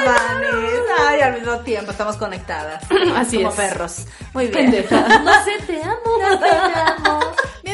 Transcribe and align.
Chócalas, 0.00 0.22
manes! 0.34 0.80
Ay, 1.08 1.20
al 1.20 1.34
mismo 1.34 1.58
tiempo 1.60 1.90
estamos 1.90 2.16
conectadas. 2.16 2.84
Así 3.16 3.36
Como 3.38 3.50
es. 3.50 3.54
perros. 3.54 4.06
Muy 4.34 4.46
bien. 4.48 4.70
Pendeja. 4.70 5.18
No 5.20 5.32
sé, 5.44 5.58
te 5.66 5.82
amo. 5.82 7.20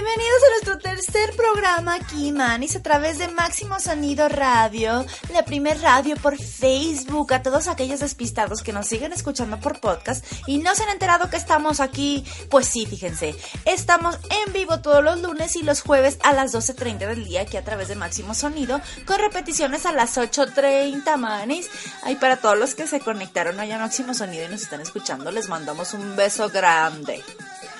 Bienvenidos 0.08 0.42
a 0.42 0.50
nuestro 0.50 0.78
tercer 0.78 1.36
programa 1.36 1.96
aquí, 1.96 2.32
Manis, 2.32 2.74
a 2.76 2.82
través 2.82 3.18
de 3.18 3.28
Máximo 3.28 3.78
Sonido 3.78 4.26
Radio, 4.30 5.04
la 5.34 5.44
primer 5.44 5.82
radio 5.82 6.16
por 6.16 6.38
Facebook, 6.38 7.34
a 7.34 7.42
todos 7.42 7.68
aquellos 7.68 8.00
despistados 8.00 8.62
que 8.62 8.72
nos 8.72 8.86
siguen 8.86 9.12
escuchando 9.12 9.60
por 9.60 9.80
podcast 9.80 10.24
y 10.46 10.58
no 10.58 10.74
se 10.74 10.84
han 10.84 10.88
enterado 10.88 11.28
que 11.28 11.36
estamos 11.36 11.80
aquí. 11.80 12.24
Pues 12.48 12.66
sí, 12.66 12.86
fíjense, 12.86 13.36
estamos 13.66 14.18
en 14.46 14.54
vivo 14.54 14.80
todos 14.80 15.04
los 15.04 15.20
lunes 15.20 15.56
y 15.56 15.62
los 15.62 15.82
jueves 15.82 16.18
a 16.22 16.32
las 16.32 16.54
12.30 16.54 17.06
del 17.06 17.26
día 17.26 17.42
aquí 17.42 17.58
a 17.58 17.64
través 17.64 17.88
de 17.88 17.94
Máximo 17.94 18.32
Sonido, 18.32 18.80
con 19.04 19.18
repeticiones 19.18 19.84
a 19.84 19.92
las 19.92 20.16
8.30, 20.16 21.18
Manis. 21.18 21.68
Ay, 22.02 22.16
para 22.16 22.38
todos 22.38 22.58
los 22.58 22.74
que 22.74 22.86
se 22.86 23.00
conectaron 23.00 23.60
allá 23.60 23.76
a 23.76 23.80
Máximo 23.80 24.14
Sonido 24.14 24.46
y 24.46 24.48
nos 24.48 24.62
están 24.62 24.80
escuchando, 24.80 25.30
les 25.30 25.50
mandamos 25.50 25.92
un 25.92 26.16
beso 26.16 26.48
grande. 26.48 27.22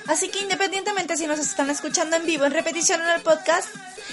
Así 0.09 0.31
que 0.31 0.41
independientemente 0.41 1.17
si 1.17 1.27
nos 1.27 1.39
están 1.39 1.69
escuchando 1.69 2.17
en 2.17 2.25
vivo, 2.25 2.47
en 2.47 2.53
repetición 2.53 3.01
en 3.03 3.09
el 3.09 3.21
podcast, 3.21 3.69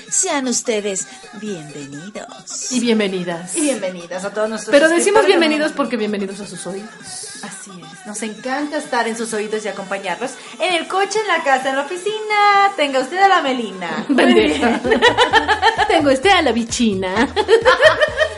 sean 0.10 0.46
ustedes 0.48 1.08
bienvenidos. 1.40 2.72
Y 2.72 2.82
bienvenidas. 2.82 3.56
Y 3.56 3.62
bienvenidas 3.62 4.26
a 4.26 4.32
todos 4.32 4.50
nuestros 4.50 4.74
Pero 4.74 4.90
decimos 4.90 5.26
bienvenidos 5.26 5.72
porque 5.72 5.96
bienvenidos 5.96 6.42
a 6.42 6.48
sus 6.48 6.68
oídos. 6.68 7.25
Así 7.46 7.70
es, 7.70 8.08
nos 8.08 8.24
encanta 8.24 8.78
estar 8.78 9.08
en 9.08 9.16
sus 9.16 9.32
oídos 9.34 9.64
y 9.66 9.68
acompañarlos 9.68 10.32
en 10.60 10.74
el 10.74 10.88
coche, 10.88 11.20
en 11.20 11.28
la 11.28 11.44
casa, 11.44 11.70
en 11.70 11.76
la 11.76 11.84
oficina. 11.84 12.72
Tenga 12.76 13.02
usted 13.02 13.22
a 13.22 13.28
la 13.28 13.42
Melina. 13.42 14.06
Tengo 15.88 16.10
este 16.10 16.32
a 16.32 16.42
la 16.42 16.52
bichina. 16.52 17.28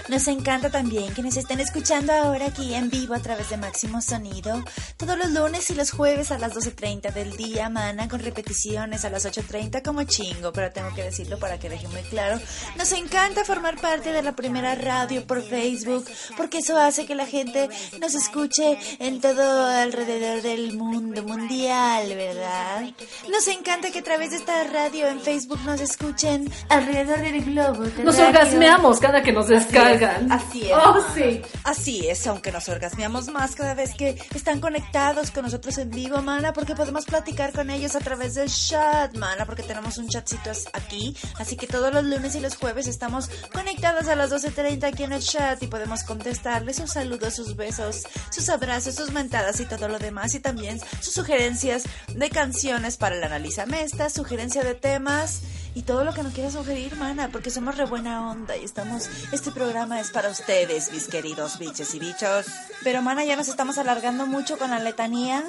Nos 0.10 0.26
encanta 0.30 0.70
también 0.70 1.14
que 1.14 1.22
nos 1.22 1.36
estén 1.36 1.60
escuchando 1.60 2.14
ahora 2.14 2.46
aquí 2.46 2.74
en 2.74 2.90
vivo 2.90 3.14
a 3.14 3.20
través 3.20 3.50
de 3.50 3.58
Máximo 3.58 4.02
Sonido. 4.02 4.64
Todos 4.96 5.18
los 5.18 5.32
lunes 5.32 5.70
y 5.70 5.76
los 5.76 5.92
jueves 5.92 6.32
a 6.32 6.38
las 6.38 6.56
12.30 6.56 7.12
del 7.12 7.36
día, 7.36 7.68
mana, 7.68 8.08
con 8.08 8.22
repeticiones 8.22 9.04
a 9.04 9.10
las 9.10 9.26
8.30 9.26 9.84
como 9.84 10.04
chingo, 10.04 10.54
pero 10.54 10.72
tengo 10.72 10.96
que 10.96 11.04
decirlo 11.04 11.38
para 11.40 11.60
que 11.60 11.70
deje 11.70 11.90
muy 11.90 12.04
claro. 12.04 12.40
Nos 12.78 12.94
encanta 12.94 13.44
formar 13.44 13.82
parte 13.82 14.14
de 14.14 14.24
la 14.24 14.34
primera 14.34 14.76
radio 14.76 15.28
por 15.28 15.44
Facebook, 15.44 16.06
porque 16.38 16.60
eso 16.60 16.78
hace 16.78 17.06
que 17.06 17.14
la 17.14 17.26
gente 17.26 17.68
nos 18.00 18.16
escuche 18.16 18.80
en 19.00 19.22
todo 19.22 19.66
alrededor 19.68 20.42
del 20.42 20.74
mundo 20.76 21.24
mundial, 21.24 22.08
¿verdad? 22.16 22.84
Nos 23.32 23.48
encanta 23.48 23.92
que 23.92 24.00
a 24.00 24.04
través 24.04 24.32
de 24.32 24.38
esta 24.38 24.64
radio 24.66 25.08
en 25.08 25.20
Facebook 25.22 25.60
nos 25.66 25.82
escuchen 25.82 26.52
alrededor 26.70 27.20
del 27.22 27.44
globo. 27.44 27.84
Nos 28.04 28.16
terráqueo. 28.16 28.28
orgasmeamos 28.28 29.00
cada 29.00 29.22
que 29.22 29.32
nos 29.32 29.48
descargan. 29.48 30.32
Así 30.32 30.64
es. 30.66 30.74
Oh, 30.74 31.04
sí. 31.16 31.42
Así 31.64 32.08
es, 32.08 32.26
aunque 32.28 32.52
nos 32.52 32.68
orgasmeamos 32.70 33.28
más 33.30 33.56
cada 33.56 33.74
vez 33.74 33.94
que 33.94 34.18
están 34.36 34.60
conectados 34.60 35.32
con 35.32 35.44
nosotros 35.46 35.78
en 35.78 35.90
vivo, 35.90 36.22
mana, 36.22 36.54
porque 36.54 36.76
podemos 36.76 37.06
platicar 37.06 37.52
con 37.54 37.70
ellos 37.70 37.96
a 37.96 38.00
través 38.00 38.36
del 38.36 38.50
chat, 38.50 39.16
mana, 39.18 39.46
porque 39.46 39.64
tenemos 39.64 39.98
un 39.98 40.08
chatcito 40.08 40.52
es- 40.52 40.68
aquí. 40.74 41.16
Así 41.40 41.56
que 41.56 41.68
todos 41.68 41.94
los 41.94 42.04
lunes 42.04 42.36
y 42.36 42.40
los 42.40 42.56
jueves 42.56 42.88
estamos 42.88 43.30
conectados 43.54 44.08
a 44.08 44.16
las 44.16 44.30
12.30 44.32 44.88
aquí 44.88 45.04
en 45.04 45.14
el 45.14 45.22
chat 45.24 45.62
y 45.62 45.68
podemos 45.68 46.04
contestarles 46.04 46.78
sus 46.78 46.92
saludos, 46.92 47.36
sus 47.36 47.56
besos, 47.56 48.04
sus 48.32 48.50
abrazos, 48.50 48.77
sus 48.82 49.12
mentadas 49.12 49.60
y 49.60 49.66
todo 49.66 49.88
lo 49.88 50.00
demás. 50.00 50.34
Y 50.36 50.40
también 50.40 50.80
sus 51.02 51.14
sugerencias 51.14 51.84
de 52.14 52.30
canciones 52.30 52.98
para 52.98 53.16
el 53.16 53.24
Analiza 53.24 53.66
Mesta, 53.66 54.10
sugerencia 54.10 54.64
de 54.64 54.76
temas 54.76 55.42
y 55.74 55.84
todo 55.84 56.04
lo 56.04 56.14
que 56.14 56.24
nos 56.24 56.34
quieras 56.34 56.54
sugerir, 56.54 56.96
mana, 56.96 57.30
porque 57.32 57.52
somos 57.52 57.78
re 57.78 57.86
buena 57.86 58.30
onda 58.32 58.58
y 58.58 58.64
estamos. 58.64 59.10
Este 59.32 59.52
programa 59.52 60.00
es 60.00 60.10
para 60.10 60.30
ustedes, 60.30 60.92
mis 60.92 61.08
queridos 61.08 61.60
biches 61.60 61.94
y 61.94 62.00
bichos. 62.00 62.48
Pero, 62.84 63.02
mana, 63.02 63.24
ya 63.26 63.36
nos 63.36 63.48
estamos 63.48 63.78
alargando 63.78 64.26
mucho 64.26 64.58
con 64.58 64.72
la 64.72 64.80
letanía 64.80 65.44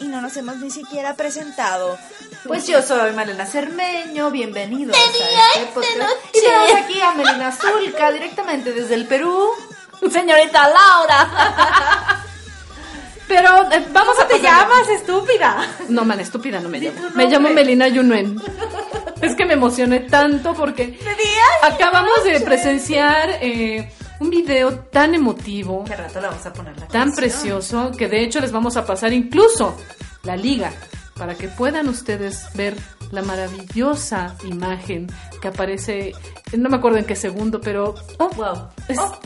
y 0.00 0.08
no 0.08 0.20
nos 0.20 0.36
hemos 0.36 0.56
ni 0.56 0.70
siquiera 0.70 1.14
presentado. 1.14 1.96
Pues 2.44 2.66
yo 2.66 2.82
soy 2.82 3.12
Malena 3.12 3.46
Cermeño, 3.46 4.32
bienvenidos 4.32 4.96
a 4.96 5.60
este 5.60 5.72
podcast. 5.72 6.10
Y 6.34 6.40
tenemos 6.40 6.72
aquí 6.82 7.00
a 7.00 7.12
Melina 7.12 7.52
Zulca, 7.52 8.10
directamente 8.10 8.72
desde 8.72 8.94
el 8.94 9.06
Perú. 9.06 9.48
Señorita 10.10 10.68
Laura. 10.68 12.18
Pero 13.34 13.72
eh, 13.72 13.86
vamos 13.92 14.14
a 14.18 14.26
¿Cómo 14.26 14.28
te 14.28 14.40
llamas, 14.42 14.88
estúpida? 14.90 15.66
No, 15.88 16.04
man, 16.04 16.20
estúpida 16.20 16.60
no 16.60 16.68
me 16.68 16.80
llamo. 16.80 16.98
Me 17.14 17.26
llamo 17.26 17.48
Melina 17.48 17.88
Yunuen. 17.88 18.38
Es 19.22 19.34
que 19.34 19.46
me 19.46 19.54
emocioné 19.54 20.00
tanto 20.00 20.52
porque 20.54 20.86
¿De 20.88 20.92
día? 20.98 21.44
acabamos 21.62 22.24
de 22.24 22.40
presenciar 22.40 23.38
eh, 23.40 23.90
un 24.20 24.28
video 24.30 24.80
tan 24.90 25.14
emotivo, 25.14 25.84
¿Qué 25.84 25.96
rato 25.96 26.20
le 26.20 26.26
vamos 26.26 26.44
a 26.44 26.52
poner 26.52 26.74
la 26.78 26.86
tan 26.88 27.08
canción? 27.10 27.16
precioso, 27.16 27.90
que 27.96 28.08
de 28.08 28.22
hecho 28.24 28.40
les 28.40 28.52
vamos 28.52 28.76
a 28.76 28.84
pasar 28.84 29.12
incluso 29.12 29.76
la 30.24 30.36
liga 30.36 30.72
para 31.16 31.34
que 31.36 31.48
puedan 31.48 31.88
ustedes 31.88 32.46
ver 32.54 32.76
la 33.12 33.22
maravillosa 33.22 34.34
imagen 34.44 35.06
que 35.40 35.48
aparece, 35.48 36.12
no 36.56 36.68
me 36.68 36.76
acuerdo 36.76 36.98
en 36.98 37.04
qué 37.06 37.14
segundo, 37.16 37.60
pero 37.60 37.94
oh, 38.18 38.28
Wow. 38.30 38.68
es 38.88 38.98
Oh, 38.98 39.18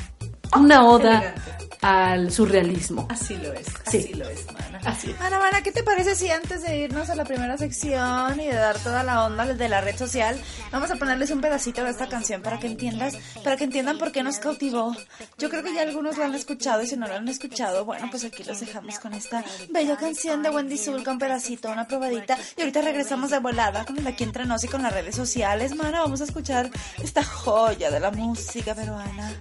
una 0.61 0.85
oda 0.87 1.19
elegante. 1.19 1.56
Al 1.83 2.33
surrealismo. 2.33 3.07
Así 3.11 3.37
lo 3.37 3.53
es, 3.53 3.67
Sí. 3.89 3.99
así 3.99 4.15
lo 4.15 4.29
es, 4.29 4.47
mana. 4.53 4.81
Así 4.85 5.11
es. 5.11 5.19
Mana, 5.19 5.39
mana, 5.39 5.63
¿qué 5.63 5.73
te 5.73 5.83
parece 5.83 6.15
si 6.15 6.31
antes 6.31 6.63
de 6.63 6.79
irnos 6.79 7.11
a 7.11 7.15
la 7.17 7.25
primera 7.25 7.57
sección 7.59 8.39
y 8.41 8.47
de 8.47 8.55
dar 8.55 8.79
toda 8.79 9.03
la 9.03 9.25
onda 9.25 9.47
de 9.47 9.69
la 9.69 9.81
red 9.81 9.97
social, 9.97 10.41
vamos 10.71 10.91
a 10.91 10.97
ponerles 10.97 11.31
un 11.31 11.41
pedacito 11.41 11.83
de 11.85 11.91
esta 11.91 12.09
canción 12.09 12.43
para 12.43 12.59
que 12.59 12.67
entiendas, 12.67 13.15
para 13.43 13.57
que 13.57 13.65
entiendan 13.65 13.99
por 13.99 14.13
qué 14.13 14.23
nos 14.23 14.39
cautivó? 14.39 14.95
Yo 15.39 15.51
creo 15.51 15.63
que 15.63 15.75
ya 15.75 15.83
algunos 15.83 16.17
lo 16.17 16.25
han 16.25 16.35
escuchado 16.35 16.83
y 16.83 16.87
si 16.87 16.97
no 16.97 17.07
lo 17.09 17.15
han 17.15 17.29
escuchado, 17.29 17.85
bueno, 17.85 18.09
pues 18.11 18.25
aquí 18.25 18.45
los 18.45 18.61
dejamos 18.61 18.99
con 18.99 19.15
esta 19.15 19.45
bella 19.71 19.97
canción 19.97 20.43
de 20.43 20.51
Wendy 20.51 20.79
Zulka, 20.79 21.11
un 21.11 21.19
pedacito, 21.19 21.71
una 21.71 21.87
probadita 21.87 22.39
y 22.57 22.61
ahorita 22.61 22.83
regresamos 22.83 23.31
de 23.31 23.39
volada 23.39 23.85
con 23.85 23.99
el 23.99 24.07
aquí 24.07 24.25
entre 24.25 24.45
nos 24.47 24.63
y 24.65 24.69
con 24.69 24.83
las 24.83 24.93
redes 24.93 25.17
sociales, 25.17 25.75
mana, 25.75 26.01
vamos 26.01 26.21
a 26.21 26.25
escuchar 26.25 26.71
esta 27.03 27.25
joya 27.25 27.91
de 27.91 28.01
la 28.01 28.11
música 28.11 28.75
peruana. 28.75 29.33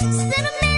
Instead 0.00 0.44
of 0.44 0.69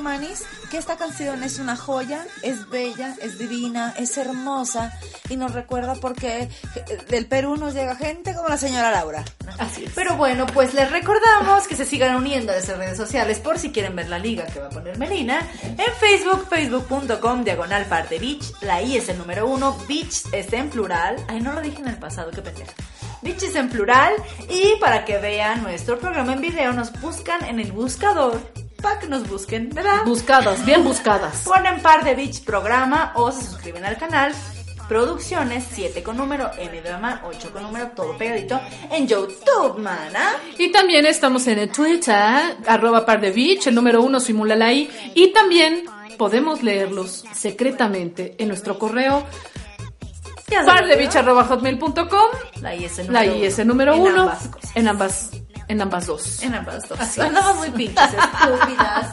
Manis, 0.00 0.44
que 0.70 0.78
esta 0.78 0.96
canción 0.96 1.42
es 1.42 1.58
una 1.58 1.76
joya, 1.76 2.26
es 2.42 2.68
bella, 2.68 3.14
es 3.20 3.38
divina, 3.38 3.94
es 3.98 4.16
hermosa 4.16 4.98
y 5.28 5.36
nos 5.36 5.52
recuerda 5.52 5.94
porque 5.96 6.48
del 7.08 7.26
Perú 7.26 7.56
nos 7.56 7.74
llega 7.74 7.96
gente 7.96 8.34
como 8.34 8.48
la 8.48 8.56
señora 8.56 8.90
Laura. 8.90 9.24
Así 9.58 9.84
es. 9.84 9.92
Pero 9.94 10.16
bueno, 10.16 10.46
pues 10.46 10.74
les 10.74 10.90
recordamos 10.90 11.66
que 11.66 11.76
se 11.76 11.84
sigan 11.84 12.16
uniendo 12.16 12.52
a 12.52 12.54
nuestras 12.54 12.78
redes 12.78 12.96
sociales 12.96 13.38
por 13.38 13.58
si 13.58 13.70
quieren 13.70 13.94
ver 13.96 14.08
la 14.08 14.18
liga 14.18 14.46
que 14.46 14.60
va 14.60 14.66
a 14.66 14.70
poner 14.70 14.98
Melina. 14.98 15.40
En 15.62 15.94
Facebook, 15.98 16.46
facebook.com, 16.48 17.44
diagonal 17.44 17.84
parte 17.86 18.18
beach. 18.18 18.52
La 18.62 18.82
I 18.82 18.96
es 18.96 19.08
el 19.08 19.18
número 19.18 19.46
uno, 19.46 19.76
beach 19.88 20.22
está 20.32 20.56
en 20.56 20.70
plural. 20.70 21.16
Ay, 21.28 21.40
no 21.40 21.52
lo 21.52 21.60
dije 21.60 21.80
en 21.80 21.88
el 21.88 21.98
pasado, 21.98 22.30
qué 22.30 22.42
pendeja. 22.42 22.72
Beach 23.22 23.42
es 23.42 23.54
en 23.54 23.68
plural. 23.68 24.14
Y 24.48 24.76
para 24.80 25.04
que 25.04 25.18
vean 25.18 25.62
nuestro 25.62 25.98
programa 25.98 26.32
en 26.32 26.40
video, 26.40 26.72
nos 26.72 26.92
buscan 27.00 27.44
en 27.44 27.60
el 27.60 27.72
buscador. 27.72 28.40
Para 28.82 28.98
que 28.98 29.06
nos 29.06 29.28
busquen, 29.28 29.70
¿verdad? 29.70 30.04
Buscadas, 30.04 30.64
bien 30.64 30.82
buscadas. 30.84 31.42
Ponen 31.44 31.80
par 31.80 32.04
de 32.04 32.14
Beach 32.14 32.42
programa 32.44 33.12
o 33.14 33.30
se 33.30 33.44
suscriben 33.44 33.84
al 33.84 33.96
canal. 33.96 34.32
Producciones 34.88 35.64
7 35.72 36.02
con 36.02 36.16
número, 36.16 36.50
M 36.58 36.82
de 36.82 36.90
mamá, 36.92 37.22
8 37.24 37.50
con 37.52 37.62
número, 37.62 37.88
todo 37.94 38.18
pegadito 38.18 38.60
en 38.90 39.06
YouTube, 39.06 39.78
mana. 39.78 40.32
Y 40.58 40.70
también 40.72 41.06
estamos 41.06 41.46
en 41.46 41.60
el 41.60 41.70
Twitter, 41.70 42.56
arroba 42.66 43.06
par 43.06 43.20
de 43.20 43.30
beach, 43.30 43.68
el 43.68 43.74
número 43.74 44.02
uno, 44.02 44.20
simúlala 44.20 44.66
ahí. 44.66 44.90
Y 45.14 45.32
también 45.32 45.84
podemos 46.18 46.62
leerlos 46.62 47.24
secretamente 47.32 48.34
en 48.38 48.48
nuestro 48.48 48.78
correo 48.78 49.24
Ya 50.48 50.60
se 50.60 50.66
par 50.66 50.84
de 50.84 50.92
lo 50.92 50.98
beach 50.98 51.12
digo. 51.12 51.20
arroba 51.20 51.44
hotmail.com. 51.44 52.28
La 52.60 52.74
I 52.74 52.84
es 52.84 52.98
el 52.98 53.10
La 53.12 53.24
número 53.24 53.38
I 53.40 53.44
es 53.46 53.58
el 53.58 53.64
uno. 53.70 53.72
número 53.74 53.94
En 53.94 54.00
uno 54.02 54.22
ambas 54.22 54.50
en 54.74 54.88
ambas, 54.88 55.30
en 55.72 55.80
ambas 55.82 56.06
dos. 56.06 56.42
En 56.42 56.54
ambas 56.54 56.88
dos. 56.88 57.00
Así 57.00 57.20
Andamos 57.20 57.56
muy 57.60 57.70
pinches, 57.70 58.10
estúpidas. 58.12 59.06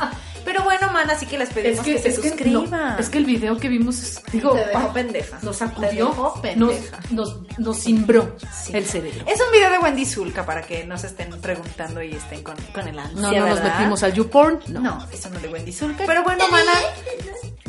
Pero 0.49 0.63
bueno, 0.63 0.89
mana, 0.91 1.13
así 1.13 1.27
que 1.27 1.37
les 1.37 1.49
pedimos 1.49 1.85
que, 1.85 1.99
se 1.99 2.09
es 2.09 2.17
que, 2.19 2.29
suscriban. 2.29 2.71
no, 2.71 2.97
es 2.97 3.07
que 3.09 3.19
el 3.19 3.25
video 3.25 3.55
que 3.57 3.69
vimos, 3.69 4.19
digo, 4.31 4.53
Te 4.53 4.65
dejó 4.65 4.91
pendeja. 4.91 5.37
nos 5.43 5.57
sacudió, 5.57 6.07
dejó 6.09 6.23
nos, 6.33 6.39
pendeja. 6.39 6.99
nos, 7.11 7.37
nos 7.59 7.77
cimbró 7.83 8.35
Sí. 8.63 8.71
el 8.75 8.83
cerebro. 8.85 9.25
Es 9.27 9.39
un 9.39 9.51
video 9.51 9.69
de 9.69 9.77
Wendy 9.77 10.05
Zulka 10.07 10.43
para 10.47 10.63
que 10.63 10.85
no 10.85 10.97
se 10.97 11.05
estén 11.05 11.29
preguntando 11.39 12.01
y 12.01 12.13
estén 12.15 12.41
con, 12.41 12.55
con 12.73 12.87
el 12.87 12.97
ansia, 12.97 13.21
No, 13.21 13.31
no 13.31 13.47
nos 13.47 13.63
metimos 13.63 14.01
al 14.01 14.13
YouPorn, 14.13 14.59
no. 14.69 14.79
No, 14.79 15.07
eso 15.11 15.29
no 15.29 15.35
es 15.35 15.41
de 15.43 15.49
Wendy 15.49 15.71
Zulka. 15.71 16.03
Pero 16.07 16.23
bueno, 16.23 16.43
mana, 16.49 16.71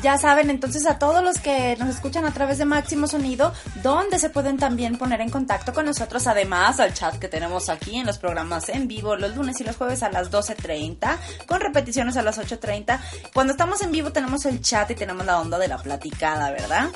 Ya 0.02 0.16
saben, 0.16 0.48
entonces 0.48 0.86
a 0.86 0.98
todos 0.98 1.22
los 1.22 1.36
que 1.38 1.76
nos 1.78 1.90
escuchan 1.90 2.24
a 2.24 2.32
través 2.32 2.56
de 2.56 2.64
Máximo 2.64 3.06
Sonido, 3.06 3.52
donde 3.82 4.18
se 4.18 4.30
pueden 4.30 4.56
también 4.56 4.96
poner 4.96 5.20
en 5.20 5.28
contacto 5.28 5.74
con 5.74 5.84
nosotros, 5.84 6.26
además 6.26 6.80
al 6.80 6.94
chat 6.94 7.18
que 7.18 7.28
tenemos 7.28 7.68
aquí 7.68 7.96
en 7.98 8.06
los 8.06 8.16
programas 8.16 8.70
en 8.70 8.88
vivo 8.88 9.16
los 9.16 9.36
lunes 9.36 9.60
y 9.60 9.64
los 9.64 9.76
jueves 9.76 10.02
a 10.02 10.08
las 10.10 10.30
12.30, 10.30 11.18
con 11.46 11.60
repeticiones 11.60 12.16
a 12.16 12.22
las 12.22 12.38
8.30. 12.38 12.69
Cuando 13.34 13.52
estamos 13.52 13.82
en 13.82 13.90
vivo 13.90 14.12
tenemos 14.12 14.44
el 14.46 14.60
chat 14.60 14.90
y 14.90 14.94
tenemos 14.94 15.26
la 15.26 15.40
onda 15.40 15.58
de 15.58 15.68
la 15.68 15.78
platicada, 15.78 16.50
¿verdad? 16.50 16.90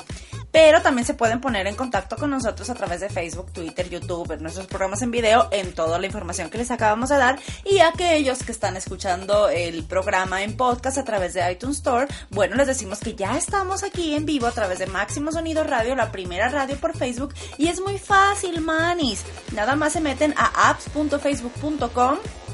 Pero 0.55 0.81
también 0.81 1.05
se 1.05 1.13
pueden 1.13 1.41
poner 1.41 1.67
en 1.67 1.75
contacto 1.75 2.15
con 2.15 2.29
nosotros 2.29 2.69
a 2.69 2.75
través 2.75 3.01
de 3.01 3.09
Facebook, 3.09 3.51
Twitter, 3.51 3.89
YouTube, 3.89 4.31
en 4.31 4.41
nuestros 4.41 4.67
programas 4.67 5.01
en 5.01 5.11
video, 5.11 5.49
en 5.51 5.73
toda 5.73 5.99
la 5.99 6.05
información 6.05 6.49
que 6.49 6.57
les 6.57 6.71
acabamos 6.71 7.09
de 7.09 7.17
dar. 7.17 7.37
Y 7.65 7.79
aquellos 7.79 8.41
que 8.41 8.53
están 8.53 8.77
escuchando 8.77 9.49
el 9.49 9.83
programa 9.83 10.43
en 10.43 10.55
podcast 10.55 10.97
a 10.97 11.03
través 11.03 11.33
de 11.33 11.51
iTunes 11.51 11.77
Store, 11.77 12.07
bueno, 12.29 12.55
les 12.55 12.67
decimos 12.67 12.99
que 12.99 13.15
ya 13.15 13.35
estamos 13.37 13.83
aquí 13.83 14.15
en 14.15 14.25
vivo 14.25 14.47
a 14.47 14.51
través 14.51 14.79
de 14.79 14.87
Máximo 14.87 15.33
Sonido 15.33 15.65
Radio, 15.65 15.93
la 15.93 16.13
primera 16.13 16.47
radio 16.47 16.77
por 16.77 16.97
Facebook. 16.97 17.33
Y 17.57 17.67
es 17.67 17.81
muy 17.81 17.97
fácil, 17.97 18.61
manis. 18.61 19.25
Nada 19.51 19.75
más 19.75 19.91
se 19.91 19.99
meten 19.99 20.33
a 20.37 20.69
apps.facebook.com 20.69 22.44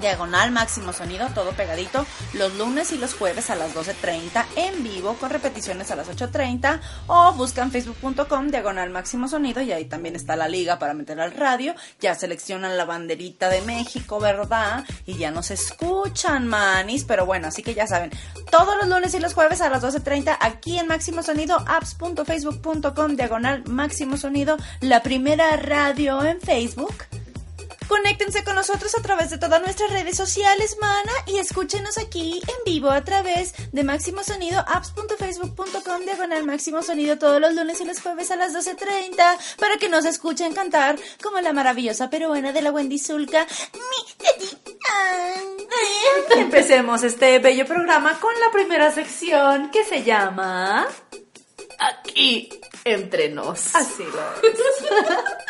Diagonal 0.00 0.50
Máximo 0.50 0.92
Sonido, 0.92 1.28
todo 1.34 1.50
pegadito, 1.52 2.06
los 2.34 2.54
lunes 2.54 2.92
y 2.92 2.98
los 2.98 3.14
jueves 3.14 3.50
a 3.50 3.56
las 3.56 3.74
12.30 3.74 4.44
en 4.56 4.82
vivo, 4.82 5.14
con 5.14 5.30
repeticiones 5.30 5.90
a 5.90 5.96
las 5.96 6.08
8.30, 6.08 6.80
o 7.06 7.32
buscan 7.32 7.70
facebook.com 7.70 8.48
Diagonal 8.48 8.90
Máximo 8.90 9.28
Sonido 9.28 9.60
y 9.60 9.72
ahí 9.72 9.86
también 9.86 10.16
está 10.16 10.36
la 10.36 10.48
liga 10.48 10.78
para 10.78 10.94
meter 10.94 11.20
al 11.20 11.32
radio, 11.32 11.74
ya 12.00 12.14
seleccionan 12.14 12.76
la 12.76 12.84
banderita 12.84 13.48
de 13.48 13.62
México, 13.62 14.20
¿verdad? 14.20 14.84
Y 15.06 15.16
ya 15.18 15.30
nos 15.30 15.50
escuchan, 15.50 16.46
manis, 16.46 17.04
pero 17.04 17.26
bueno, 17.26 17.48
así 17.48 17.62
que 17.62 17.74
ya 17.74 17.86
saben, 17.86 18.10
todos 18.50 18.76
los 18.76 18.88
lunes 18.88 19.14
y 19.14 19.20
los 19.20 19.34
jueves 19.34 19.60
a 19.60 19.68
las 19.68 19.82
12.30 19.82 20.36
aquí 20.40 20.78
en 20.78 20.86
Máximo 20.86 21.22
Sonido, 21.22 21.62
apps.facebook.com 21.66 23.16
Diagonal 23.16 23.64
Máximo 23.66 24.16
Sonido, 24.16 24.56
la 24.80 25.02
primera 25.02 25.56
radio 25.56 26.24
en 26.24 26.40
Facebook. 26.40 26.94
Conéctense 27.90 28.44
con 28.44 28.54
nosotros 28.54 28.96
a 28.96 29.02
través 29.02 29.30
de 29.30 29.38
todas 29.38 29.60
nuestras 29.60 29.90
redes 29.90 30.16
sociales, 30.16 30.76
mana, 30.80 31.10
y 31.26 31.38
escúchenos 31.38 31.98
aquí 31.98 32.40
en 32.46 32.64
vivo 32.64 32.88
a 32.88 33.02
través 33.02 33.52
de 33.72 33.82
Máximo 33.82 34.22
Sonido, 34.22 34.64
apps.facebook.com, 34.64 36.04
diagonal 36.04 36.44
Máximo 36.44 36.84
Sonido, 36.84 37.18
todos 37.18 37.40
los 37.40 37.52
lunes 37.52 37.80
y 37.80 37.84
los 37.84 38.00
jueves 38.00 38.30
a 38.30 38.36
las 38.36 38.54
12.30, 38.54 39.56
para 39.58 39.76
que 39.78 39.88
nos 39.88 40.04
escuchen 40.04 40.54
cantar 40.54 41.00
como 41.20 41.40
la 41.40 41.52
maravillosa 41.52 42.08
peruana 42.10 42.52
de 42.52 42.62
la 42.62 42.70
Wendy 42.70 43.00
Zulka. 43.00 43.44
Empecemos 46.36 47.02
este 47.02 47.40
bello 47.40 47.66
programa 47.66 48.20
con 48.20 48.32
la 48.38 48.52
primera 48.52 48.92
sección 48.92 49.68
que 49.72 49.84
se 49.84 50.04
llama... 50.04 50.86
Aquí, 51.80 52.50
entre 52.84 53.30
nos. 53.30 53.74
Así 53.74 54.04
lo 54.04 54.48
es. 54.48 54.54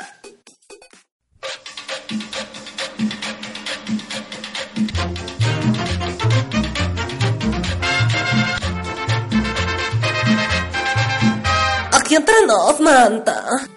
Aquí 12.10 12.18
nos, 12.44 12.80
Manta. 12.80 13.69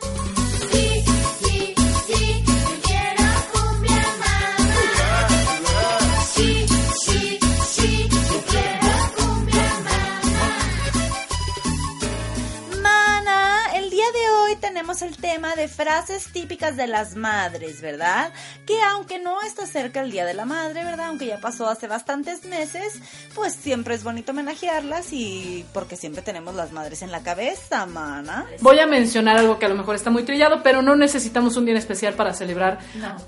Tenemos 14.94 15.16
el 15.18 15.22
tema 15.22 15.56
de 15.56 15.68
frases 15.68 16.28
típicas 16.31 16.75
de 16.78 16.88
las 16.88 17.16
madres, 17.16 17.81
¿verdad? 17.81 18.31
Que 18.66 18.80
aunque 18.81 19.19
no 19.19 19.42
está 19.42 19.66
cerca 19.66 20.01
el 20.01 20.12
Día 20.12 20.25
de 20.25 20.34
la 20.34 20.45
Madre, 20.45 20.84
¿verdad? 20.84 21.07
Aunque 21.07 21.25
ya 21.25 21.40
pasó 21.40 21.68
hace 21.68 21.88
bastantes 21.88 22.45
meses, 22.45 23.00
pues 23.34 23.54
siempre 23.54 23.95
es 23.95 24.04
bonito 24.04 24.34
homenajearlas 24.34 25.12
y 25.12 25.66
porque 25.74 25.95
siempre 25.95 26.22
tenemos 26.22 26.54
las 26.54 26.72
madres 26.72 27.01
en 27.01 27.12
la 27.12 27.24
cabeza, 27.24 27.86
mana. 27.86 28.45
Voy 28.62 28.80
a 28.80 28.86
mencionar 28.86 29.38
algo 29.38 29.57
que 29.57 29.66
a 29.66 29.69
lo 29.69 29.75
mejor 29.75 29.95
está 29.95 30.12
muy 30.12 30.24
trillado, 30.24 30.62
pero 30.62 30.81
no 30.81 30.95
necesitamos 30.95 31.57
un 31.57 31.66
día 31.66 31.74
en 31.74 31.80
especial 31.80 32.13
para 32.13 32.34
celebrar, 32.34 32.80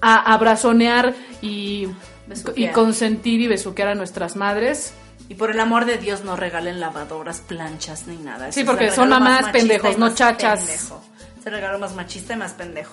a 0.01 0.33
abrazonear 0.33 1.15
y, 1.41 1.87
Besuquear. 2.27 2.69
y 2.69 2.73
consentir 2.73 3.41
y 3.41 3.47
besuquear 3.47 3.89
a 3.89 3.95
nuestras 3.95 4.35
madres. 4.35 4.93
Y 5.29 5.33
por 5.35 5.49
el 5.49 5.59
amor 5.59 5.85
de 5.85 5.97
Dios 5.97 6.23
no 6.23 6.35
regalen 6.35 6.79
lavadoras, 6.79 7.39
planchas 7.39 8.05
ni 8.05 8.17
nada. 8.17 8.51
Sí, 8.51 8.63
porque 8.63 8.91
son 8.91 9.09
mamás 9.09 9.49
pendejos, 9.51 9.97
no 9.97 10.13
chachas. 10.13 10.59
pendejo. 10.59 11.14
Es 11.45 11.49
el 11.49 11.53
regalo 11.53 11.77
más 11.77 11.93
machista 11.93 12.33
y 12.33 12.37
más 12.37 12.53
pendejo. 12.53 12.91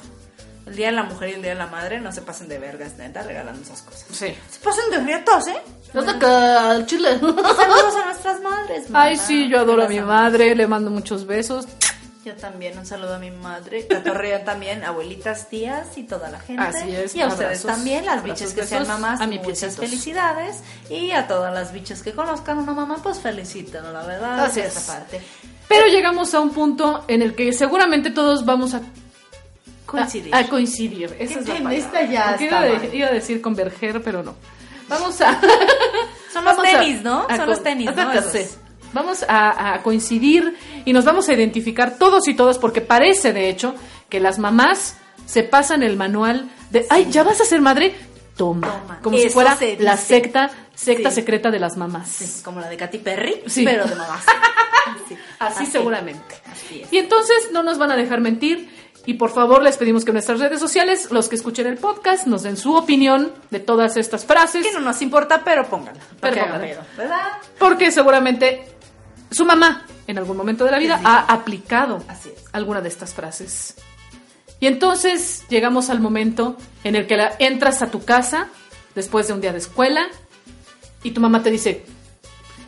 El 0.66 0.76
día 0.76 0.88
de 0.88 0.92
la 0.92 1.04
mujer 1.04 1.30
y 1.30 1.32
el 1.32 1.42
día 1.42 1.52
de 1.52 1.56
la 1.59 1.68
madre 1.68 2.00
no 2.00 2.12
se 2.12 2.21
pasen 2.21 2.49
de 2.49 2.59
vergas, 2.59 2.99
neta, 2.99 3.23
regalando 3.23 3.62
esas 3.62 3.80
cosas. 3.80 4.04
Sí. 4.12 4.37
Se 4.50 4.61
pasen 4.62 4.90
de 4.90 4.99
rietos, 4.99 5.49
¿eh? 5.49 5.56
No 5.94 6.04
toca 6.04 6.73
el 6.76 6.85
chile. 6.87 7.18
Saludos 7.18 7.97
a 7.97 8.04
nuestras 8.04 8.40
madres, 8.42 8.90
mamá. 8.90 9.04
Ay, 9.06 9.16
sí, 9.16 9.49
yo 9.49 9.59
adoro 9.59 9.85
a 9.85 9.88
mi 9.88 10.00
madre, 10.00 10.54
le 10.54 10.66
mando 10.66 10.90
muchos 10.90 11.26
besos. 11.26 11.66
Yo 12.26 12.35
también, 12.37 12.78
un 12.78 12.85
saludo 12.85 13.14
a 13.14 13.18
mi 13.18 13.30
madre. 13.30 13.87
Catorrea 13.88 14.44
también, 14.44 14.85
abuelitas, 14.85 15.49
tías 15.49 15.97
y 15.97 16.04
toda 16.04 16.30
la 16.30 16.38
gente. 16.38 16.62
Así 16.62 16.94
es, 16.94 17.14
Y 17.16 17.23
a 17.23 17.28
ustedes 17.28 17.64
abrazos, 17.64 17.66
también, 17.66 18.04
las 18.06 18.23
bichas 18.23 18.52
que 18.52 18.64
sean 18.64 18.87
mamás, 18.87 19.21
a 19.21 19.26
mi 19.26 19.38
muchas 19.38 19.59
piecitos. 19.59 19.85
felicidades. 19.87 20.62
Y 20.90 21.11
a 21.12 21.26
todas 21.26 21.52
las 21.52 21.73
bichas 21.73 22.02
que 22.02 22.12
conozcan 22.12 22.59
una 22.59 22.75
mamá, 22.75 22.99
pues 23.02 23.18
felicítenla, 23.18 23.90
la 23.90 24.02
verdad. 24.04 24.44
Así 24.44 24.61
de 24.61 24.66
es. 24.68 24.76
esta 24.76 24.92
parte. 24.92 25.21
Pero 25.75 25.87
llegamos 25.88 26.35
a 26.35 26.41
un 26.41 26.50
punto 26.50 27.05
en 27.09 27.23
el 27.23 27.35
que 27.35 27.52
seguramente 27.52 28.11
todos 28.11 28.45
vamos 28.45 28.75
a 28.75 28.81
Coincidir. 29.87 30.35
A, 30.35 30.38
a 30.38 30.49
coincidir. 30.49 31.17
Esa 31.19 31.41
es 31.41 31.49
la 31.49 31.75
esta 31.75 32.02
ya 32.05 32.37
iba, 32.41 32.61
de- 32.62 32.97
iba 32.97 33.09
a 33.09 33.12
decir 33.12 33.41
converger, 33.43 34.02
pero 34.02 34.23
no. 34.23 34.35
Vamos 34.88 35.21
a. 35.21 35.38
Son 36.33 36.45
los 36.45 36.59
a- 36.59 36.62
tenis, 36.62 37.02
¿no? 37.02 37.26
Son 37.37 37.47
los 37.50 37.62
tenis, 37.62 37.87
¿no? 37.87 37.93
Vamos 38.95 39.23
a, 39.29 39.75
a 39.75 39.83
coincidir 39.83 40.57
y 40.85 40.93
nos 40.93 41.05
vamos 41.05 41.29
a 41.29 41.35
identificar 41.35 41.99
todos 41.99 42.26
y 42.29 42.35
todas 42.35 42.59
porque 42.59 42.81
parece, 42.81 43.33
de 43.33 43.49
hecho, 43.50 43.75
que 44.09 44.21
las 44.21 44.38
mamás 44.38 44.97
se 45.26 45.43
pasan 45.43 45.83
el 45.83 45.97
manual 45.97 46.50
de, 46.71 46.87
ay, 46.91 47.09
¿ya 47.11 47.23
vas 47.23 47.41
a 47.41 47.45
ser 47.45 47.61
madre? 47.61 47.95
Toma. 48.37 48.67
Toma. 48.81 49.01
Como 49.03 49.19
si 49.19 49.29
fuera 49.29 49.57
la 49.79 49.97
secta, 49.97 50.51
secta 50.75 51.11
Sí. 51.11 51.17
secreta 51.17 51.51
de 51.51 51.59
las 51.61 51.77
mamás. 51.77 52.09
Sí, 52.09 52.43
como 52.43 52.61
la 52.61 52.69
de 52.69 52.77
Katy 52.77 52.99
Perry, 52.99 53.43
Sí. 53.47 53.65
pero 53.65 53.85
de 53.85 53.95
mamás. 53.95 54.25
Así, 55.05 55.17
Así, 55.39 55.67
seguramente. 55.67 56.35
Así. 56.51 56.85
Y 56.91 56.99
entonces 56.99 57.51
no 57.53 57.62
nos 57.62 57.79
van 57.79 57.91
a 57.93 57.97
dejar 57.97 58.21
mentir 58.21 58.83
Y 59.05 59.15
por 59.15 59.31
favor 59.33 59.65
les 59.65 59.77
pedimos 59.79 60.05
que 60.05 60.12
en 60.12 60.15
nuestras 60.15 60.39
redes 60.39 60.61
sociales, 60.61 61.11
los 61.11 61.29
que 61.29 61.35
escuchen 61.35 61.67
el 61.67 61.77
podcast, 61.77 62.29
nos 62.29 62.45
den 62.45 62.57
su 62.57 62.77
opinión 62.77 63.33
de 63.51 63.59
todas 63.59 63.97
estas 63.97 64.25
frases. 64.25 64.65
Que 64.65 64.73
no 64.73 64.79
nos 64.81 65.03
importa, 65.03 65.43
pero 65.45 65.69
pónganla. 65.69 66.01
Pero 66.21 66.37
pónganla. 66.41 66.61
pedo, 66.69 66.81
¿Verdad? 66.97 67.21
Porque 67.59 67.91
seguramente 67.91 68.65
su 69.33 69.45
mamá 69.45 69.87
en 70.07 70.19
algún 70.19 70.37
momento 70.37 70.65
de 70.65 70.71
la 70.71 70.79
vida 70.79 71.01
ha 71.03 71.33
aplicado 71.33 72.05
Así 72.07 72.33
alguna 72.53 72.81
de 72.81 72.89
estas 72.91 73.12
frases. 73.12 73.75
Y 74.62 74.69
entonces 74.69 75.42
llegamos 75.49 75.90
al 75.90 75.99
momento 75.99 76.57
en 76.85 76.95
el 76.95 77.09
que 77.09 77.16
la- 77.16 77.35
entras 77.40 77.83
a 77.83 77.90
tu 77.90 78.04
casa 78.04 78.47
después 78.95 79.26
de 79.26 79.33
un 79.33 79.40
día 79.40 79.50
de 79.50 79.59
escuela 79.59 80.07
y 81.02 81.11
tu 81.11 81.21
mamá 81.21 81.42
te 81.42 81.50
dice, 81.50 81.85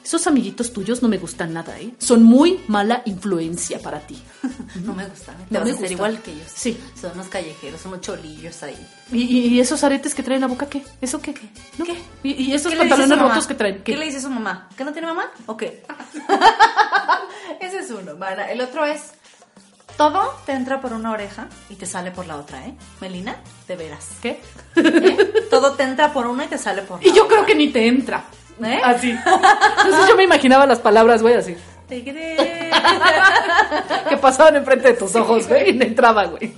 esos 0.04 0.26
amiguitos 0.26 0.72
tuyos 0.72 1.02
no 1.02 1.08
me 1.08 1.18
gustan 1.18 1.52
nada, 1.54 1.78
¿eh? 1.78 1.94
Son 1.98 2.24
muy 2.24 2.60
mala 2.66 3.02
influencia 3.06 3.78
para 3.78 4.00
ti. 4.00 4.20
No 4.84 4.92
me 4.92 5.06
gustan. 5.06 5.36
No 5.50 5.60
me 5.60 5.70
gustan. 5.70 5.92
igual 5.92 6.18
que 6.20 6.32
ellos. 6.32 6.48
Sí. 6.52 6.76
Son 7.00 7.12
unos 7.14 7.28
callejeros, 7.28 7.84
unos 7.86 8.00
cholillos 8.00 8.60
ahí. 8.64 8.76
¿Y, 9.12 9.22
y- 9.22 9.60
esos 9.60 9.84
aretes 9.84 10.16
que 10.16 10.24
traen 10.24 10.38
en 10.38 10.40
la 10.40 10.46
boca 10.48 10.66
qué? 10.66 10.82
¿Eso 11.00 11.22
qué? 11.22 11.32
¿No? 11.78 11.84
¿Qué? 11.84 11.96
¿Y, 12.24 12.32
y 12.32 12.52
esos 12.54 12.72
¿Qué 12.72 12.78
pantalones 12.78 13.16
rotos 13.20 13.46
que 13.46 13.54
traen? 13.54 13.84
¿Qué? 13.84 13.96
le 13.96 14.06
dice 14.06 14.20
su 14.20 14.30
mamá? 14.30 14.68
¿Que 14.76 14.82
no 14.84 14.90
tiene 14.92 15.06
mamá? 15.06 15.30
¿O 15.46 15.56
qué? 15.56 15.84
Ese 17.60 17.78
es 17.78 17.90
uno. 17.92 18.14
El 18.50 18.60
otro 18.62 18.84
es... 18.84 19.12
Todo 19.96 20.34
te 20.44 20.52
entra 20.52 20.80
por 20.80 20.92
una 20.92 21.12
oreja 21.12 21.46
y 21.70 21.76
te 21.76 21.86
sale 21.86 22.10
por 22.10 22.26
la 22.26 22.36
otra, 22.36 22.58
¿eh? 22.66 22.74
Melina, 23.00 23.36
de 23.68 23.76
veras. 23.76 24.08
¿Qué? 24.20 24.40
¿Eh? 24.76 25.46
Todo 25.50 25.72
te 25.74 25.84
entra 25.84 26.12
por 26.12 26.26
una 26.26 26.44
y 26.44 26.48
te 26.48 26.58
sale 26.58 26.82
por 26.82 27.00
la 27.00 27.08
Y 27.08 27.12
yo 27.12 27.24
otra. 27.24 27.36
creo 27.36 27.46
que 27.46 27.54
ni 27.54 27.68
te 27.68 27.86
entra. 27.86 28.24
¿Eh? 28.62 28.80
Así. 28.84 29.10
Entonces 29.10 30.08
yo 30.08 30.16
me 30.16 30.24
imaginaba 30.24 30.66
las 30.66 30.80
palabras, 30.80 31.22
güey, 31.22 31.34
así. 31.34 31.56
Te 31.88 32.02
crees. 32.02 32.74
Que 34.08 34.16
pasaban 34.16 34.56
enfrente 34.56 34.88
de 34.88 34.94
tus 34.94 35.14
ojos, 35.16 35.46
güey, 35.48 35.70
y 35.70 35.72
me 35.74 35.86
entraba, 35.86 36.24
güey. 36.24 36.54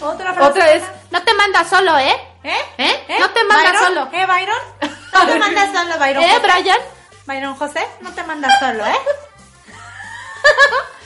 Otra 0.00 0.32
frase. 0.34 0.50
Otra 0.50 0.72
es, 0.72 0.82
No 1.10 1.22
te 1.22 1.34
mandas 1.34 1.68
solo, 1.68 1.98
¿eh? 1.98 2.12
¿Eh? 2.44 2.54
¿Eh? 2.78 3.16
No 3.18 3.30
te 3.30 3.44
mandas 3.44 3.72
¿Byron? 3.72 3.86
solo. 3.86 4.08
¿Eh, 4.12 4.26
Byron? 4.26 4.58
No 5.12 5.26
te 5.26 5.38
mandas 5.38 5.72
solo, 5.72 5.98
Byron. 5.98 6.22
¿Eh. 6.22 6.38
Brian? 6.42 6.78
Byron 7.26 7.54
José, 7.54 7.86
no 8.00 8.10
te 8.12 8.22
mandas 8.24 8.58
solo, 8.60 8.84
¿eh? 8.86 8.96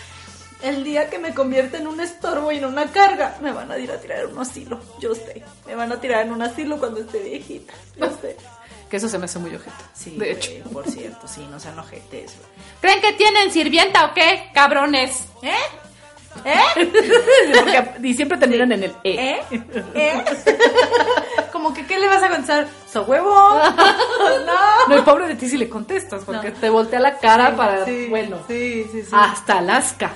El 0.62 0.84
día 0.84 1.10
que 1.10 1.18
me 1.18 1.34
convierta 1.34 1.78
en 1.78 1.86
un 1.86 2.00
estorbo 2.00 2.50
y 2.50 2.56
en 2.56 2.64
una 2.64 2.90
carga, 2.90 3.36
me 3.42 3.52
van 3.52 3.70
a 3.70 3.78
ir 3.78 3.90
a 3.90 4.00
tirar 4.00 4.20
en 4.20 4.32
un 4.32 4.38
asilo. 4.38 4.80
Yo 5.00 5.14
sé. 5.14 5.42
Me 5.66 5.74
van 5.74 5.92
a 5.92 6.00
tirar 6.00 6.24
en 6.24 6.32
un 6.32 6.42
asilo 6.42 6.78
cuando 6.78 7.00
esté 7.00 7.18
viejita. 7.18 7.74
Yo 7.96 8.10
sé. 8.20 8.36
que 8.90 8.96
eso 8.96 9.08
se 9.08 9.18
me 9.18 9.26
hace 9.26 9.38
muy 9.38 9.54
ojete. 9.54 9.84
Sí, 9.94 10.16
de 10.16 10.32
hecho. 10.32 10.50
por 10.72 10.88
cierto, 10.90 11.26
sí, 11.28 11.46
no 11.50 11.58
sean 11.60 11.78
ojetes. 11.78 12.34
¿Creen 12.80 13.00
que 13.00 13.12
tienen 13.14 13.50
sirvienta 13.50 14.06
o 14.06 14.14
qué, 14.14 14.50
cabrones? 14.54 15.24
¿Eh? 15.42 15.54
¿Eh? 16.44 16.60
Porque- 17.54 18.08
y 18.08 18.14
siempre 18.14 18.38
terminan 18.38 18.72
en 18.72 18.84
el 18.84 18.90
E. 19.04 19.14
¿Eh? 19.30 19.42
¿Eh? 19.94 20.24
Como 21.52 21.72
que, 21.74 21.86
¿qué 21.86 21.98
le 21.98 22.06
vas 22.08 22.22
a 22.22 22.28
contestar? 22.28 22.66
¿So 22.92 23.02
huevo? 23.02 23.30
no. 23.30 24.88
No, 24.88 24.98
y 24.98 25.02
pobre 25.02 25.26
de 25.28 25.34
ti 25.36 25.48
si 25.48 25.56
le 25.56 25.68
contestas, 25.68 26.22
porque 26.24 26.50
te 26.52 26.70
voltea 26.70 27.00
la 27.00 27.18
cara 27.18 27.56
para, 27.56 27.84
Sí, 27.84 28.06
bueno, 28.08 28.38
Sí, 28.46 28.86
sí, 28.92 29.02
sí. 29.02 29.10
hasta 29.12 29.58
Alaska. 29.58 30.12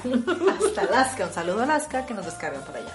hasta 0.65 0.81
Alaska. 0.83 1.25
Un 1.27 1.33
saludo 1.33 1.61
a 1.61 1.65
Alaska 1.65 2.07
que 2.07 2.15
nos 2.15 2.25
descarga 2.27 2.61
para 2.61 2.79
allá. 2.79 2.93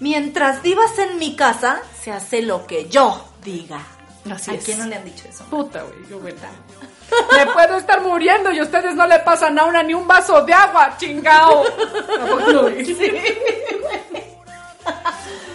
Mientras 0.00 0.62
vivas 0.62 0.98
en 0.98 1.18
mi 1.18 1.36
casa, 1.36 1.80
se 2.02 2.12
hace 2.12 2.42
lo 2.42 2.66
que 2.66 2.88
yo 2.88 3.24
diga. 3.44 3.80
Así 4.34 4.50
¿A 4.50 4.54
es. 4.54 4.64
quién 4.64 4.78
no 4.78 4.86
le 4.86 4.96
han 4.96 5.04
dicho 5.04 5.24
eso? 5.28 5.44
Puta, 5.44 5.82
güey, 5.82 6.08
yo 6.08 6.18
bueno. 6.18 6.38
Me 7.32 7.46
puedo 7.52 7.76
estar 7.76 8.00
muriendo 8.02 8.50
y 8.52 8.60
ustedes 8.60 8.94
no 8.94 9.06
le 9.06 9.18
pasan 9.20 9.58
a 9.58 9.64
una 9.64 9.82
ni 9.82 9.94
un 9.94 10.06
vaso 10.06 10.42
de 10.42 10.52
agua, 10.52 10.94
chingao. 10.98 11.64
¿A 11.64 12.26
poco 12.26 12.52
no, 12.52 12.62
güey? 12.62 12.84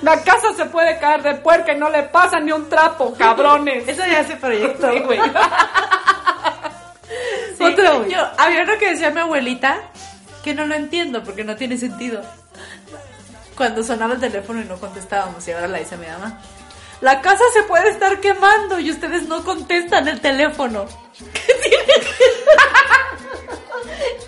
La 0.01 0.21
casa 0.23 0.53
se 0.55 0.65
puede 0.65 0.97
caer 0.97 1.21
de 1.21 1.35
puerca 1.35 1.73
y 1.73 1.77
no 1.77 1.89
le 1.89 2.03
pasa 2.03 2.39
ni 2.39 2.51
un 2.51 2.67
trapo, 2.67 3.13
cabrones. 3.13 3.87
Eso 3.87 4.01
ya 4.05 4.23
se 4.23 4.35
proyectó. 4.35 4.91
Sí, 4.91 4.99
güey. 4.99 5.19
Sí, 7.57 7.63
Otro, 7.65 7.99
güey. 7.99 8.11
yo, 8.11 8.19
había 8.37 8.63
uno 8.63 8.73
que 8.79 8.89
decía 8.91 9.11
mi 9.11 9.19
abuelita 9.19 9.77
que 10.43 10.55
no 10.55 10.65
lo 10.65 10.73
entiendo 10.73 11.23
porque 11.23 11.43
no 11.43 11.55
tiene 11.55 11.77
sentido. 11.77 12.21
Cuando 13.55 13.83
sonaba 13.83 14.13
el 14.15 14.19
teléfono 14.19 14.61
y 14.61 14.65
no 14.65 14.79
contestábamos, 14.79 15.47
y 15.47 15.51
ahora 15.51 15.67
la 15.67 15.77
dice 15.77 15.95
mi 15.97 16.07
mamá. 16.07 16.39
La 17.01 17.21
casa 17.21 17.43
se 17.53 17.63
puede 17.63 17.89
estar 17.89 18.19
quemando 18.19 18.79
y 18.79 18.91
ustedes 18.91 19.27
no 19.27 19.43
contestan 19.43 20.07
el 20.07 20.21
teléfono. 20.21 20.85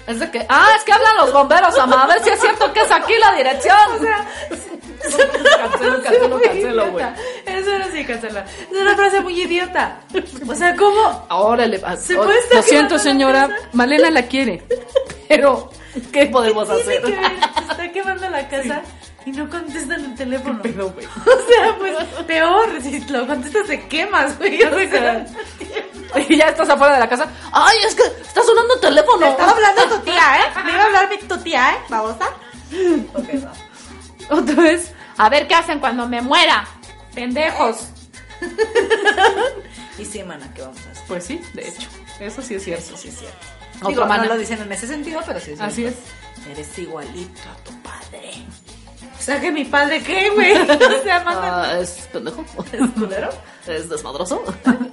Es 0.05 0.19
de 0.19 0.29
que, 0.29 0.45
ah, 0.49 0.67
es 0.77 0.83
que 0.83 0.91
hablan 0.91 1.15
los 1.17 1.31
bomberos, 1.31 1.77
mamá, 1.77 2.03
a 2.03 2.07
ver 2.07 2.21
si 2.21 2.29
es 2.29 2.39
cierto 2.39 2.71
que 2.73 2.81
es 2.81 2.91
aquí 2.91 3.13
la 3.17 3.33
dirección. 3.35 3.77
O 3.95 3.99
sea, 3.99 4.27
cancelo, 5.57 6.03
cancelo, 6.03 6.41
cancelo, 6.41 6.91
güey. 6.91 7.05
Eso 7.45 7.71
era 7.73 7.85
así, 7.85 8.03
cancela. 8.05 8.45
Es 8.69 8.77
una 8.81 8.95
frase 8.95 9.21
muy 9.21 9.41
idiota. 9.41 9.99
O 10.47 10.53
sea, 10.55 10.75
¿cómo? 10.75 11.25
Ahora 11.29 11.65
le 11.67 11.79
¿Se 11.97 12.15
puede 12.15 12.37
estar 12.39 12.57
Lo 12.57 12.63
siento, 12.63 12.95
la 12.95 12.99
señora. 12.99 13.47
casa? 13.47 13.69
Malena 13.71 14.11
la 14.11 14.23
quiere. 14.23 14.63
Pero, 15.29 15.69
¿qué 16.11 16.25
podemos 16.25 16.67
Tiene 16.67 16.81
hacer? 16.81 17.01
que 17.01 17.11
ver, 17.11 17.31
se 17.65 17.71
está 17.71 17.91
quemando 17.91 18.29
la 18.29 18.49
casa 18.49 18.81
y 19.25 19.31
no 19.31 19.49
contestan 19.49 20.03
el 20.05 20.15
teléfono. 20.15 20.59
Pero, 20.63 20.89
güey. 20.91 21.05
O 21.15 21.51
sea, 21.51 21.75
pues 21.77 21.97
peor, 22.25 22.81
si 22.81 22.99
lo 23.09 23.25
contestas 23.27 23.67
te 23.67 23.87
quemas, 23.87 24.37
güey. 24.37 24.61
O 24.63 24.89
sea, 24.89 25.25
Y 26.27 26.37
ya 26.37 26.45
estás 26.49 26.69
afuera 26.69 26.93
de 26.95 26.99
la 26.99 27.09
casa. 27.09 27.27
Ay, 27.51 27.77
es 27.87 27.95
que 27.95 28.03
está 28.03 28.41
sonando 28.43 28.75
el 28.75 28.79
teléfono. 28.81 29.17
me 29.19 29.29
estaba 29.29 29.51
hablando 29.51 29.83
tu 29.95 29.99
tía, 30.01 30.37
¿eh? 30.39 30.61
Me 30.65 30.71
iba 30.71 30.81
a 30.83 30.85
hablar 30.85 31.09
mi 31.09 31.17
tu 31.17 31.37
tía, 31.37 31.73
¿eh? 31.73 31.77
¿Babosa? 31.89 32.27
Ok, 33.13 33.29
va. 33.45 33.53
Otra 34.35 34.55
vez. 34.63 34.91
A 35.17 35.29
ver 35.29 35.47
qué 35.47 35.55
hacen 35.55 35.79
cuando 35.79 36.07
me 36.07 36.21
muera. 36.21 36.65
Pendejos. 37.13 37.87
Y 39.99 40.05
sí, 40.05 40.23
mana, 40.23 40.51
¿qué 40.55 40.61
vamos 40.63 40.79
a 40.87 40.91
hacer? 40.91 41.03
Pues 41.07 41.23
sí, 41.23 41.39
de 41.53 41.67
hecho. 41.67 41.87
Eso 42.19 42.41
sí 42.41 42.55
es 42.55 42.63
cierto. 42.63 42.83
Eso 42.83 42.97
sí 42.97 43.09
es 43.09 43.19
cierto. 43.19 43.37
Otro 43.77 43.89
Digo, 43.89 44.05
mana. 44.07 44.23
no 44.23 44.29
lo 44.29 44.37
dicen 44.39 44.59
en 44.59 44.71
ese 44.71 44.87
sentido, 44.87 45.21
pero 45.25 45.39
sí 45.39 45.51
es 45.51 45.57
cierto. 45.59 45.71
Así 45.71 45.85
es. 45.85 45.93
Eres 46.49 46.77
igualito 46.79 47.41
a 47.41 47.63
tu 47.63 47.79
padre. 47.83 48.31
O 49.17 49.21
sea, 49.21 49.39
que 49.39 49.51
mi 49.51 49.65
padre, 49.65 50.01
¿qué, 50.03 50.29
güey? 50.31 50.53
O 50.61 51.03
sea, 51.03 51.19
manda... 51.25 51.71
Ah, 51.71 51.79
es 51.79 52.09
pendejo. 52.11 52.43
¿Es 52.71 52.89
culero? 52.91 53.29
Es 53.67 53.89
desmadroso. 53.89 54.43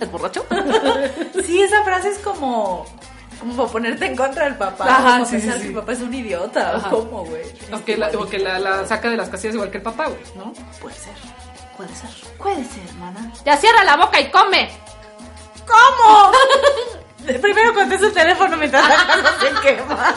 Es 0.01 0.11
borracho. 0.11 0.47
Sí, 1.45 1.63
esa 1.63 1.83
frase 1.85 2.11
es 2.11 2.19
como... 2.19 2.87
Como 3.39 3.57
para 3.57 3.69
ponerte 3.71 4.05
en 4.05 4.17
contra 4.17 4.45
del 4.45 4.57
papá. 4.57 4.85
Ajá, 4.85 5.13
como 5.13 5.25
sí, 5.25 5.37
pensar 5.37 5.55
sí, 5.55 5.63
que 5.63 5.69
mi 5.69 5.75
papá 5.75 5.93
es 5.93 6.01
un 6.01 6.13
idiota. 6.13 6.77
Ajá. 6.77 6.91
¿Cómo, 6.91 7.25
güey? 7.25 7.43
O 7.73 7.83
que, 7.83 7.97
la, 7.97 8.09
o 8.09 8.29
que 8.29 8.39
la, 8.39 8.59
la 8.59 8.87
saca 8.87 9.09
de 9.09 9.17
las 9.17 9.31
casillas 9.31 9.55
igual 9.55 9.71
que 9.71 9.79
el 9.79 9.83
papá, 9.83 10.09
güey, 10.09 10.21
¿no? 10.37 10.53
Puede 10.79 10.95
ser. 10.95 11.15
Puede 11.77 11.95
ser. 11.95 12.11
Puede 12.37 12.63
ser, 12.65 12.87
hermana. 12.89 13.33
Ya 13.47 13.57
cierra 13.57 13.83
la 13.85 13.97
boca 13.97 14.21
y 14.21 14.31
come. 14.31 14.71
¿Cómo? 15.67 16.33
Primero 17.41 17.73
contesta 17.73 18.07
el 18.07 18.13
teléfono 18.13 18.57
mientras 18.59 18.87
la 18.87 19.07
casa 19.07 19.35
se 19.41 19.61
quema. 19.63 20.15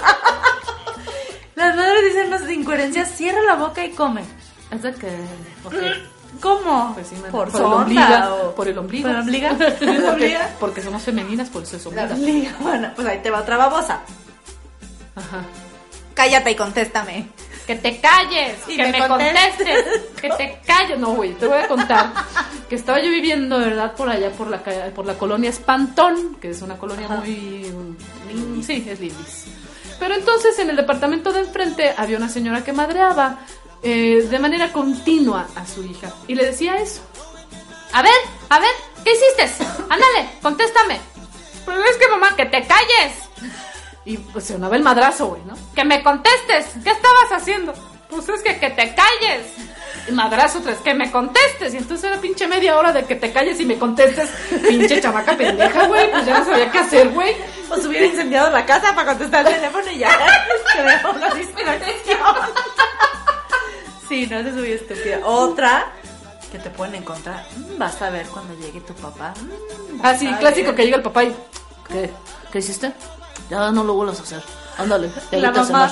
Las 1.67 1.75
madres 1.75 2.03
dicen 2.05 2.27
unas 2.27 2.49
incoherencias, 2.51 3.11
cierra 3.11 3.41
la 3.43 3.55
boca 3.55 3.83
y 3.85 3.91
come. 3.91 4.21
Es 4.71 4.81
de 4.81 4.93
que. 4.93 5.07
ok. 5.63 5.73
¿Cómo? 6.41 6.93
Pues 6.95 7.07
sí, 7.07 7.15
por, 7.15 7.31
por 7.31 7.47
el 7.47 7.51
sonda 7.53 7.75
ombligo. 7.77 8.35
o- 8.49 8.55
Por 8.55 8.67
el 8.67 8.77
ombligo. 8.77 9.07
¿Por 9.07 9.15
el 9.15 9.21
ombligo? 9.21 9.47
¿Por 9.57 9.89
el 9.89 10.01
Porque, 10.03 10.37
porque 10.59 10.81
somos 10.81 11.01
femeninas, 11.03 11.49
por 11.49 11.63
eso 11.63 11.77
es 11.77 11.85
ombligo. 11.85 12.49
bueno, 12.59 12.91
pues 12.95 13.07
ahí 13.07 13.19
te 13.21 13.29
va 13.29 13.39
otra 13.41 13.55
babosa. 13.57 13.99
Ajá. 15.15 15.41
Cállate 16.13 16.51
y 16.51 16.55
contéstame. 16.55 17.27
Que 17.67 17.75
te 17.75 17.99
calles. 18.01 18.57
Y 18.67 18.75
que 18.75 18.83
me 18.83 18.91
me, 18.91 19.07
contestes. 19.07 19.55
contestes. 19.57 20.01
Que 20.21 20.29
te 20.31 20.59
calles. 20.65 20.99
No, 20.99 21.13
güey, 21.13 21.33
te 21.33 21.47
voy 21.47 21.59
a 21.59 21.67
contar 21.67 22.11
que 22.67 22.75
estaba 22.75 22.99
yo 23.01 23.09
viviendo, 23.09 23.57
¿verdad? 23.59 23.93
Por 23.93 24.09
allá, 24.09 24.31
por 24.31 24.47
la, 24.49 24.61
por 24.93 25.05
la 25.05 25.13
colonia 25.13 25.49
Espantón, 25.49 26.35
que 26.41 26.49
es 26.49 26.61
una 26.61 26.77
colonia 26.77 27.07
muy... 27.07 27.71
mm, 28.33 28.61
Sí, 28.63 28.85
es 28.89 28.99
lindis. 28.99 29.45
Pero 29.99 30.15
entonces 30.15 30.57
en 30.59 30.69
el 30.69 30.75
departamento 30.75 31.31
de 31.31 31.41
enfrente 31.41 31.93
había 31.97 32.17
una 32.17 32.29
señora 32.29 32.63
que 32.63 32.73
madreaba 32.73 33.39
eh, 33.81 34.27
de 34.29 34.39
manera 34.39 34.71
continua 34.71 35.47
a 35.55 35.65
su 35.65 35.83
hija 35.83 36.13
y 36.27 36.35
le 36.35 36.45
decía 36.45 36.77
eso. 36.77 37.01
A 37.91 38.01
ver, 38.01 38.13
a 38.49 38.59
ver, 38.59 38.71
¿qué 39.03 39.11
hiciste? 39.11 39.65
Ándale, 39.89 40.29
contéstame. 40.41 40.99
Pero 41.65 41.83
es 41.83 41.97
que 41.97 42.07
mamá, 42.07 42.35
que 42.35 42.45
te 42.45 42.65
calles. 42.65 43.13
Y 44.05 44.17
pues 44.17 44.45
sonaba 44.45 44.75
el 44.75 44.83
madrazo, 44.83 45.27
güey, 45.27 45.41
¿no? 45.45 45.53
Que 45.75 45.85
me 45.85 46.03
contestes. 46.03 46.65
¿Qué 46.83 46.89
estabas 46.89 47.31
haciendo? 47.31 47.73
Pues 48.15 48.29
es 48.29 48.41
que 48.43 48.59
que 48.59 48.69
te 48.69 48.95
calles. 48.95 49.45
Y 50.07 50.11
madrazo 50.11 50.59
otra 50.59 50.71
vez, 50.71 50.81
que 50.81 50.93
me 50.93 51.09
contestes. 51.11 51.73
Y 51.73 51.77
entonces 51.77 52.03
era 52.11 52.19
pinche 52.19 52.45
media 52.47 52.77
hora 52.77 52.91
de 52.91 53.05
que 53.05 53.15
te 53.15 53.31
calles 53.31 53.59
y 53.59 53.65
me 53.65 53.77
contestes. 53.77 54.29
Pinche 54.67 54.99
chamaca 55.01 55.35
pendeja, 55.37 55.87
güey. 55.87 56.11
Pues 56.11 56.25
ya 56.25 56.39
no 56.39 56.45
sabía 56.45 56.69
qué 56.71 56.79
hacer, 56.79 57.09
güey. 57.09 57.35
Pues 57.69 57.85
hubiera 57.85 58.05
incendiado 58.07 58.49
la 58.51 58.65
casa 58.65 58.93
para 58.93 59.09
contestar 59.09 59.47
el 59.47 59.53
teléfono 59.55 59.89
y 59.91 59.99
ya. 59.99 60.09
Se 60.75 60.81
dejó 60.83 61.13
distracción. 61.35 62.19
Sí, 64.09 64.27
no, 64.27 64.39
esa 64.39 64.49
es 64.49 64.55
muy 64.55 64.71
estúpida. 64.71 65.19
Otra 65.23 65.85
que 66.51 66.59
te 66.59 66.69
pueden 66.69 66.95
encontrar. 66.95 67.45
mm, 67.55 67.77
vas 67.79 68.01
a 68.01 68.09
ver 68.09 68.27
cuando 68.27 68.53
llegue 68.55 68.81
tu 68.81 68.93
papá. 68.93 69.33
mm, 69.41 70.01
vas 70.01 70.15
Así, 70.17 70.27
a 70.27 70.37
clásico 70.37 70.67
ver. 70.67 70.75
que 70.75 70.83
llega 70.85 70.97
el 70.97 71.03
papá 71.03 71.23
y. 71.23 71.35
¿Qué? 71.87 72.09
¿Qué 72.51 72.59
hiciste? 72.59 72.91
Ya 73.49 73.71
no 73.71 73.83
lo 73.83 73.93
vuelvas 73.93 74.19
a 74.19 74.23
hacer. 74.23 74.43
Ándale, 74.77 75.09
ya 75.31 75.37
La 75.39 75.47
a 75.49 75.51
mamá. 75.51 75.91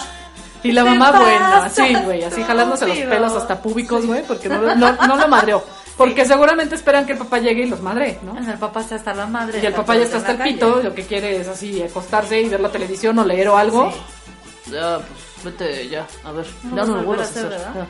Y 0.64 0.72
la 0.72 0.84
¿Qué 0.84 0.90
mamá, 0.90 1.12
pasa, 1.12 1.66
así, 1.66 1.96
güey, 2.04 2.24
así 2.24 2.44
jalándose 2.44 2.88
los 2.88 2.98
pelos 2.98 3.34
hasta 3.34 3.62
públicos, 3.62 4.06
güey, 4.06 4.24
porque 4.24 4.48
no, 4.50 4.76
no, 4.76 4.92
no 4.94 5.16
lo 5.16 5.28
madreó. 5.28 5.64
Porque 5.98 6.26
seguramente 6.26 6.76
esperan 6.76 7.06
que 7.06 7.14
el 7.14 7.18
papá 7.18 7.40
llegue 7.40 7.64
y 7.64 7.68
los 7.70 7.82
madre, 7.82 8.20
¿no? 8.24 8.38
El 8.38 8.58
papá 8.58 8.82
está 8.82 8.96
hasta 8.96 9.14
la 9.14 9.26
madre. 9.28 9.60
Y 9.62 9.66
el 9.66 9.74
papá 9.74 9.96
ya 9.96 10.04
está 10.04 10.18
hasta 10.18 10.32
el 10.32 10.38
pito, 10.40 10.74
calle. 10.74 10.84
lo 10.84 10.96
que 10.96 11.06
quiere 11.06 11.38
es 11.42 11.48
así, 11.48 11.82
acostarse 11.82 12.42
y 12.42 12.50
ver 12.50 12.60
la 12.60 12.70
televisión 12.70 13.18
o 13.20 13.26
leer 13.26 13.50
o 13.50 13.58
algo. 13.58 13.92
Sí. 13.92 14.72
Ya, 14.72 14.98
pues, 15.00 15.44
vete 15.44 15.90
ya, 15.90 16.06
a 16.24 16.32
ver, 16.32 16.46
No 16.64 16.76
ya 16.78 16.86
no 16.86 16.96
lo 16.98 17.04
vuelvas 17.04 17.28
a 17.28 17.30
hacer, 17.32 17.46
hacer. 17.48 17.60
¿verdad? 17.60 17.88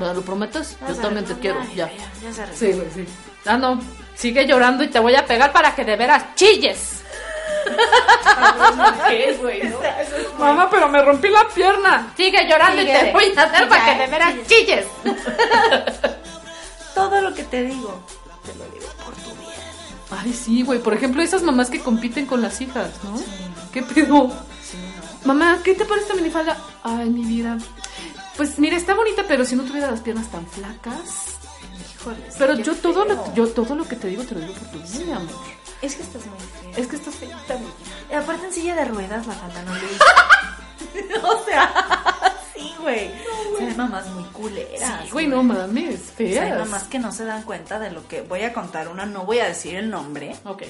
ya. 0.00 0.06
¿Me 0.06 0.14
lo 0.14 0.22
prometes? 0.22 0.76
Ya 0.80 0.88
Yo 0.88 0.96
también 0.96 1.24
te 1.24 1.34
quiero, 1.34 1.58
ya. 1.74 1.90
ya 2.22 2.32
se. 2.32 2.72
Sí, 2.72 2.72
güey, 2.76 2.88
sí. 2.94 3.04
Ah, 3.46 3.56
no, 3.56 3.80
sigue 4.14 4.46
llorando 4.46 4.84
y 4.84 4.88
te 4.88 4.98
voy 4.98 5.14
a 5.14 5.24
pegar 5.24 5.52
para 5.52 5.74
que 5.74 5.84
de 5.84 5.96
veras 5.96 6.34
chilles. 6.34 6.99
¿Qué, 9.08 9.38
güey? 9.40 9.62
no? 9.68 9.78
Mamá, 10.38 10.68
pero 10.70 10.88
me 10.88 11.02
rompí 11.02 11.28
la 11.28 11.48
pierna. 11.48 12.12
Sigue 12.16 12.46
llorando 12.48 12.82
y 12.82 12.86
te 12.86 13.12
voy 13.12 13.32
a 13.36 13.42
hacer 13.42 13.68
para 13.68 13.84
que 13.84 14.00
de 14.00 14.06
veras 14.06 14.34
chilles. 14.46 14.86
Todo 16.94 17.20
lo 17.20 17.34
que 17.34 17.44
te 17.44 17.62
digo, 17.62 18.00
te 18.44 18.54
lo 18.54 18.64
digo 18.66 18.86
por 19.04 19.14
tu 19.14 19.30
bien. 19.40 19.52
Ay, 20.10 20.32
sí, 20.32 20.62
güey. 20.62 20.80
Por 20.80 20.94
ejemplo, 20.94 21.22
esas 21.22 21.42
mamás 21.42 21.70
que 21.70 21.80
compiten 21.80 22.26
con 22.26 22.42
las 22.42 22.60
hijas, 22.60 22.90
¿no? 23.04 23.14
¿Qué 23.72 23.82
pedo? 23.82 24.30
Mamá, 25.24 25.58
¿qué 25.62 25.74
te 25.74 25.84
parece 25.84 26.06
esta 26.06 26.16
minifalda? 26.16 26.56
Ay, 26.82 27.10
mi 27.10 27.24
vida. 27.24 27.58
Pues 28.36 28.58
mira, 28.58 28.76
está 28.76 28.94
bonita, 28.94 29.24
pero 29.28 29.44
si 29.44 29.54
no 29.54 29.64
tuviera 29.64 29.90
las 29.90 30.00
piernas 30.00 30.30
tan 30.30 30.46
flacas. 30.46 31.36
Híjoles. 31.94 32.34
Pero 32.38 32.54
yo 32.54 32.74
todo 32.74 33.04
feo. 33.04 33.14
lo 33.14 33.34
yo 33.34 33.48
todo 33.48 33.74
lo 33.74 33.86
que 33.86 33.96
te 33.96 34.08
digo 34.08 34.24
te 34.24 34.34
lo 34.34 34.40
digo 34.40 34.54
por 34.54 34.68
tu 34.68 34.78
bien, 34.78 35.06
mi 35.06 35.12
amor. 35.12 35.59
Es 35.82 35.94
que 35.96 36.02
estás 36.02 36.26
muy 36.26 36.38
feo. 36.38 36.72
Es 36.76 36.86
que 36.86 36.96
estás 36.96 37.14
feita, 37.14 37.54
mi 37.54 37.60
vida. 37.66 37.74
Y 38.10 38.14
aparte 38.14 38.46
en 38.46 38.52
silla 38.52 38.74
de 38.74 38.84
ruedas 38.84 39.26
la 39.26 39.32
falda 39.34 39.62
no 39.62 39.74
le 39.74 39.80
O 41.22 41.44
sea, 41.44 42.34
sí, 42.54 42.74
güey. 42.80 43.10
Se 43.58 43.64
ven 43.64 43.76
mamás 43.76 44.06
muy 44.08 44.24
culeras. 44.24 45.02
Sí, 45.04 45.10
güey, 45.10 45.26
no 45.26 45.42
mames, 45.42 46.00
O 46.14 46.16
sea, 46.16 46.26
hay 46.26 46.32
feas. 46.34 46.58
mamás 46.58 46.84
que 46.84 46.98
no 46.98 47.12
se 47.12 47.24
dan 47.24 47.42
cuenta 47.44 47.78
de 47.78 47.90
lo 47.90 48.06
que 48.08 48.22
voy 48.22 48.42
a 48.42 48.52
contar 48.52 48.88
una, 48.88 49.06
no 49.06 49.24
voy 49.24 49.38
a 49.40 49.46
decir 49.46 49.74
el 49.76 49.90
nombre, 49.90 50.36
Ok. 50.44 50.64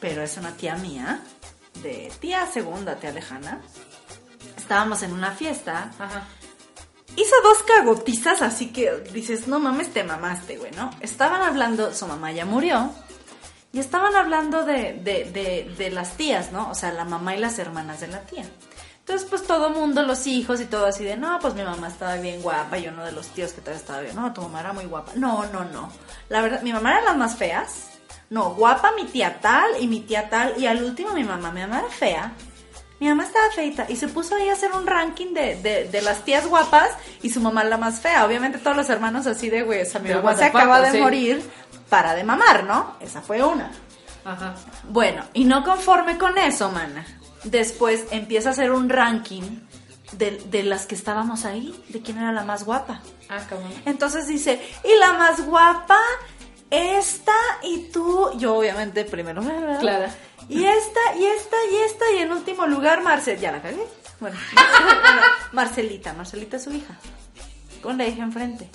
pero 0.00 0.22
es 0.22 0.36
una 0.36 0.52
tía 0.52 0.76
mía, 0.76 1.20
de 1.82 2.12
tía 2.20 2.46
segunda, 2.46 2.96
tía 2.96 3.12
lejana. 3.12 3.60
Estábamos 4.56 5.02
en 5.02 5.12
una 5.12 5.32
fiesta, 5.32 5.90
Ajá. 5.98 6.24
hizo 7.16 7.34
dos 7.42 7.62
cagotizas, 7.62 8.40
así 8.42 8.72
que 8.72 8.90
dices, 9.12 9.46
no 9.48 9.58
mames, 9.60 9.92
te 9.92 10.04
mamaste, 10.04 10.56
güey, 10.58 10.72
¿no? 10.72 10.90
Estaban 11.00 11.42
hablando, 11.42 11.92
su 11.94 12.06
mamá 12.06 12.32
ya 12.32 12.44
murió, 12.44 12.90
y 13.74 13.80
estaban 13.80 14.14
hablando 14.14 14.64
de, 14.64 14.94
de, 14.94 15.24
de, 15.32 15.74
de 15.76 15.90
las 15.90 16.16
tías, 16.16 16.52
¿no? 16.52 16.70
O 16.70 16.74
sea, 16.76 16.92
la 16.92 17.04
mamá 17.04 17.34
y 17.34 17.40
las 17.40 17.58
hermanas 17.58 18.00
de 18.00 18.06
la 18.06 18.20
tía. 18.20 18.44
Entonces, 19.00 19.26
pues 19.28 19.42
todo 19.42 19.68
mundo, 19.70 20.02
los 20.04 20.26
hijos 20.28 20.60
y 20.60 20.64
todo 20.64 20.86
así 20.86 21.04
de, 21.04 21.16
no, 21.16 21.38
pues 21.40 21.54
mi 21.54 21.62
mamá 21.64 21.88
estaba 21.88 22.14
bien 22.14 22.40
guapa 22.40 22.78
y 22.78 22.86
uno 22.86 23.04
de 23.04 23.10
los 23.10 23.26
tíos 23.28 23.52
que 23.52 23.60
todavía 23.60 23.80
estaba 23.80 24.00
bien, 24.00 24.14
no, 24.14 24.32
tu 24.32 24.42
mamá 24.42 24.60
era 24.60 24.72
muy 24.72 24.84
guapa. 24.84 25.12
No, 25.16 25.44
no, 25.46 25.64
no. 25.64 25.90
La 26.28 26.40
verdad, 26.40 26.62
mi 26.62 26.72
mamá 26.72 26.92
era 26.92 27.02
las 27.02 27.16
más 27.16 27.36
feas. 27.36 27.88
No, 28.30 28.54
guapa 28.54 28.92
mi 28.92 29.04
tía 29.06 29.40
tal 29.40 29.72
y 29.80 29.88
mi 29.88 30.00
tía 30.00 30.30
tal. 30.30 30.54
Y 30.56 30.66
al 30.66 30.82
último 30.82 31.12
mi 31.12 31.24
mamá, 31.24 31.50
mi 31.50 31.60
mamá 31.60 31.80
era 31.80 31.88
fea. 31.88 32.32
Mi 33.00 33.08
mamá 33.08 33.24
estaba 33.24 33.50
feita 33.50 33.86
y 33.88 33.96
se 33.96 34.06
puso 34.08 34.36
ahí 34.36 34.48
a 34.48 34.52
hacer 34.52 34.72
un 34.72 34.86
ranking 34.86 35.34
de, 35.34 35.56
de, 35.56 35.88
de 35.88 36.00
las 36.00 36.24
tías 36.24 36.46
guapas 36.46 36.90
y 37.22 37.28
su 37.28 37.40
mamá 37.40 37.64
la 37.64 37.76
más 37.76 38.00
fea. 38.00 38.24
Obviamente 38.24 38.58
todos 38.58 38.76
los 38.76 38.88
hermanos 38.88 39.26
así 39.26 39.50
de, 39.50 39.62
güey, 39.62 39.82
o 39.82 39.84
sea, 39.84 40.00
mi 40.00 40.10
mamá 40.14 40.36
se 40.36 40.44
acaba 40.44 40.80
de 40.80 40.92
sí. 40.92 40.98
morir 40.98 41.42
para 41.88 42.14
de 42.14 42.24
mamar, 42.24 42.64
¿no? 42.64 42.96
Esa 43.00 43.22
fue 43.22 43.42
una. 43.42 43.70
Ajá. 44.24 44.54
Bueno, 44.88 45.24
y 45.34 45.44
no 45.44 45.64
conforme 45.64 46.18
con 46.18 46.38
eso, 46.38 46.70
mana. 46.70 47.04
Después 47.44 48.06
empieza 48.10 48.50
a 48.50 48.52
hacer 48.52 48.70
un 48.70 48.88
ranking 48.88 49.60
de, 50.12 50.42
de 50.46 50.62
las 50.62 50.86
que 50.86 50.94
estábamos 50.94 51.44
ahí, 51.44 51.78
de 51.88 52.00
quién 52.00 52.18
era 52.18 52.32
la 52.32 52.44
más 52.44 52.64
guapa. 52.64 53.02
Ah, 53.28 53.40
cabrón. 53.48 53.72
Entonces 53.84 54.26
dice, 54.26 54.60
y 54.82 54.98
la 54.98 55.12
más 55.14 55.44
guapa, 55.44 55.98
esta 56.70 57.36
y 57.62 57.90
tú. 57.92 58.30
Yo 58.38 58.56
obviamente 58.56 59.04
primero, 59.04 59.42
¿verdad? 59.42 59.80
Clara. 59.80 60.14
Y 60.48 60.64
esta, 60.64 61.00
y 61.18 61.24
esta, 61.24 61.56
y 61.70 61.76
esta, 61.76 62.04
y 62.12 62.18
en 62.18 62.32
último 62.32 62.66
lugar, 62.66 63.02
Marcel. 63.02 63.38
Ya 63.38 63.52
la 63.52 63.62
cagué. 63.62 63.86
Bueno, 64.20 64.36
bueno, 64.50 65.20
Marcelita, 65.52 66.12
Marcelita 66.12 66.56
es 66.56 66.64
su 66.64 66.72
hija. 66.72 66.94
Con 67.82 67.98
la 67.98 68.06
hija 68.06 68.22
enfrente. 68.22 68.70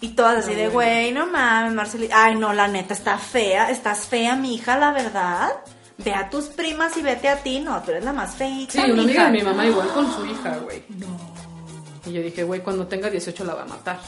Y 0.00 0.08
todas 0.08 0.44
así 0.44 0.54
de, 0.54 0.68
güey, 0.68 1.12
no 1.12 1.26
mames, 1.26 1.74
Marcelita. 1.74 2.24
Ay, 2.24 2.34
no, 2.34 2.52
la 2.52 2.68
neta, 2.68 2.94
está 2.94 3.18
fea. 3.18 3.70
Estás 3.70 4.06
fea, 4.06 4.36
mi 4.36 4.54
hija, 4.54 4.78
la 4.78 4.92
verdad. 4.92 5.50
Ve 5.98 6.12
a 6.12 6.28
tus 6.28 6.46
primas 6.46 6.96
y 6.96 7.02
vete 7.02 7.28
a 7.28 7.42
ti. 7.42 7.60
No, 7.60 7.82
tú 7.82 7.92
eres 7.92 8.04
la 8.04 8.12
más 8.12 8.34
feita, 8.34 8.72
Sí, 8.72 8.90
una 8.90 9.02
amiga 9.02 9.24
de 9.26 9.30
mi 9.30 9.42
mamá 9.42 9.66
igual 9.66 9.88
con 9.88 10.12
su 10.12 10.26
hija, 10.26 10.58
güey. 10.58 10.82
No. 10.98 11.18
Y 12.06 12.12
yo 12.12 12.22
dije, 12.22 12.44
güey, 12.44 12.60
cuando 12.60 12.86
tenga 12.86 13.08
18 13.08 13.44
la 13.44 13.54
va 13.54 13.62
a 13.62 13.66
matar. 13.66 13.98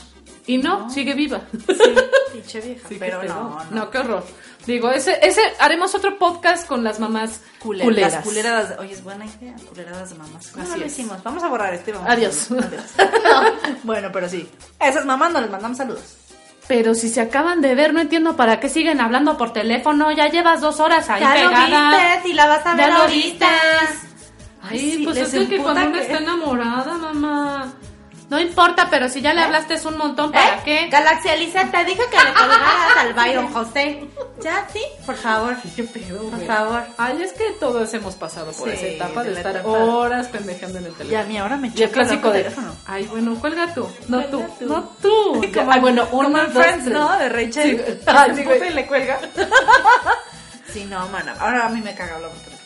Y 0.47 0.59
no, 0.59 0.89
sigue 0.91 1.15
viva. 1.15 1.43
Sí, 1.67 1.95
pinche 2.41 2.61
vieja. 2.61 2.89
Sí, 2.89 2.97
pero 2.99 3.23
no, 3.25 3.59
no. 3.71 3.91
qué 3.91 3.99
horror. 3.99 4.25
Digo, 4.67 4.91
ese, 4.91 5.19
ese, 5.27 5.41
haremos 5.61 5.95
otro 5.95 6.19
podcast 6.19 6.67
con 6.67 6.85
las 6.85 7.01
mamás 7.01 7.41
Culeras. 7.59 7.87
culeras. 7.89 8.13
Las 8.15 8.25
culeradas. 8.25 8.79
Oye, 8.79 8.93
es 8.93 9.03
buena 9.03 9.25
idea. 9.25 9.55
Culeradas 9.69 10.11
de 10.11 10.17
mamás. 10.17 10.49
¿Cómo 10.49 10.65
Así 10.65 10.79
lo 10.79 10.85
es. 10.87 10.93
hicimos? 10.93 11.23
Vamos 11.23 11.43
a 11.43 11.49
borrar 11.49 11.73
esto 11.75 11.91
y 11.91 11.93
vamos 11.95 12.11
Adiós. 12.11 12.49
a. 12.51 12.55
Adiós. 12.55 12.85
Bueno, 13.85 14.11
pero 14.13 14.29
sí. 14.29 14.49
A 14.79 14.89
esas 14.89 15.05
mamás 15.07 15.33
no 15.33 15.41
les 15.41 15.51
mandamos 15.51 15.79
saludos. 15.79 16.17
Pero 16.67 16.95
si 16.95 17.09
se 17.09 17.23
acaban 17.23 17.63
de 17.63 17.75
ver, 17.75 17.95
no 17.95 18.01
entiendo 18.01 18.37
para 18.37 18.61
qué 18.61 18.69
siguen 18.69 19.01
hablando 19.01 19.39
por 19.39 19.55
teléfono. 19.55 20.13
Ya 20.13 20.29
llevas 20.29 20.61
dos 20.61 20.81
horas 20.81 21.09
ahí 21.09 21.21
ya 21.23 21.33
pegada. 21.33 21.91
lo 21.91 21.97
viste, 22.15 22.29
y 22.29 22.33
la 22.35 22.47
vas 22.47 22.67
a 22.67 22.75
ver 22.75 22.87
Ya 22.89 22.95
lo 22.95 23.03
ahorita. 23.05 23.49
Ay, 24.63 24.79
Sí, 24.79 25.01
pues 25.05 25.17
es 25.17 25.49
que 25.49 25.57
cuando 25.59 25.81
uno 25.83 25.93
que- 25.93 26.03
está 26.03 26.19
enamorada, 26.19 26.93
mamá. 26.99 27.73
No 28.31 28.39
importa, 28.39 28.89
pero 28.91 29.09
si 29.09 29.23
ya 29.23 29.33
le 29.33 29.41
hablaste 29.41 29.73
es 29.75 29.87
un 29.87 29.97
montón, 29.97 30.31
¿para 30.33 30.57
¿Eh? 30.57 30.61
qué? 30.63 30.89
Galaxia 30.89 31.33
Alicia, 31.33 31.71
te 31.71 31.83
dije 31.87 32.03
que 32.11 32.17
le 32.19 32.35
colgaras 32.35 32.97
al 32.99 33.15
Byron 33.15 33.51
José. 33.55 34.05
¿Ya? 34.43 34.69
¿Sí? 34.71 34.83
Por 35.07 35.17
favor. 35.17 35.57
¿Qué 35.75 35.83
pedo, 35.85 36.21
Por 36.23 36.31
güey? 36.35 36.47
favor. 36.47 36.83
Ay, 36.99 37.23
es 37.23 37.33
que 37.33 37.53
todos 37.59 37.93
hemos 37.95 38.17
pasado 38.17 38.53
por 38.53 38.69
Sí, 38.69 38.75
esa 38.77 38.87
etapa 38.87 39.25
de, 39.25 39.33
estar 39.33 39.53
etapa. 39.57 39.69
horas 39.69 40.29
pendejeando 40.29 40.79
en 40.79 40.85
el 40.85 40.93
teléfono. 40.93 41.11
Ya 41.11 41.21
a 41.21 41.25
mí 41.25 41.39
ahora 41.39 41.57
me 41.57 41.73
Y 41.75 41.83
el 41.83 41.91
clásico 41.91 42.31
de, 42.31 42.43
teléfono. 42.43 42.77
ay, 42.87 43.05
bueno, 43.07 43.35
cuelga 43.41 43.73
tú. 43.73 43.89
No 44.09 44.23
tú, 44.27 44.45
tú. 44.59 44.67
no 44.67 44.83
tú. 45.01 45.47
Como, 45.55 45.73
Ay, 45.73 45.81
bueno, 45.81 46.03
en 46.13 46.33
dos, 46.33 46.53
Friends, 46.53 46.85
tres. 46.85 46.95
¿no? 46.95 47.19
De 47.19 47.29
Rachel. 47.31 47.85
Sí, 47.87 47.99
ay, 48.07 48.31
sí, 48.37 48.45
y 48.69 48.75
le 48.75 48.87
cuelga. 48.87 49.19
sí, 50.71 50.85
no, 50.85 51.09
mana. 51.09 51.35
Ahora 51.41 51.65
a 51.67 51.69
mí 51.71 51.81
me 51.81 51.95
caga 51.95 52.17
hablar 52.17 52.31
por 52.31 52.41
teléfono. 52.41 52.58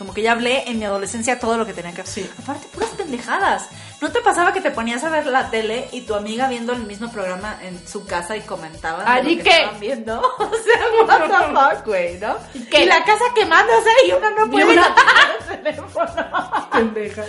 Como 0.00 0.14
que 0.14 0.22
ya 0.22 0.32
hablé 0.32 0.64
en 0.70 0.78
mi 0.78 0.86
adolescencia 0.86 1.38
todo 1.38 1.58
lo 1.58 1.66
que 1.66 1.74
tenía 1.74 1.92
que 1.92 2.00
hacer. 2.00 2.30
Aparte, 2.42 2.66
puras 2.68 2.88
pendejadas. 2.96 3.68
¿No 4.00 4.10
te 4.10 4.20
pasaba 4.22 4.50
que 4.54 4.62
te 4.62 4.70
ponías 4.70 5.04
a 5.04 5.10
ver 5.10 5.26
la 5.26 5.50
tele 5.50 5.88
y 5.92 6.00
tu 6.06 6.14
amiga 6.14 6.48
viendo 6.48 6.72
el 6.72 6.84
mismo 6.84 7.12
programa 7.12 7.58
en 7.60 7.86
su 7.86 8.06
casa 8.06 8.34
y 8.34 8.40
comentaban 8.40 9.04
Ay, 9.06 9.22
lo 9.24 9.30
¿y 9.30 9.36
que 9.36 9.42
qué? 9.42 9.50
estaban 9.58 9.80
viendo? 9.80 10.20
O 10.38 10.50
sea, 10.54 11.04
what 11.06 11.28
the 11.28 11.76
fuck, 11.76 11.86
güey, 11.86 12.18
¿no? 12.18 12.34
¿Y, 12.54 12.60
qué? 12.60 12.86
la 12.86 13.04
casa 13.04 13.24
quemándose 13.34 13.90
y 14.08 14.12
uno 14.12 14.30
no 14.30 14.50
puede 14.50 14.72
una- 14.72 14.86
apagar 14.86 15.26
el 15.50 15.62
teléfono. 15.62 16.70
Pendeja. 16.72 17.24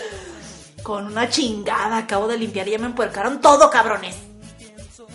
Con 0.82 1.08
una 1.08 1.28
chingada 1.30 1.98
acabo 1.98 2.30
de 2.30 2.38
limpiar 2.38 2.70
y 2.70 2.72
ya 2.72 2.80
me 2.80 2.86
empuercaron 2.86 3.42
todo, 3.42 3.70
cabrones. 3.70 4.16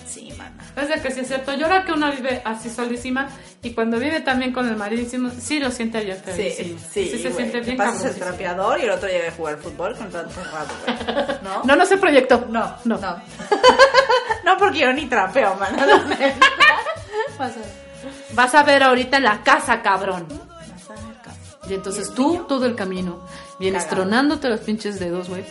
Sí, 0.06 0.30
mana. 0.36 0.62
Es 0.76 0.88
de 0.88 1.00
que 1.00 1.10
sí 1.10 1.20
es 1.20 1.28
cierto. 1.28 1.54
Yo 1.54 1.64
ahora 1.66 1.84
que 1.86 1.92
una 1.92 2.10
vive 2.10 2.42
así 2.44 2.68
solísima 2.68 3.28
y 3.66 3.74
cuando 3.74 3.98
vive 3.98 4.20
también 4.20 4.52
con 4.52 4.68
el 4.68 4.76
maridísimo, 4.76 5.30
sí 5.40 5.58
lo 5.60 5.70
siente 5.70 6.00
bien 6.04 6.16
Sí, 6.24 6.32
feísimo. 6.32 6.78
sí, 6.92 7.08
se 7.10 7.18
siente 7.32 7.58
Te 7.58 7.60
bien 7.60 7.76
pasas 7.76 8.04
el 8.04 8.14
trapeador 8.16 8.78
y 8.80 8.82
el 8.84 8.90
otro 8.90 9.08
llega 9.08 9.28
a 9.28 9.32
jugar 9.32 9.56
fútbol 9.58 9.96
con 9.96 10.10
tanto 10.10 10.40
rato. 10.44 11.40
¿No? 11.42 11.62
No, 11.64 11.76
no 11.76 11.84
se 11.86 11.96
proyectó. 11.96 12.46
no, 12.48 12.76
no. 12.84 12.98
no. 12.98 13.16
no, 14.44 14.56
porque 14.58 14.78
yo 14.80 14.92
ni 14.92 15.06
trapeo, 15.06 15.54
man. 15.56 15.76
Vas 18.34 18.54
a 18.54 18.62
ver. 18.62 18.82
Ahorita 18.82 19.16
en 19.16 19.24
la 19.24 19.42
casa, 19.42 19.82
cabrón. 19.82 20.26
Vas 20.28 20.90
a 20.90 20.92
ver, 20.94 21.16
cabrón. 21.22 21.70
Y 21.70 21.74
entonces 21.74 22.12
tú, 22.14 22.44
todo 22.48 22.66
el 22.66 22.74
camino, 22.74 23.26
vienes 23.58 23.84
Cagado. 23.84 24.02
tronándote 24.02 24.48
los 24.48 24.60
pinches 24.60 24.98
dedos, 24.98 25.28
güey. 25.28 25.44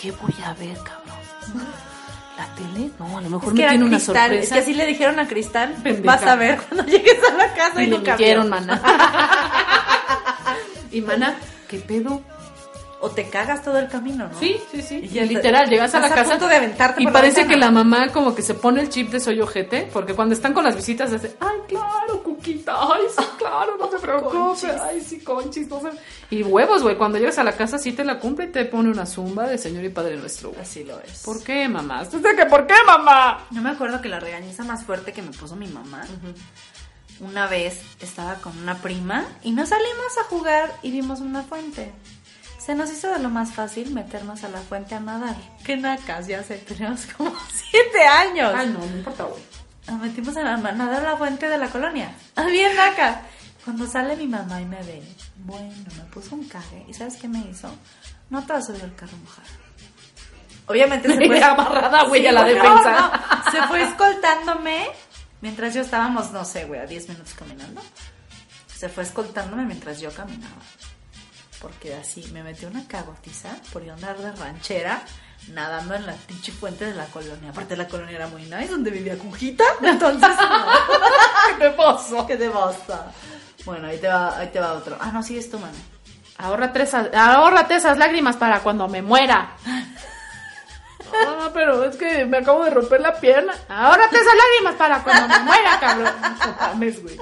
¿Qué 0.00 0.12
voy 0.12 0.34
a 0.44 0.54
ver, 0.54 0.76
cabrón? 0.78 1.66
¿La 2.38 2.46
tele? 2.54 2.90
No, 3.00 3.18
a 3.18 3.20
lo 3.20 3.30
mejor 3.30 3.48
Es 3.52 3.60
que 3.60 3.68
tiene 3.68 3.84
una 3.84 3.96
Cristal, 3.96 4.16
sorpresa. 4.30 4.42
es 4.44 4.52
que 4.52 4.58
así 4.60 4.74
le 4.74 4.86
dijeron 4.86 5.18
a 5.18 5.26
Cristal, 5.26 5.72
Pendeja. 5.82 6.06
vas 6.06 6.22
a 6.22 6.36
ver 6.36 6.58
cuando 6.60 6.84
llegues 6.90 7.18
a 7.28 7.36
la 7.36 7.52
casa 7.54 7.82
y, 7.82 7.90
cambió. 7.90 7.98
mintieron, 8.10 8.48
mana. 8.48 8.80
y 10.92 11.00
mana, 11.00 11.36
¿qué 11.68 11.78
pedo? 11.78 12.22
O 13.00 13.10
te 13.10 13.28
cagas 13.28 13.62
todo 13.62 13.78
el 13.78 13.86
camino, 13.88 14.26
¿no? 14.28 14.38
Sí, 14.40 14.56
sí, 14.72 14.82
sí. 14.82 14.96
Y 14.96 15.04
Y 15.04 15.08
ya 15.10 15.22
te- 15.22 15.28
literal, 15.28 15.68
llegas 15.70 15.94
a 15.94 16.00
la 16.00 16.06
a 16.08 16.10
casa 16.10 16.30
punto 16.30 16.48
de 16.48 16.56
aventarte 16.56 17.00
y 17.02 17.04
por 17.04 17.12
parece 17.12 17.46
que 17.46 17.56
la 17.56 17.70
mamá 17.70 18.08
como 18.12 18.34
que 18.34 18.42
se 18.42 18.54
pone 18.54 18.80
el 18.80 18.88
chip 18.88 19.10
de 19.10 19.20
soy 19.20 19.40
ojete, 19.40 19.88
porque 19.92 20.14
cuando 20.14 20.34
están 20.34 20.52
con 20.52 20.64
las 20.64 20.74
visitas 20.74 21.12
dice, 21.12 21.36
ay, 21.38 21.58
claro, 21.68 22.07
Ay, 22.66 23.02
sí, 23.16 23.24
claro, 23.38 23.76
no 23.78 23.88
te 23.88 23.98
preocupes, 23.98 24.64
ay, 24.80 25.00
sí, 25.00 25.20
conchis, 25.20 25.68
no 25.68 25.80
sé. 25.80 25.90
Y 26.30 26.42
huevos, 26.42 26.82
güey, 26.82 26.96
cuando 26.96 27.18
llegas 27.18 27.38
a 27.38 27.44
la 27.44 27.52
casa 27.56 27.78
sí 27.78 27.92
te 27.92 28.04
la 28.04 28.18
cumple 28.18 28.46
y 28.46 28.52
te 28.52 28.64
pone 28.64 28.90
una 28.90 29.06
zumba 29.06 29.46
de 29.46 29.58
Señor 29.58 29.84
y 29.84 29.88
Padre 29.88 30.16
Nuestro. 30.16 30.50
güey. 30.50 30.62
Así 30.62 30.84
lo 30.84 30.98
es. 31.00 31.22
¿Por 31.24 31.42
qué, 31.42 31.68
mamá? 31.68 32.02
¿Usted 32.02 32.36
que 32.36 32.46
por 32.46 32.66
qué, 32.66 32.74
mamá? 32.86 33.46
Yo 33.50 33.60
me 33.62 33.70
acuerdo 33.70 34.00
que 34.00 34.08
la 34.08 34.20
regañiza 34.20 34.64
más 34.64 34.84
fuerte 34.84 35.12
que 35.12 35.22
me 35.22 35.30
puso 35.30 35.56
mi 35.56 35.68
mamá. 35.68 36.04
Una 37.20 37.46
vez 37.48 37.80
estaba 38.00 38.34
con 38.36 38.56
una 38.58 38.76
prima 38.76 39.26
y 39.42 39.50
nos 39.50 39.70
salimos 39.70 40.18
a 40.20 40.24
jugar 40.24 40.72
y 40.82 40.90
vimos 40.92 41.20
una 41.20 41.42
fuente. 41.42 41.92
se 42.58 42.74
nos 42.76 42.92
hizo 42.92 43.10
de 43.10 43.18
lo 43.18 43.28
más 43.28 43.52
fácil 43.54 43.90
meternos 43.92 44.44
a 44.44 44.48
la 44.50 44.60
fuente 44.60 44.94
a 44.94 45.00
nadar. 45.00 45.34
¿Qué 45.64 45.76
nacas? 45.76 46.28
Ya 46.28 46.42
sé, 46.44 46.58
teníamos 46.58 47.06
como 47.16 47.32
siete 47.70 48.04
años. 48.06 48.52
Ay, 48.54 48.68
no, 48.68 48.78
no 48.78 48.96
importa, 48.98 49.24
güey. 49.24 49.42
Nos 49.88 50.00
metimos 50.00 50.36
a, 50.36 50.42
la- 50.42 50.54
a 50.54 50.72
nadar 50.72 51.02
la 51.02 51.16
fuente 51.16 51.48
de 51.48 51.58
la 51.58 51.68
colonia. 51.68 52.12
Ah, 52.36 52.44
bien 52.46 52.74
naca. 52.76 53.22
Cuando 53.64 53.86
sale 53.86 54.16
mi 54.16 54.26
mamá 54.26 54.60
y 54.60 54.64
me 54.64 54.82
ve, 54.82 55.02
bueno, 55.38 55.74
me 55.96 56.04
puso 56.04 56.34
un 56.34 56.46
cague. 56.48 56.84
¿Y 56.88 56.94
sabes 56.94 57.16
qué 57.16 57.28
me 57.28 57.38
hizo? 57.50 57.70
No 58.30 58.44
te 58.44 58.52
vas 58.52 58.64
a 58.64 58.66
subir 58.68 58.82
al 58.82 58.94
carro 58.94 59.16
mojado. 59.18 59.48
Obviamente 60.66 61.08
se 61.08 61.16
fue 61.26 61.42
Amarrada, 61.42 62.04
güey, 62.04 62.26
a 62.26 62.32
la 62.32 62.44
defensa. 62.44 63.10
no. 63.44 63.50
Se 63.50 63.62
fue 63.66 63.82
escoltándome 63.82 64.86
mientras 65.40 65.74
yo 65.74 65.80
estábamos, 65.82 66.30
no 66.32 66.44
sé, 66.44 66.64
güey, 66.66 66.80
a 66.80 66.86
10 66.86 67.08
minutos 67.10 67.34
caminando. 67.34 67.80
Se 68.74 68.88
fue 68.88 69.02
escoltándome 69.02 69.64
mientras 69.64 70.00
yo 70.00 70.10
caminaba. 70.12 70.54
Porque 71.60 71.94
así 71.94 72.28
me 72.32 72.42
metió 72.42 72.68
una 72.68 72.86
cagotiza 72.86 73.48
por 73.72 73.82
ir 73.82 73.90
a 73.90 73.94
andar 73.94 74.18
de 74.18 74.30
ranchera 74.32 75.02
nadando 75.48 75.94
en 75.94 76.06
la 76.06 76.12
pinche 76.12 76.52
fuente 76.52 76.84
de 76.84 76.94
la 76.94 77.06
colonia. 77.06 77.50
Aparte 77.50 77.76
la 77.76 77.88
colonia 77.88 78.16
era 78.16 78.26
muy 78.26 78.42
nice, 78.42 78.68
donde 78.68 78.90
vivía 78.90 79.16
Cujita. 79.16 79.64
Entonces, 79.82 80.30
¡Qué 81.58 81.70
pozo! 81.70 82.26
qué 82.26 82.36
de 82.36 82.48
bosta. 82.48 83.12
Bueno, 83.64 83.88
ahí 83.88 83.98
te 83.98 84.08
va, 84.08 84.38
ahí 84.38 84.48
te 84.48 84.60
va 84.60 84.74
otro. 84.74 84.96
Ah, 85.00 85.10
no, 85.12 85.22
sigues 85.22 85.50
tú, 85.50 85.58
mano. 85.58 85.76
Ahórrate 86.38 86.82
esas, 86.82 87.12
ahórrate 87.14 87.74
esas 87.76 87.98
lágrimas 87.98 88.36
para 88.36 88.60
cuando 88.60 88.86
me 88.88 89.02
muera. 89.02 89.56
Ah, 91.26 91.50
pero 91.52 91.84
es 91.84 91.96
que 91.96 92.24
me 92.26 92.38
acabo 92.38 92.64
de 92.64 92.70
romper 92.70 93.00
la 93.00 93.14
pierna. 93.18 93.54
Ahórrate 93.68 94.16
esas 94.16 94.34
lágrimas 94.34 94.74
para 94.76 95.02
cuando 95.02 95.28
me 95.28 95.38
muera, 95.40 95.80
cabrón. 95.80 96.12
No 96.20 96.56
mames, 96.60 97.02
güey. 97.02 97.18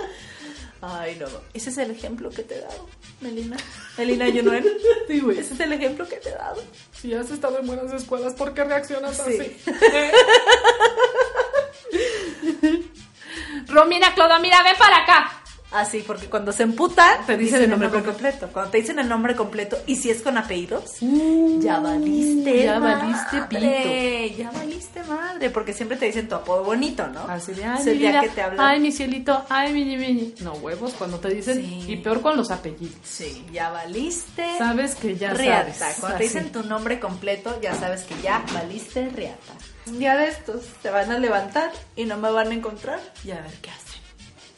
Ay, 0.83 1.17
no. 1.19 1.27
Ese 1.55 1.71
es 1.71 1.79
el 1.79 1.91
ejemplo 1.91 2.31
que 2.31 2.43
te 2.43 2.57
he 2.57 2.61
dado, 2.61 2.87
Melina. 3.21 3.57
Melina 3.99 4.27
Junuel. 4.27 4.79
Sí, 5.09 5.21
güey. 5.21 5.39
Ese 5.39 5.55
es 5.55 5.61
el 5.61 5.73
ejemplo 5.73 6.07
que 6.09 6.17
te 6.17 6.29
he 6.29 6.33
dado. 6.35 6.63
Si 6.93 7.15
has 7.15 7.31
estado 7.31 7.59
en 7.59 7.67
buenas 7.67 7.93
escuelas, 7.93 8.35
¿por 8.35 8.53
qué 8.55 8.65
reaccionas 8.65 9.17
Sí. 9.17 9.39
así? 9.41 9.57
Romina 13.69 14.15
Clodomira, 14.15 14.63
ven 14.63 14.77
para 14.79 14.99
acá. 15.03 15.36
Así, 15.77 16.03
porque 16.07 16.27
cuando 16.27 16.53
se 16.53 16.63
emputan, 16.63 17.27
Te 17.27 17.37
dicen 17.37 17.63
el 17.63 17.71
nombre 17.71 17.91
completo. 17.91 18.49
Cuando 18.53 18.71
te 18.71 18.79
dicen 18.79 18.99
el 18.99 19.09
nombre 19.09 19.35
completo, 19.37 19.77
y 19.87 19.97
si 19.97 20.11
es 20.11 20.23
con 20.23 20.39
apellidos, 20.39 20.93
ya 21.01 21.79
valiste. 21.81 22.65
ya 22.65 22.79
valiste 22.79 23.41
madre, 23.41 24.35
Ya 24.37 24.51
valiste 24.51 25.03
madre, 25.05 25.51
porque 25.51 25.73
siempre 25.73 25.97
te 25.97 26.07
dicen 26.07 26.29
tu 26.29 26.35
apodo 26.35 26.65
bonito, 26.65 27.07
¿no? 27.09 27.21
Así 27.29 27.53
de, 27.53 27.65
ay, 27.65 27.85
mi 27.85 27.91
el 27.91 27.99
día 27.99 28.11
vida, 28.11 28.21
que 28.23 28.29
te 28.31 28.43
hablan. 28.43 28.67
ay, 28.67 28.81
mi 28.81 28.93
cielito, 28.93 29.45
ay, 29.49 29.73
mi 29.73 29.85
mi 29.97 30.35
No, 30.41 30.53
huevos 30.55 30.93
cuando 30.95 31.19
te 31.19 31.29
dicen, 31.29 31.57
Sí. 31.57 31.85
y 31.89 31.97
peor 31.97 32.21
con 32.23 32.37
los 32.37 32.51
apellidos. 32.51 32.97
Sí, 33.05 33.45
ya 33.53 33.71
valiste. 33.71 34.45
Sabes 34.59 34.95
que 34.95 35.17
ya 35.17 35.33
riata. 35.35 35.73
sabes. 35.75 35.97
Cuando 36.01 36.19
te 36.19 36.25
dicen 36.25 36.53
tu 36.53 36.63
nombre 36.63 36.99
completo, 37.01 37.59
ya 37.61 37.75
sabes 37.75 38.03
que 38.03 38.15
ya 38.23 38.45
valiste 38.53 39.09
riata. 39.11 39.53
Un 39.87 39.99
día 39.99 40.17
de 40.17 40.29
estos 40.29 40.63
se 40.83 40.91
van 40.91 41.11
a 41.13 41.19
levantar 41.19 41.71
y 41.95 42.05
no 42.05 42.17
me 42.17 42.31
van 42.31 42.51
a 42.51 42.55
encontrar 42.55 42.99
y 43.25 43.31
a 43.31 43.41
ver 43.41 43.53
qué 43.63 43.71
hacen. 43.71 43.86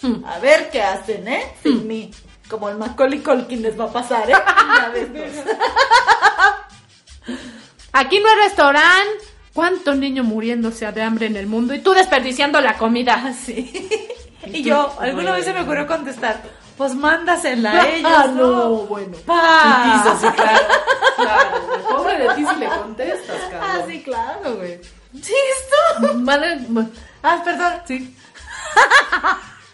Hmm. 0.02 0.24
A 0.24 0.38
ver 0.38 0.70
qué 0.70 0.82
hacen, 0.82 1.26
¿eh? 1.28 1.54
Sin 1.62 1.86
mí. 1.86 2.10
Como 2.48 2.68
el 2.68 2.76
Macaulay 2.76 3.18
Culkin 3.20 3.62
les 3.62 3.78
va 3.78 3.84
a 3.84 3.92
pasar, 3.92 4.30
¿eh? 4.30 4.34
Aquí 7.92 8.20
no 8.20 8.28
hay 8.28 8.36
restaurante. 8.48 9.24
¿Cuánto 9.52 9.94
niño 9.94 10.22
muriéndose 10.22 10.90
de 10.92 11.02
hambre 11.02 11.26
en 11.26 11.36
el 11.36 11.46
mundo? 11.48 11.74
Y 11.74 11.80
tú 11.80 11.92
desperdiciando 11.92 12.60
la 12.60 12.76
comida. 12.78 13.32
Sí. 13.34 13.88
¿Y 14.46 14.62
yo, 14.62 14.94
alguna 15.00 15.32
vez 15.32 15.44
se 15.44 15.52
me 15.52 15.62
ocurrió 15.62 15.86
contestar, 15.86 16.40
pues 16.76 16.94
mándasela 16.94 17.72
a 17.82 17.88
ellos, 17.90 18.10
Ah, 18.14 18.26
¿no? 18.34 18.68
bueno. 18.86 19.16
Pa. 19.26 20.04
Y 20.06 20.20
sí, 20.20 20.26
claro. 20.30 20.66
Claro. 21.16 21.50
Pobre 21.90 22.18
de 22.18 22.34
ti 22.34 22.46
si 22.46 22.56
le 22.60 22.68
contestas, 22.68 23.36
Ah, 23.46 23.50
cabrón. 23.50 23.90
sí, 23.90 24.02
claro, 24.04 24.54
güey. 24.56 24.80
¿Sí, 25.20 25.34
esto? 25.56 26.14
Bueno, 26.18 26.88
Ah, 27.22 27.42
perdón. 27.44 27.72
sí. 27.86 28.16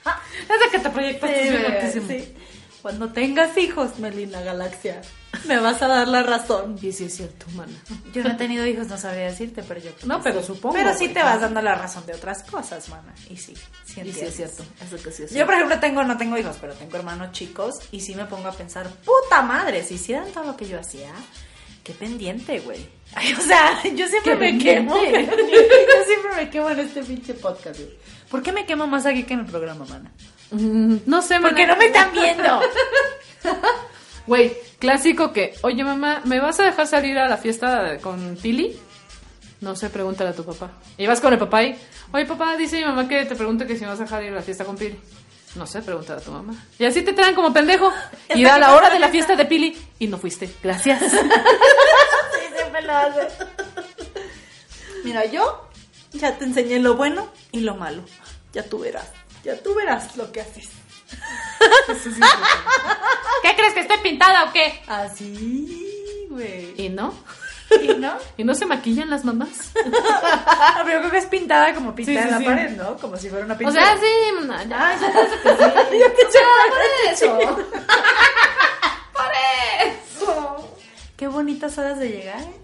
Es 0.43 0.49
de 0.49 0.71
que 0.71 0.79
te 0.79 0.90
proyectas 0.90 1.31
Sí, 1.31 1.49
bebé, 1.49 1.69
loquísimo. 1.69 2.09
sí. 2.09 2.35
Cuando 2.83 3.09
tengas 3.12 3.57
hijos, 3.57 3.99
Melina 3.99 4.43
Galaxia, 4.43 5.01
me 5.47 5.59
vas 5.59 5.81
a 5.81 5.88
dar 5.88 6.07
la 6.07 6.23
razón. 6.23 6.79
Y 6.83 6.93
sí 6.93 7.07
es 7.07 7.17
cierto, 7.17 7.47
mana. 7.55 7.73
Yo 8.12 8.23
no 8.23 8.33
he 8.33 8.35
tenido 8.35 8.67
hijos, 8.67 8.88
no 8.88 8.99
sabría 8.99 9.25
decirte, 9.25 9.62
pero 9.62 9.81
yo 9.81 9.90
No, 10.05 10.21
pero 10.23 10.40
sí. 10.43 10.49
supongo, 10.49 10.75
Pero 10.75 10.95
sí 10.95 11.09
te 11.09 11.23
vas 11.23 11.40
dando 11.40 11.62
la 11.62 11.77
razón 11.77 12.05
de 12.05 12.12
otras 12.12 12.43
cosas, 12.43 12.90
mana. 12.90 13.14
Y 13.31 13.38
sí, 13.38 13.55
sí 13.87 14.03
Y 14.05 14.12
sí 14.12 14.21
es 14.21 14.37
cierto. 14.37 14.64
Eso 14.87 15.03
que 15.03 15.11
sí 15.12 15.23
es 15.23 15.31
Yo, 15.31 15.35
cierto. 15.37 15.47
por 15.47 15.55
ejemplo, 15.55 15.81
tengo, 15.81 16.05
no 16.05 16.19
tengo 16.19 16.37
hijos, 16.37 16.57
pero 16.61 16.75
tengo 16.75 16.95
hermanos 16.99 17.33
chicos 17.33 17.77
y 17.90 18.01
sí 18.01 18.14
me 18.14 18.27
pongo 18.27 18.49
a 18.49 18.53
pensar, 18.53 18.87
puta 18.87 19.40
madre, 19.40 19.83
si 19.83 19.95
hicieran 19.95 20.31
todo 20.31 20.45
lo 20.45 20.55
que 20.55 20.69
yo 20.69 20.79
hacía, 20.79 21.11
qué 21.83 21.95
pendiente, 21.95 22.61
güey. 22.61 22.87
Ay, 23.14 23.33
o 23.38 23.40
sea, 23.40 23.83
yo 23.83 24.07
siempre 24.09 24.33
Qué 24.33 24.37
me 24.37 24.47
pendiente. 24.49 24.75
quemo. 24.90 24.95
yo 25.03 26.05
siempre 26.07 26.35
me 26.37 26.51
quemo 26.51 26.69
en 26.69 26.81
este 26.81 27.03
pinche 27.03 27.33
podcast, 27.33 27.79
güey. 27.81 27.97
¿Por 28.35 28.42
qué 28.42 28.51
me 28.51 28.66
quemo 28.66 28.88
más 28.88 29.07
aquí 29.07 29.23
que 29.23 29.35
en 29.35 29.40
el 29.40 29.47
programa, 29.47 29.85
mana? 29.88 30.11
Mm, 30.51 30.97
no 31.07 31.23
sé, 31.23 31.38
mana. 31.38 31.51
Porque 31.51 31.68
no 31.68 31.77
me 31.77 31.87
están 31.87 32.12
viendo. 32.12 32.61
Güey, 34.27 34.57
clásico 34.81 35.33
que, 35.33 35.55
oye 35.62 35.85
mamá, 35.85 36.20
¿me 36.25 36.40
vas 36.40 36.59
a 36.59 36.64
dejar 36.64 36.88
salir 36.88 37.16
a 37.16 37.29
la 37.29 37.37
fiesta 37.37 37.99
con 37.99 38.37
Pili? 38.42 38.77
No 39.61 39.77
sé, 39.77 39.88
pregúntale 39.88 40.31
a 40.31 40.33
tu 40.33 40.44
papá. 40.44 40.73
Y 40.99 41.07
vas 41.07 41.20
con 41.20 41.33
el 41.33 41.38
papá 41.38 41.62
y, 41.62 41.79
oye 42.11 42.27
papá, 42.27 42.57
dice 42.57 42.79
mi 42.79 42.85
mamá 42.85 43.07
que 43.07 43.25
te 43.25 43.37
pregunte 43.37 43.68
que 43.68 43.77
si 43.77 43.83
me 43.83 43.90
vas 43.90 44.01
a 44.01 44.03
dejar 44.03 44.25
ir 44.25 44.33
a 44.33 44.35
la 44.35 44.42
fiesta 44.42 44.64
con 44.64 44.77
Pili. 44.77 44.99
No 45.55 45.64
sé, 45.64 45.81
pregúntale 45.83 46.20
a 46.20 46.25
tu 46.25 46.33
mamá. 46.33 46.55
Y 46.77 46.87
así 46.87 47.03
te 47.03 47.12
traen 47.12 47.37
como 47.37 47.53
pendejo. 47.53 47.92
Y 48.35 48.42
da 48.42 48.59
la 48.59 48.75
hora 48.75 48.90
de 48.90 48.99
la 48.99 49.11
fiesta 49.11 49.37
de 49.37 49.44
Pili 49.44 49.79
y 50.01 50.09
no 50.09 50.18
fuiste. 50.18 50.51
Gracias. 50.61 51.01
Sí, 51.12 52.57
siempre 52.57 52.83
lo 52.83 52.97
hace. 52.97 53.29
Mira, 55.05 55.25
yo 55.27 55.70
ya 56.14 56.37
te 56.37 56.44
enseñé 56.44 56.81
lo 56.81 56.97
bueno 56.97 57.29
y 57.53 57.61
lo 57.61 57.77
malo. 57.77 58.03
Ya 58.55 58.62
tú 58.62 58.79
verás. 58.79 59.09
Ya 59.45 59.61
tú 59.62 59.75
verás 59.75 60.17
lo 60.17 60.31
que 60.33 60.40
haces. 60.40 60.69
¿Qué 63.43 63.55
crees 63.57 63.75
que 63.75 63.81
estoy 63.81 63.99
pintada 63.99 64.45
o 64.45 64.53
qué? 64.53 64.81
Así, 64.87 66.27
güey. 66.31 66.75
¿Y 66.81 66.88
no? 66.88 67.12
¿Y 67.83 67.88
no? 67.95 68.14
¿Y 68.37 68.45
no 68.45 68.55
se 68.55 68.67
maquillan 68.67 69.11
las 69.11 69.25
mamás? 69.25 69.73
Ah, 69.77 70.81
pero 70.85 70.93
yo 70.97 70.99
creo 71.01 71.11
que 71.11 71.19
es 71.19 71.27
pintada 71.27 71.75
como 71.75 71.95
pintada 71.95 72.23
Sí, 72.23 72.23
sí, 72.23 72.29
en 72.29 72.31
la 72.33 72.38
sí. 72.38 72.45
pared, 72.45 72.71
¿no? 72.77 72.97
Como 72.99 73.17
si 73.17 73.29
fuera 73.29 73.45
una 73.45 73.55
O 73.55 73.59
pintura. 73.59 73.83
sea, 73.85 73.97
sí, 73.97 74.07
ya. 74.69 74.88
Ay, 74.88 74.99
ya 75.01 75.11
sé 75.12 75.12
que 75.43 75.51
sí. 75.51 75.99
Ya 75.99 76.09
te 76.14 76.23
eché 76.23 76.38
eso. 77.12 77.59
Qué 81.17 81.29
bonitas 81.29 81.77
horas 81.79 81.99
de 81.99 82.09
llegar, 82.11 82.40
¿eh? 82.40 82.55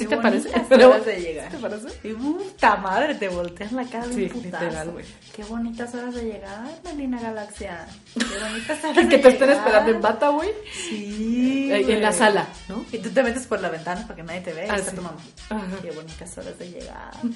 ¿Sí 0.00 0.06
Qué 0.06 0.16
te 0.16 0.22
parece? 0.22 0.50
Pero- 0.68 0.90
horas 0.90 1.04
de 1.04 1.20
llegar. 1.20 1.50
¿Te 1.50 1.58
parece? 1.58 1.88
Y 2.08 2.12
puta 2.14 2.76
madre, 2.76 3.14
te 3.16 3.28
volteas 3.28 3.70
la 3.72 3.84
cara 3.84 4.06
de 4.06 4.14
Sí, 4.14 4.40
literal, 4.42 4.90
güey. 4.90 5.04
Qué 5.36 5.44
bonitas 5.44 5.94
horas 5.94 6.14
de 6.14 6.22
llegar, 6.24 6.68
Melina 6.84 7.20
Galaxia. 7.20 7.86
Qué 8.14 8.24
bonitas 8.24 8.78
horas 8.84 8.96
Que 8.96 9.04
de 9.04 9.18
te 9.18 9.28
estén 9.28 9.50
esperando 9.50 9.90
en 9.90 10.00
bata, 10.00 10.28
güey. 10.30 10.48
Sí. 10.88 11.70
Eh, 11.70 11.92
En 11.92 12.00
la 12.02 12.12
sala, 12.12 12.46
¿no? 12.68 12.84
Y 12.90 12.98
tú 12.98 13.10
te 13.10 13.22
metes 13.22 13.46
por 13.46 13.60
la 13.60 13.68
ventana 13.68 14.02
para 14.02 14.16
que 14.16 14.22
nadie 14.22 14.40
te 14.40 14.52
vea 14.54 14.66
y 14.66 14.70
Ah, 14.70 14.76
está 14.76 14.90
sí. 14.90 14.96
tu 14.96 15.02
mamá. 15.02 15.18
Ajá. 15.50 15.62
Qué 15.82 15.90
bonitas 15.90 16.38
horas 16.38 16.58
de 16.58 16.70
llegar. 16.70 17.10
son 17.20 17.30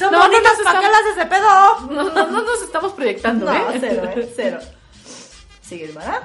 No, 0.00 0.10
no 0.12 0.18
bonitas, 0.20 0.52
nos 0.58 0.62
¿para 0.64 0.80
qué 0.80 0.86
estamos- 0.86 0.92
las 0.92 1.16
ese 1.16 1.26
pedo? 1.26 1.80
No, 1.90 2.10
no, 2.14 2.26
no 2.30 2.42
nos 2.42 2.62
estamos 2.62 2.92
proyectando, 2.92 3.46
No, 3.46 3.70
¿eh? 3.72 3.76
cero, 3.80 4.10
¿eh? 4.16 4.32
Cero. 4.36 4.58
Sigue, 5.62 5.88
¿verdad? 5.88 6.22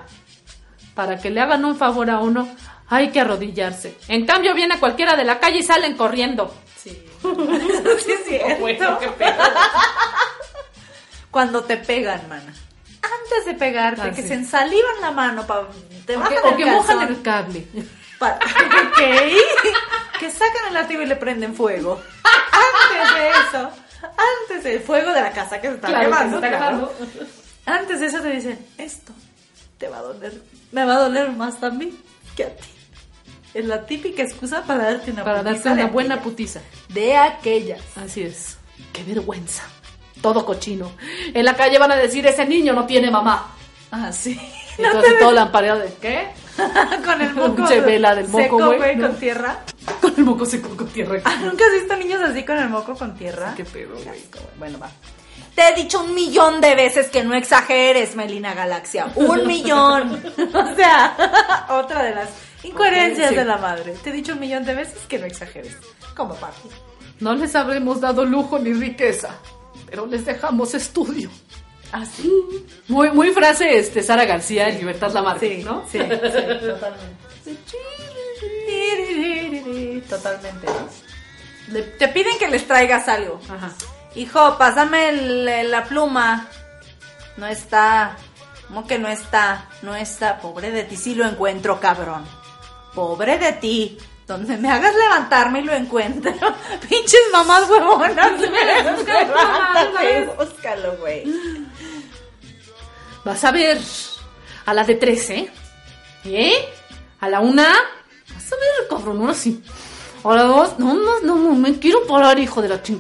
Para 0.94 1.18
que 1.20 1.30
le 1.30 1.40
hagan 1.42 1.64
un 1.66 1.76
favor 1.76 2.10
a 2.10 2.20
uno, 2.20 2.48
hay 2.90 3.10
que 3.12 3.20
arrodillarse. 3.22 3.98
En 4.08 4.26
cambio, 4.26 4.54
viene 4.54 4.80
cualquiera 4.80 5.16
de 5.16 5.24
la 5.24 5.40
calle 5.40 5.60
y 5.60 5.64
salen 5.64 5.96
corriendo. 5.98 6.54
Sí. 6.82 6.92
sí, 8.06 8.12
es 8.12 8.26
cierto. 8.26 9.00
Cuando 11.32 11.64
te 11.64 11.78
pegan, 11.78 12.28
mana. 12.30 12.54
Antes 13.02 13.46
de 13.46 13.54
pegarte, 13.54 14.02
Ah, 14.02 14.12
que 14.12 14.22
sí. 14.22 14.28
se 14.30 14.34
ensalivan 14.34 15.02
la 15.02 15.12
mano, 15.12 15.46
pa, 15.46 15.68
te 16.06 16.16
O 16.18 16.20
bajan 16.20 16.58
que, 16.58 16.64
o 16.66 16.68
mojan 16.68 17.02
el 17.08 17.22
cable. 17.22 17.68
pa- 18.20 18.40
ok. 18.90 19.00
que 20.20 20.32
sacan 20.32 20.68
el 20.70 20.74
látigo 20.74 21.02
y 21.02 21.06
le 21.06 21.16
prenden 21.16 21.54
fuego. 21.56 22.02
Antes 22.24 23.14
de 23.16 23.30
eso, 23.30 23.72
antes 24.02 24.64
del 24.64 24.80
fuego 24.82 25.12
de 25.12 25.22
la 25.22 25.32
casa 25.32 25.62
que 25.62 25.68
se 25.70 25.76
está 25.76 25.88
Claro, 25.90 26.06
que 26.06 26.10
quemando, 26.16 26.40
se 26.40 26.46
está 26.46 26.58
claro. 26.58 26.94
quemando. 26.98 27.32
Antes 27.66 28.00
de 28.00 28.06
eso 28.08 28.22
te 28.22 28.30
dicen, 28.30 28.66
esto 28.78 29.12
te 29.78 29.88
va 29.90 29.98
a 30.00 30.02
doler, 30.02 30.42
me 30.72 30.86
va 30.86 30.96
a 30.96 31.00
doler 31.00 31.30
más 31.32 31.62
a 31.64 31.70
mí 31.70 31.94
que 32.36 32.46
a 32.46 32.56
ti. 32.56 32.64
Es 33.54 33.66
la 33.66 33.86
típica 33.86 34.24
excusa 34.24 34.64
para 34.64 34.84
darte 34.86 35.12
una 35.12 35.24
Para 35.24 35.44
darte 35.44 35.70
una 35.70 35.88
buena 35.88 36.22
putiza. 36.22 36.62
De 36.90 37.16
aquellas. 37.16 37.82
Así 37.96 38.24
es. 38.24 38.58
Qué 38.94 39.04
vergüenza. 39.04 39.64
Todo 40.22 40.46
cochino. 40.46 40.92
En 41.34 41.46
la 41.46 41.56
calle 41.56 41.80
van 41.80 41.92
a 41.92 41.96
decir, 41.96 42.26
ese 42.26 42.46
niño 42.46 42.74
no 42.74 42.86
tiene 42.86 43.10
mamá. 43.10 43.56
Ah, 43.92 44.12
sí. 44.12 44.40
Entonces 44.78 45.20
todo 45.20 45.32
lampareado 45.32 45.80
de, 45.80 45.94
¿qué? 46.02 46.28
con 47.06 47.22
el 47.22 47.34
moco 47.34 47.68
Se 47.68 47.82
ve 47.82 48.00
la 48.00 48.16
del 48.16 48.28
moco, 48.28 48.44
seco, 48.44 48.76
güey, 48.76 48.96
¿no? 48.96 49.08
con 49.08 49.18
tierra. 49.18 49.60
Con 50.02 50.14
el 50.18 50.24
moco 50.26 50.46
seco 50.46 50.76
con 50.76 50.88
tierra. 50.88 51.22
Ah, 51.24 51.38
¿Nunca 51.42 51.66
has 51.66 51.72
visto 51.72 51.96
niños 51.96 52.22
así 52.22 52.44
con 52.44 52.58
el 52.58 52.68
moco 52.68 52.94
con 52.94 53.16
tierra? 53.16 53.54
Qué 53.56 53.64
pedo, 53.64 53.94
güey. 53.94 54.22
Bueno, 54.60 54.80
va. 54.80 54.90
Te 55.56 55.70
he 55.70 55.76
dicho 55.76 56.02
un 56.02 56.14
millón 56.14 56.60
de 56.60 56.76
veces 56.76 57.08
que 57.08 57.24
no 57.24 57.34
exageres, 57.36 58.16
Melina 58.16 58.54
Galaxia. 58.54 59.08
Un 59.16 59.48
millón. 59.48 60.22
o 60.54 60.76
sea, 60.76 61.66
otra 61.70 62.04
de 62.04 62.16
las 62.16 62.30
Incoherencias 62.70 63.30
Sí. 63.30 63.36
de 63.36 63.46
la 63.46 63.58
madre. 63.58 63.94
Te 64.04 64.10
he 64.10 64.14
dicho 64.14 64.34
un 64.34 64.40
millón 64.40 64.66
de 64.66 64.76
veces 64.76 65.00
que 65.08 65.20
no 65.20 65.26
exageres. 65.26 65.76
Como 66.16 66.36
papi. 66.36 66.70
No 67.20 67.34
les 67.36 67.56
habremos 67.56 68.00
dado 68.02 68.26
lujo 68.26 68.60
ni 68.60 68.74
riqueza, 68.74 69.30
pero 69.90 70.06
les 70.06 70.26
dejamos 70.26 70.74
estudio. 70.74 71.30
Así. 71.92 72.32
Muy, 72.90 73.12
muy 73.12 73.32
frase 73.32 73.80
este 73.80 74.04
Sara 74.04 74.26
García 74.26 74.68
en 74.70 74.78
Libertad 74.78 75.12
Lamarque, 75.14 75.58
Sí, 75.60 75.64
¿no? 75.64 75.84
Sí, 75.92 76.00
sí, 76.00 76.08
totalmente. 76.08 77.28
Totalmente. 80.10 80.68
Le- 81.72 81.84
te 81.84 82.08
piden 82.10 82.38
que 82.38 82.48
les 82.48 82.66
traigas 82.68 83.08
algo. 83.08 83.40
Ajá. 83.50 83.72
Hijo, 84.16 84.58
pásame 84.58 85.10
el- 85.10 85.72
la 85.72 85.84
pluma. 85.86 86.48
No 87.38 87.46
está. 87.48 88.16
¿Cómo 88.68 88.86
que 88.88 88.98
no 89.00 89.08
está? 89.08 89.68
No 89.82 89.96
está. 89.96 90.40
Pobre 90.40 90.72
de 90.72 90.84
ti 90.84 90.96
si 90.98 91.16
lo 91.16 91.26
encuentro, 91.26 91.80
cabrón. 91.80 92.26
Pobre 92.98 93.38
de 93.38 93.54
ti. 93.54 93.96
Donde 94.26 94.58
me 94.58 94.72
hagas 94.72 94.92
levantarme 94.96 95.60
y 95.60 95.66
lo 95.66 95.74
encuentro. 95.74 96.32
Pinches 96.90 97.20
mamás 97.32 97.70
huevonas. 97.70 98.42
Levántate, 99.06 100.30
búscalo, 100.36 100.98
güey. 100.98 101.24
Vas 103.24 103.44
a 103.44 103.52
ver 103.52 103.78
a 104.66 104.74
la 104.74 104.84
de 104.84 104.96
13, 104.96 105.52
¿eh? 106.26 106.54
A 107.20 107.30
la 107.30 107.40
una, 107.40 107.68
vas 108.34 108.52
a 108.52 108.56
ver, 108.56 108.88
cabrón, 108.90 109.22
ahora 109.22 109.36
sí. 109.36 109.62
A 110.24 110.34
la 110.34 110.44
dos, 110.44 110.80
no, 110.80 110.96
no, 110.96 111.20
no, 111.20 111.36
no, 111.36 111.54
me 111.54 111.78
quiero 111.78 112.08
parar, 112.08 112.40
hijo 112.40 112.64
de 112.64 112.70
la 112.70 112.82
ching. 112.82 113.00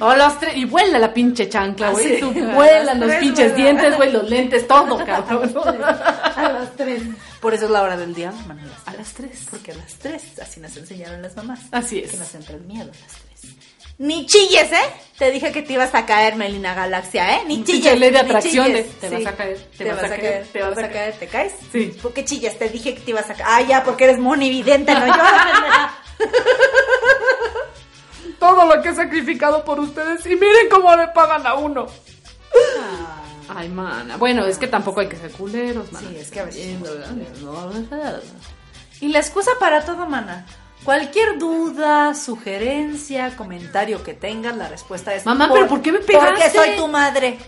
A 0.00 0.16
las 0.16 0.40
tres, 0.40 0.56
y 0.56 0.64
vuela 0.64 0.98
la 0.98 1.14
pinche 1.14 1.48
chancla, 1.48 1.90
güey. 1.90 2.16
Sí, 2.16 2.20
Tú 2.20 2.32
vuelan 2.32 2.98
los 2.98 3.14
pinches 3.14 3.52
vuela. 3.52 3.56
dientes, 3.56 3.96
güey, 3.96 4.10
los 4.10 4.28
lentes, 4.28 4.66
todo, 4.66 4.98
cabrón. 5.04 5.54
A 5.64 6.52
las 6.52 6.76
tres. 6.76 7.02
Por 7.40 7.54
eso 7.54 7.66
es 7.66 7.70
la 7.70 7.82
hora 7.82 7.96
del 7.96 8.14
día, 8.14 8.32
Manuela. 8.46 8.74
A 8.86 8.94
las 8.94 9.12
tres. 9.12 9.46
Porque 9.50 9.72
a 9.72 9.76
las 9.76 9.94
tres, 9.94 10.38
así 10.40 10.60
nos 10.60 10.76
enseñaron 10.76 11.22
las 11.22 11.36
mamás. 11.36 11.60
Así 11.70 12.00
es. 12.00 12.10
Que 12.10 12.16
nos 12.16 12.34
entra 12.34 12.56
el 12.56 12.62
miedo 12.62 12.84
a 12.84 12.86
las 12.86 12.96
tres. 12.96 13.18
Ni 13.98 14.26
chilles, 14.26 14.70
¿eh? 14.70 14.94
Te 15.18 15.30
dije 15.32 15.50
que 15.50 15.62
te 15.62 15.72
ibas 15.72 15.92
a 15.92 16.06
caer, 16.06 16.36
Melina 16.36 16.72
Galaxia, 16.72 17.36
¿eh? 17.36 17.42
Ni 17.48 17.64
chilles. 17.64 17.98
de 17.98 18.40
chilles. 18.40 19.00
de, 19.00 19.02
te 19.08 19.10
vas 19.10 19.26
a 19.26 19.36
caer, 19.36 19.58
te 19.58 19.84
Te, 19.84 19.92
vas 19.92 20.04
a 20.04 20.08
caer, 20.08 20.46
te 20.52 20.62
vas 20.62 20.78
a 20.78 20.88
caer, 20.88 21.14
¿te 21.18 21.26
caes? 21.26 21.52
Sí. 21.72 21.86
¿Por 22.00 22.12
qué 22.12 22.24
chillas? 22.24 22.56
Te 22.56 22.68
dije 22.68 22.94
que 22.94 23.00
te 23.00 23.10
ibas 23.10 23.28
a 23.28 23.34
caer. 23.34 23.44
Ah, 23.44 23.60
ya, 23.62 23.82
porque 23.82 24.04
eres 24.04 24.18
monividente, 24.18 24.94
no 24.94 25.06
yo. 25.06 25.12
Todo 28.38 28.72
lo 28.72 28.80
que 28.82 28.90
he 28.90 28.94
sacrificado 28.94 29.64
por 29.64 29.80
ustedes 29.80 30.24
y 30.26 30.36
miren 30.36 30.68
cómo 30.70 30.94
le 30.94 31.08
pagan 31.08 31.44
a 31.44 31.54
uno. 31.54 31.88
Ay, 33.48 33.68
mana. 33.68 34.16
Bueno, 34.16 34.44
es 34.46 34.58
que 34.58 34.66
tampoco 34.66 35.00
hay 35.00 35.08
que 35.08 35.16
ser 35.16 35.30
culeros, 35.32 35.90
mana. 35.92 36.08
Sí, 36.08 36.16
es 36.16 36.30
que 36.30 36.40
a 36.40 36.44
veces. 36.44 36.76
Y 39.00 39.08
la 39.08 39.18
excusa 39.20 39.52
para 39.58 39.84
todo, 39.84 40.06
mana. 40.06 40.46
Cualquier 40.84 41.38
duda, 41.38 42.14
sugerencia, 42.14 43.36
comentario 43.36 44.02
que 44.04 44.14
tengas, 44.14 44.56
la 44.56 44.68
respuesta 44.68 45.12
es... 45.12 45.26
Mamá, 45.26 45.50
¿pero 45.52 45.66
por 45.66 45.82
qué 45.82 45.90
me 45.90 45.98
pegaste? 45.98 46.34
Porque 46.34 46.50
soy 46.50 46.76
tu 46.76 46.86
madre. 46.88 47.38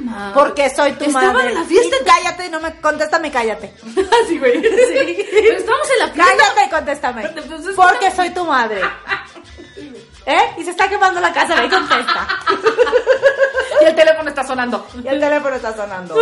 Mamá. 0.00 0.32
Porque 0.34 0.68
soy 0.68 0.92
tu 0.92 1.04
Estaban 1.04 1.34
madre. 1.34 1.50
en 1.50 1.54
la 1.54 1.64
fiesta. 1.64 1.96
Y 2.00 2.04
cállate, 2.04 2.50
no 2.50 2.60
me 2.60 2.74
contéstame, 2.80 3.30
cállate. 3.30 3.72
Así, 4.24 4.38
güey. 4.38 4.54
Sí. 4.60 5.26
Pero 5.30 5.56
estamos 5.56 5.88
en 5.92 5.98
la 6.00 6.08
fiesta. 6.12 6.32
Cállate 6.36 6.66
y 6.66 6.70
contéstame. 6.70 7.28
Porque 7.76 8.10
soy 8.10 8.30
tu 8.30 8.44
madre. 8.44 8.80
¿Eh? 10.28 10.36
Y 10.58 10.64
se 10.64 10.70
está 10.72 10.88
quemando 10.90 11.20
la 11.20 11.32
casa, 11.32 11.54
ve 11.58 11.66
y 11.66 11.70
contesta. 11.70 12.28
Y 13.80 13.84
el 13.86 13.94
teléfono 13.94 14.28
está 14.28 14.46
sonando. 14.46 14.86
Y 15.02 15.08
el 15.08 15.18
teléfono 15.18 15.56
está 15.56 15.74
sonando. 15.74 16.14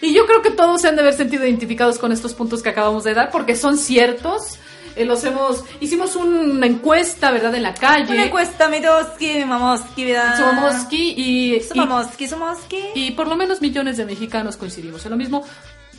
Y 0.00 0.12
yo 0.12 0.26
creo 0.26 0.42
que 0.42 0.50
todos 0.50 0.80
se 0.80 0.88
han 0.88 0.96
de 0.96 1.02
haber 1.02 1.14
sentido 1.14 1.46
identificados 1.46 1.98
con 1.98 2.10
estos 2.10 2.34
puntos 2.34 2.60
que 2.60 2.70
acabamos 2.70 3.04
de 3.04 3.14
dar, 3.14 3.30
porque 3.30 3.54
son 3.54 3.78
ciertos. 3.78 4.58
Eh, 4.96 5.04
los 5.04 5.22
hemos. 5.24 5.64
Hicimos 5.80 6.16
una 6.16 6.66
encuesta, 6.66 7.30
¿verdad? 7.30 7.54
En 7.54 7.62
la 7.62 7.72
calle. 7.72 8.12
Una 8.12 8.24
encuesta, 8.24 8.68
mi 8.68 8.80
doski, 8.80 9.34
mi 9.34 9.44
mamoski, 9.44 10.04
vida. 10.04 10.36
Somoski 10.36 11.14
y, 11.16 11.62
mamoski, 11.76 12.26
somoski. 12.26 12.82
y 12.94 13.12
por 13.12 13.28
lo 13.28 13.36
menos 13.36 13.60
millones 13.62 13.96
de 13.96 14.04
mexicanos 14.04 14.56
coincidimos 14.56 15.04
en 15.06 15.12
lo 15.12 15.16
mismo. 15.16 15.44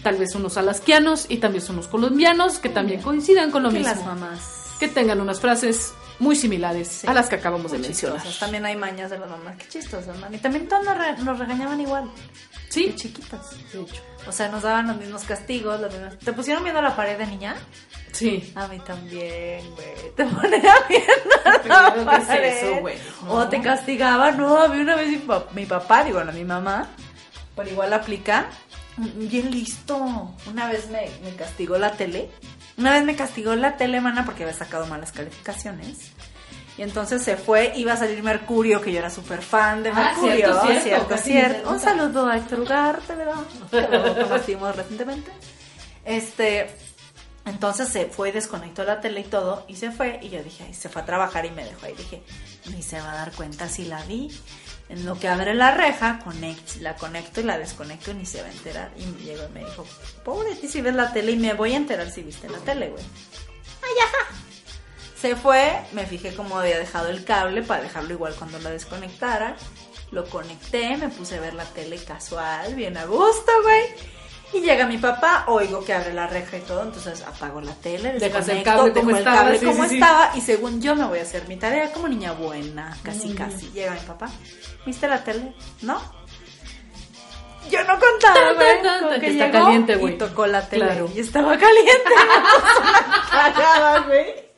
Tal 0.03 0.17
vez 0.17 0.35
unos 0.35 0.57
alasquianos 0.57 1.27
y 1.29 1.37
también 1.37 1.63
unos 1.69 1.87
colombianos 1.87 2.59
que 2.59 2.67
también 2.67 3.01
coincidan 3.01 3.51
con 3.51 3.63
lo 3.63 3.69
Que 3.69 3.79
mismo. 3.79 3.95
las 3.95 4.05
mamás. 4.05 4.41
Que 4.79 4.89
tengan 4.89 5.21
unas 5.21 5.39
frases 5.39 5.93
muy 6.23 6.35
similares 6.35 7.05
a 7.05 7.13
las 7.13 7.27
que 7.29 7.35
acabamos 7.35 7.71
de 7.71 7.77
Muy 7.77 7.87
mencionar. 7.87 8.17
chistosas. 8.17 8.39
También 8.39 8.65
hay 8.65 8.75
mañas 8.75 9.11
de 9.11 9.19
las 9.19 9.29
mamás. 9.29 9.55
Qué 9.57 9.67
chistosas, 9.67 10.17
man. 10.19 10.33
Y 10.33 10.37
también 10.37 10.67
todos 10.67 10.83
nos, 10.85 10.97
re- 10.97 11.17
nos 11.17 11.37
regañaban 11.37 11.79
igual. 11.81 12.09
Sí, 12.69 12.87
De 12.87 12.95
chiquitas. 12.95 13.51
O 14.25 14.31
sea, 14.31 14.47
nos 14.49 14.63
daban 14.63 14.87
los 14.87 14.97
mismos 14.97 15.23
castigos. 15.25 15.79
Los 15.79 15.91
mismos... 15.93 16.17
¿Te 16.19 16.33
pusieron 16.33 16.63
viendo 16.63 16.81
la 16.81 16.95
pared 16.95 17.17
de 17.17 17.27
niña? 17.27 17.55
sí. 18.11 18.51
A 18.55 18.67
mí 18.67 18.79
también, 18.79 19.69
güey. 19.75 20.15
Te 20.15 20.23
ponían 20.25 20.61
viendo 20.89 21.35
la 21.43 21.61
¿qué 21.61 22.21
es 22.21 22.25
pared. 22.27 22.57
eso, 22.71 22.79
güey? 22.81 22.95
O 23.27 23.39
No. 23.39 23.49
te 23.49 23.61
castigaban. 23.61 24.37
No, 24.37 24.57
a 24.63 24.67
mí 24.69 24.79
una 24.79 24.95
vez 24.95 25.09
mi, 25.09 25.17
pa- 25.17 25.45
mi 25.53 25.65
papá, 25.65 26.03
digo, 26.03 26.23
no 26.23 26.31
mi 26.31 26.43
mamá, 26.43 26.87
pero 27.55 27.69
igual 27.69 27.91
aplica. 27.93 28.47
Bien 28.97 29.49
listo. 29.51 29.97
Una 30.47 30.67
vez 30.69 30.89
me, 30.89 31.09
me 31.23 31.35
castigó 31.35 31.77
la 31.79 31.91
tele. 31.93 32.29
Una 32.77 32.91
vez 32.93 33.03
me 33.03 33.15
castigó 33.15 33.55
la 33.55 33.77
tele, 33.77 34.01
mana, 34.01 34.25
porque 34.25 34.43
había 34.43 34.55
sacado 34.55 34.85
malas 34.87 35.11
calificaciones. 35.11 36.11
Y 36.77 36.81
entonces 36.81 37.21
se 37.21 37.37
fue, 37.37 37.71
iba 37.75 37.93
a 37.93 37.97
salir 37.97 38.23
Mercurio, 38.23 38.81
que 38.81 38.91
yo 38.91 38.97
era 38.97 39.11
súper 39.11 39.43
fan 39.43 39.83
de 39.83 39.89
Ah, 39.91 39.93
Mercurio. 39.93 40.35
cierto, 40.37 40.61
cierto, 40.61 40.83
cierto, 40.83 41.17
cierto. 41.17 41.69
me 41.69 41.75
Un 41.75 41.79
saludo 41.79 42.27
a 42.27 42.37
Héctor 42.37 42.59
Ugarte, 42.61 43.15
¿verdad? 43.15 43.35
Lo 44.17 44.27
conocimos 44.27 44.75
recientemente. 44.75 45.31
Este, 46.03 46.75
entonces 47.45 47.89
se 47.89 48.05
fue, 48.07 48.31
desconectó 48.31 48.83
la 48.83 49.01
tele 49.01 49.19
y 49.21 49.25
todo, 49.25 49.65
y 49.67 49.75
se 49.75 49.91
fue, 49.91 50.19
y 50.23 50.29
yo 50.29 50.41
dije, 50.43 50.63
ay, 50.67 50.73
se 50.73 50.89
fue 50.89 51.03
a 51.03 51.05
trabajar 51.05 51.45
y 51.45 51.51
me 51.51 51.63
dejó 51.63 51.85
ahí. 51.85 51.93
Dije, 51.95 52.23
ni 52.71 52.81
se 52.81 52.99
va 52.99 53.11
a 53.11 53.15
dar 53.17 53.31
cuenta 53.33 53.69
si 53.69 53.85
la 53.85 54.01
vi. 54.05 54.31
En 54.93 55.07
lo 55.07 55.17
que 55.17 55.27
abre 55.27 55.55
la 55.55 55.71
reja, 55.71 56.19
conect, 56.23 56.75
la 56.75 56.95
conecto 56.95 57.41
y 57.41 57.45
la 57.45 57.57
desconecto 57.57 58.11
y 58.11 58.13
ni 58.13 58.27
se 58.27 58.43
va 58.43 58.47
a 58.47 58.51
enterar. 58.51 58.91
Y 58.95 59.07
me 59.07 59.23
llegó 59.23 59.43
y 59.49 59.51
me 59.51 59.65
dijo, 59.65 59.87
pobre 60.23 60.53
ti 60.55 60.67
si 60.67 60.81
ves 60.81 60.93
la 60.93 61.11
tele 61.11 61.31
y 61.31 61.35
me 61.35 61.55
voy 61.55 61.73
a 61.73 61.77
enterar 61.77 62.11
si 62.11 62.21
viste 62.21 62.47
la 62.47 62.59
tele, 62.59 62.89
güey. 62.89 63.03
Ay, 63.81 63.91
ajá. 64.03 64.35
Se 65.19 65.35
fue, 65.35 65.83
me 65.93 66.05
fijé 66.05 66.35
cómo 66.35 66.59
había 66.59 66.77
dejado 66.77 67.09
el 67.09 67.25
cable 67.25 67.63
para 67.63 67.81
dejarlo 67.81 68.13
igual 68.13 68.35
cuando 68.35 68.59
la 68.59 68.69
desconectara. 68.69 69.55
Lo 70.11 70.29
conecté, 70.29 70.95
me 70.95 71.09
puse 71.09 71.37
a 71.37 71.41
ver 71.41 71.55
la 71.55 71.65
tele 71.65 71.97
casual, 71.97 72.75
bien 72.75 72.95
a 72.95 73.05
gusto, 73.05 73.51
güey. 73.63 74.12
Y 74.53 74.61
llega 74.61 74.85
mi 74.85 74.97
papá, 74.99 75.45
oigo 75.47 75.83
que 75.83 75.93
abre 75.93 76.13
la 76.13 76.27
reja 76.27 76.57
y 76.57 76.61
todo, 76.61 76.83
entonces 76.83 77.21
apago 77.23 77.59
la 77.61 77.73
tele, 77.73 78.13
Dejas 78.13 78.47
el 78.49 78.57
desconecto, 78.57 78.63
cable 78.71 78.91
dejo 78.91 78.99
como 79.05 79.09
el 79.11 79.17
estaba, 79.17 79.37
cable 79.37 79.59
sí, 79.59 79.65
como 79.65 79.83
sí, 79.83 79.89
sí. 79.89 79.95
estaba, 79.95 80.31
y 80.35 80.41
según 80.41 80.81
yo 80.81 80.95
me 80.95 81.05
voy 81.05 81.19
a 81.19 81.23
hacer 81.23 81.47
mi 81.47 81.57
tarea 81.57 81.91
como 81.91 82.07
niña 82.07 82.33
buena, 82.33 82.95
casi 83.03 83.33
casi. 83.33 83.71
Llega 83.71 83.93
mi 83.93 83.99
papá, 84.01 84.29
¿viste 84.85 85.07
la 85.07 85.23
tele? 85.23 85.53
¿No? 85.81 85.99
Yo 87.71 87.81
no 87.85 87.97
contaba, 87.97 88.33
Tan, 88.33 88.55
güey. 88.55 88.99
como 88.99 89.09
que 89.13 89.19
que 89.21 89.27
está 89.31 89.45
llegó 89.47 89.63
caliente, 89.65 89.95
güey. 89.95 90.13
Y 90.13 90.17
tocó 90.17 90.45
la 90.45 90.67
tele 90.67 90.85
Claro. 90.85 91.09
y 91.15 91.19
estaba 91.21 91.57
caliente. 91.57 92.13
Cagada, 93.31 93.99
güey. 94.01 94.52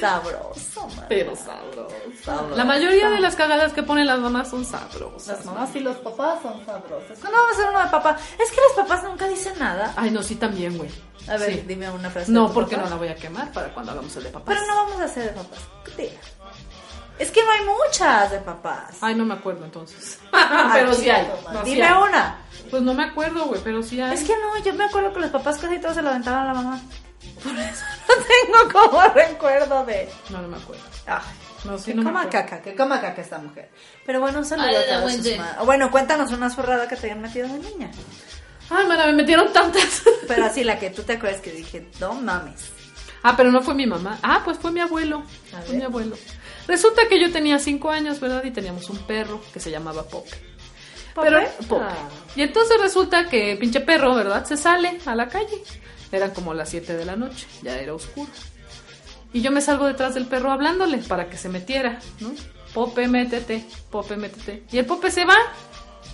Sabroso, 0.00 0.86
man. 0.96 1.06
Pero 1.08 1.34
sabroso. 1.36 1.88
Sabroso. 2.24 2.56
La 2.56 2.64
mayoría 2.64 3.10
de 3.10 3.20
las 3.20 3.36
cagadas 3.36 3.72
que 3.72 3.82
ponen 3.82 4.06
las 4.06 4.18
mamás 4.18 4.48
son 4.50 4.64
sabrosas. 4.64 5.28
Las 5.38 5.44
mamás 5.46 5.74
y 5.76 5.80
los 5.80 5.96
papás 5.98 6.40
son 6.42 6.64
sabrosos. 6.66 7.18
¿Cuándo 7.20 7.38
vamos 7.38 7.50
a 7.50 7.52
hacer 7.54 7.66
uno 7.70 7.80
de 7.80 7.88
papá? 7.90 8.16
Es 8.38 8.50
que 8.50 8.60
los 8.60 8.72
papás 8.86 9.04
nunca 9.04 9.28
dicen 9.28 9.54
nada. 9.58 9.92
Ay, 9.96 10.10
no, 10.10 10.22
sí, 10.22 10.36
también, 10.36 10.76
güey. 10.78 10.90
A 11.28 11.36
ver, 11.36 11.52
Sí. 11.52 11.64
dime 11.66 11.90
una 11.90 12.10
frase. 12.10 12.32
No, 12.32 12.52
porque 12.52 12.76
no 12.76 12.88
la 12.88 12.96
voy 12.96 13.08
a 13.08 13.14
quemar 13.14 13.52
para 13.52 13.72
cuando 13.72 13.92
hagamos 13.92 14.14
el 14.16 14.24
de 14.24 14.30
papás. 14.30 14.54
Pero 14.56 14.66
no 14.66 14.74
vamos 14.84 15.00
a 15.00 15.04
hacer 15.04 15.24
de 15.24 15.30
papás. 15.42 15.58
Diga. 15.96 16.12
Es 17.18 17.30
que 17.30 17.44
no 17.44 17.50
hay 17.50 17.60
muchas 17.66 18.30
de 18.30 18.38
papás. 18.38 18.96
Ay, 19.02 19.14
no 19.14 19.26
me 19.26 19.34
acuerdo 19.34 19.64
entonces. 19.66 20.18
Pero 20.72 20.94
sí 20.94 21.10
hay. 21.10 21.30
No, 21.52 21.64
sí 21.64 21.74
Dime 21.74 21.84
hay. 21.86 22.02
una. 22.08 22.38
Pues 22.70 22.82
no 22.82 22.94
me 22.94 23.04
acuerdo, 23.04 23.46
güey, 23.46 23.60
pero 23.64 23.82
sí 23.82 24.00
hay. 24.00 24.14
Es 24.14 24.22
que 24.22 24.32
no, 24.36 24.56
yo 24.64 24.72
me 24.74 24.84
acuerdo 24.84 25.12
que 25.12 25.18
los 25.20 25.30
papás 25.30 25.58
casi 25.58 25.80
todos 25.80 25.96
se 25.96 26.02
lo 26.02 26.10
aventaban 26.10 26.42
a 26.46 26.52
la 26.52 26.54
mamá. 26.54 26.80
Por 27.42 27.58
eso 27.58 27.84
no 28.08 28.14
tengo 28.68 28.72
como 28.90 29.02
recuerdo 29.14 29.84
de. 29.84 30.08
No, 30.30 30.42
no 30.42 30.48
me 30.48 30.56
acuerdo. 30.56 30.82
Ay, 31.06 31.20
No, 31.64 31.78
sí, 31.78 31.86
que 31.90 31.94
no 31.94 32.02
me 32.02 32.08
coma 32.10 32.28
caca, 32.30 32.60
que 32.60 32.74
coma 32.74 33.00
caca 33.00 33.20
esta 33.22 33.38
mujer. 33.38 33.70
Pero 34.06 34.20
bueno, 34.20 34.38
un 34.38 34.44
saludo 34.46 34.68
Ay, 34.68 34.76
a 34.76 35.00
todas 35.00 35.14
sus 35.16 35.66
Bueno, 35.66 35.90
cuéntanos 35.90 36.32
una 36.32 36.50
zurrada 36.50 36.88
que 36.88 36.96
te 36.96 37.06
hayan 37.06 37.20
metido 37.20 37.48
de 37.48 37.58
niña. 37.58 37.90
Ay, 38.70 38.86
mana, 38.86 39.06
me 39.06 39.14
metieron 39.14 39.52
tantas. 39.52 40.02
Pero 40.28 40.44
así 40.44 40.62
la 40.64 40.78
que 40.78 40.90
tú 40.90 41.02
te 41.02 41.14
acuerdas 41.14 41.40
que 41.40 41.50
dije, 41.52 41.88
no 41.98 42.14
mames. 42.14 42.70
Ah, 43.22 43.34
pero 43.36 43.50
no 43.52 43.60
fue 43.60 43.74
mi 43.74 43.84
mamá. 43.86 44.18
Ah, 44.22 44.40
pues 44.42 44.56
fue 44.58 44.72
mi 44.72 44.80
abuelo. 44.80 45.22
A 45.52 45.60
Fue 45.60 45.72
ver. 45.72 45.76
mi 45.76 45.82
abuelo. 45.82 46.16
Resulta 46.66 47.06
que 47.06 47.20
yo 47.20 47.30
tenía 47.30 47.58
cinco 47.58 47.90
años, 47.90 48.18
¿verdad? 48.18 48.42
Y 48.44 48.50
teníamos 48.50 48.88
un 48.88 48.96
perro 49.06 49.42
que 49.52 49.60
se 49.60 49.70
llamaba 49.70 50.04
Pope. 50.04 50.30
¿Pope? 51.14 51.28
Pero, 51.28 51.46
Pope. 51.68 51.84
Ah. 51.86 52.08
Y 52.34 52.40
entonces 52.40 52.80
resulta 52.80 53.28
que 53.28 53.58
pinche 53.60 53.80
perro, 53.80 54.14
¿verdad? 54.14 54.46
Se 54.46 54.56
sale 54.56 54.98
a 55.04 55.14
la 55.14 55.28
calle. 55.28 55.62
Eran 56.12 56.30
como 56.32 56.54
las 56.54 56.70
7 56.70 56.96
de 56.96 57.04
la 57.04 57.16
noche, 57.16 57.46
ya 57.62 57.78
era 57.78 57.94
oscuro. 57.94 58.30
Y 59.32 59.42
yo 59.42 59.52
me 59.52 59.60
salgo 59.60 59.86
detrás 59.86 60.14
del 60.14 60.26
perro 60.26 60.50
hablándole 60.50 60.98
para 60.98 61.28
que 61.30 61.36
se 61.36 61.48
metiera, 61.48 62.00
¿no? 62.18 62.32
Pope, 62.74 63.08
métete, 63.08 63.64
Pope, 63.90 64.16
métete. 64.16 64.64
Y 64.72 64.78
el 64.78 64.86
Pope 64.86 65.10
se 65.10 65.24
va, 65.24 65.36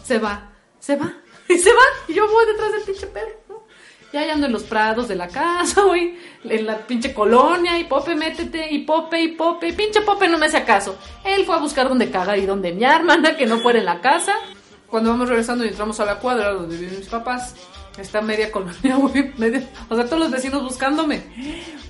se 0.05 0.19
va, 0.19 0.51
se 0.79 0.97
va, 0.97 1.15
y 1.49 1.59
se 1.59 1.71
va. 1.71 1.83
Y 2.09 2.15
yo 2.15 2.29
voy 2.29 2.47
detrás 2.47 2.73
del 2.73 2.83
pinche 2.83 3.07
perro, 3.07 3.41
¿no? 3.49 3.67
Ya 4.13 4.33
ando 4.33 4.47
en 4.47 4.53
los 4.53 4.63
prados 4.63 5.09
de 5.09 5.17
la 5.17 5.29
casa, 5.29 5.83
güey, 5.87 6.19
en 6.45 6.67
la 6.67 6.79
pinche 6.79 7.15
colonia, 7.15 7.79
y 7.79 7.85
Pope, 7.85 8.15
métete, 8.15 8.71
y 8.71 8.81
Pope, 8.81 9.21
y 9.21 9.29
Pope, 9.29 9.69
y 9.69 9.73
pinche 9.73 10.03
Pope 10.03 10.29
no 10.29 10.39
me 10.39 10.47
hace 10.47 10.65
caso. 10.65 10.97
Él 11.25 11.45
fue 11.45 11.57
a 11.57 11.59
buscar 11.59 11.89
donde 11.89 12.11
cagar 12.11 12.39
y 12.39 12.47
donde 12.47 12.73
mi 12.73 12.85
hermana, 12.85 13.37
que 13.39 13.47
no 13.47 13.59
fuera 13.59 13.79
en 13.79 13.87
la 13.87 14.01
casa. 14.01 14.35
Cuando 14.89 15.11
vamos 15.11 15.29
regresando 15.29 15.65
y 15.65 15.69
entramos 15.69 15.99
a 16.01 16.05
la 16.05 16.21
cuadra 16.21 16.53
donde 16.53 16.77
viven 16.77 16.99
mis 16.99 17.09
papás, 17.09 17.55
está 17.99 18.21
media 18.21 18.51
colonia, 18.51 18.97
güey, 18.99 19.33
o 19.89 19.97
sea, 19.97 20.05
todos 20.07 20.21
los 20.21 20.31
vecinos 20.31 20.63
buscándome. 20.63 21.23